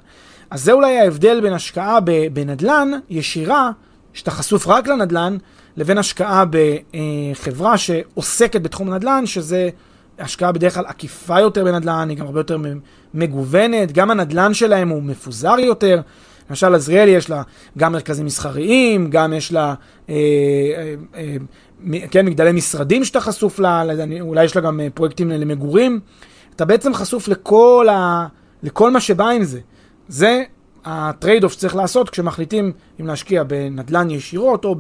אז 0.51 0.65
זה 0.65 0.73
אולי 0.73 0.99
ההבדל 0.99 1.41
בין 1.41 1.53
השקעה 1.53 1.99
בנדל"ן 2.33 2.91
ישירה, 3.11 3.71
שאתה 4.13 4.31
חשוף 4.31 4.67
רק 4.67 4.89
לנדל"ן, 4.89 5.37
לבין 5.77 5.99
השקעה 5.99 6.45
בחברה 6.51 7.79
שעוסקת 7.79 8.63
בתחום 8.63 8.93
הנדל"ן, 8.93 9.27
שזה 9.27 9.69
השקעה 10.19 10.53
בדרך 10.53 10.75
כלל 10.75 10.85
עקיפה 10.87 11.41
יותר 11.41 11.65
בנדל"ן, 11.65 12.09
היא 12.09 12.19
גם 12.19 12.27
הרבה 12.27 12.41
יותר 12.41 12.59
מגוונת, 13.15 13.93
גם 13.93 14.11
הנדל"ן 14.11 14.55
שלהם 14.55 14.89
הוא 14.89 15.03
מפוזר 15.03 15.59
יותר. 15.59 16.01
למשל, 16.51 16.75
עזריאלי 16.75 17.11
יש 17.11 17.31
לה 17.31 17.43
גם 17.79 17.93
מרכזים 17.93 18.27
מסחריים, 18.27 19.11
גם 19.11 19.33
יש 19.33 19.53
לה, 19.53 19.75
אה, 20.09 20.15
אה, 20.15 20.95
אה, 21.17 21.37
כן, 22.11 22.27
מגדלי 22.27 22.53
משרדים 22.53 23.05
שאתה 23.05 23.21
חשוף 23.21 23.59
לה, 23.59 23.83
אולי 24.21 24.45
יש 24.45 24.57
לה 24.57 24.63
גם 24.63 24.81
אה, 24.81 24.89
פרויקטים 24.95 25.31
למגורים. 25.31 26.01
אתה 26.57 26.65
בעצם 26.65 26.95
חשוף 26.95 27.29
לכל, 27.29 27.87
ה, 27.91 28.27
לכל 28.63 28.91
מה 28.91 29.01
שבא 29.01 29.29
עם 29.29 29.45
זה. 29.45 29.61
זה 30.09 30.43
ה 30.85 31.45
trade-off 31.45 31.53
שצריך 31.53 31.77
לעשות 31.77 32.11
כשמחליטים 32.11 32.73
אם 33.01 33.07
להשקיע 33.07 33.43
בנדל"ן 33.43 34.11
ישירות 34.11 34.65
או 34.65 34.77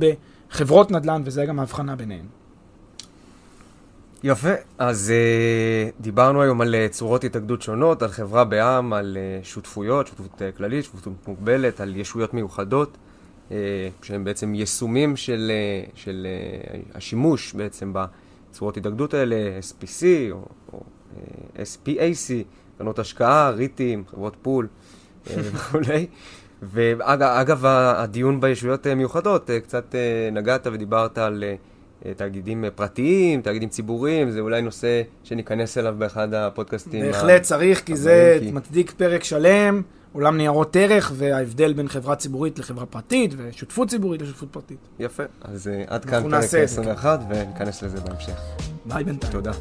בחברות 0.50 0.90
נדל"ן, 0.90 1.22
וזה 1.24 1.44
גם 1.44 1.58
ההבחנה 1.58 1.96
ביניהן. 1.96 2.39
יפה, 4.24 4.48
אז 4.78 5.12
אה, 5.12 6.02
דיברנו 6.02 6.42
היום 6.42 6.60
על 6.60 6.74
אה, 6.74 6.92
צורות 6.92 7.24
התאגדות 7.24 7.62
שונות, 7.62 8.02
על 8.02 8.08
חברה 8.08 8.44
בע"מ, 8.44 8.92
על 8.92 9.16
אה, 9.16 9.46
שותפויות, 9.46 10.06
שותפות 10.06 10.34
אה, 10.34 10.56
כללית, 10.56 10.84
שותפות 10.84 11.28
מוגבלת, 11.28 11.80
על 11.80 11.96
ישויות 11.96 12.34
מיוחדות, 12.34 12.96
uh, 13.48 13.52
שהן 14.02 14.24
בעצם 14.24 14.54
יישומים 14.54 15.16
של, 15.16 15.52
uh, 15.86 15.90
של 15.98 16.26
uh, 16.92 16.96
השימוש 16.96 17.52
בעצם 17.52 17.92
בצורות 17.92 18.76
התאגדות 18.76 19.14
האלה, 19.14 19.36
SPC 19.60 20.02
או, 20.30 20.44
או 20.72 20.80
uh, 20.80 21.58
SPAC, 21.58 22.32
קרנות 22.78 22.98
השקעה, 22.98 23.50
ריטים, 23.50 24.04
חברות 24.10 24.36
פול 24.42 24.68
uh, 25.26 25.30
וכולי. 25.54 26.06
ואגב, 26.62 27.64
הדיון 27.66 28.40
בישויות 28.40 28.86
מיוחדות, 28.86 29.50
קצת 29.62 29.94
נגעת 30.32 30.66
ודיברת 30.72 31.18
על... 31.18 31.44
אה, 32.06 32.14
תאגידים 32.14 32.64
אה, 32.64 32.70
פרטיים, 32.70 33.42
תאגידים 33.42 33.68
ציבוריים, 33.68 34.30
זה 34.30 34.40
אולי 34.40 34.62
נושא 34.62 35.02
שניכנס 35.24 35.78
אליו 35.78 35.94
באחד 35.98 36.34
הפודקאסטים. 36.34 37.06
בהחלט 37.06 37.42
צריך, 37.42 37.84
כי 37.84 37.96
זה 37.96 38.38
כי... 38.40 38.50
מצדיק 38.50 38.90
פרק 38.90 39.24
שלם, 39.24 39.82
עולם 40.12 40.36
ניירות 40.36 40.76
ערך, 40.76 41.12
וההבדל 41.14 41.72
בין 41.72 41.88
חברה 41.88 42.16
ציבורית 42.16 42.58
לחברה 42.58 42.86
פרטית, 42.86 43.34
ושותפות 43.36 43.88
ציבורית 43.88 44.22
לשותפות 44.22 44.48
פרטית. 44.52 44.78
יפה, 44.98 45.22
אז 45.40 45.66
uh, 45.66 45.90
עד 45.92 46.04
כאן 46.04 46.30
פרק 46.30 46.44
21, 46.44 47.20
וניכנס 47.30 47.82
לזה 47.82 48.00
בהמשך. 48.00 48.40
ביי 48.84 49.04
בינתיים. 49.04 49.32
תודה. 49.32 49.52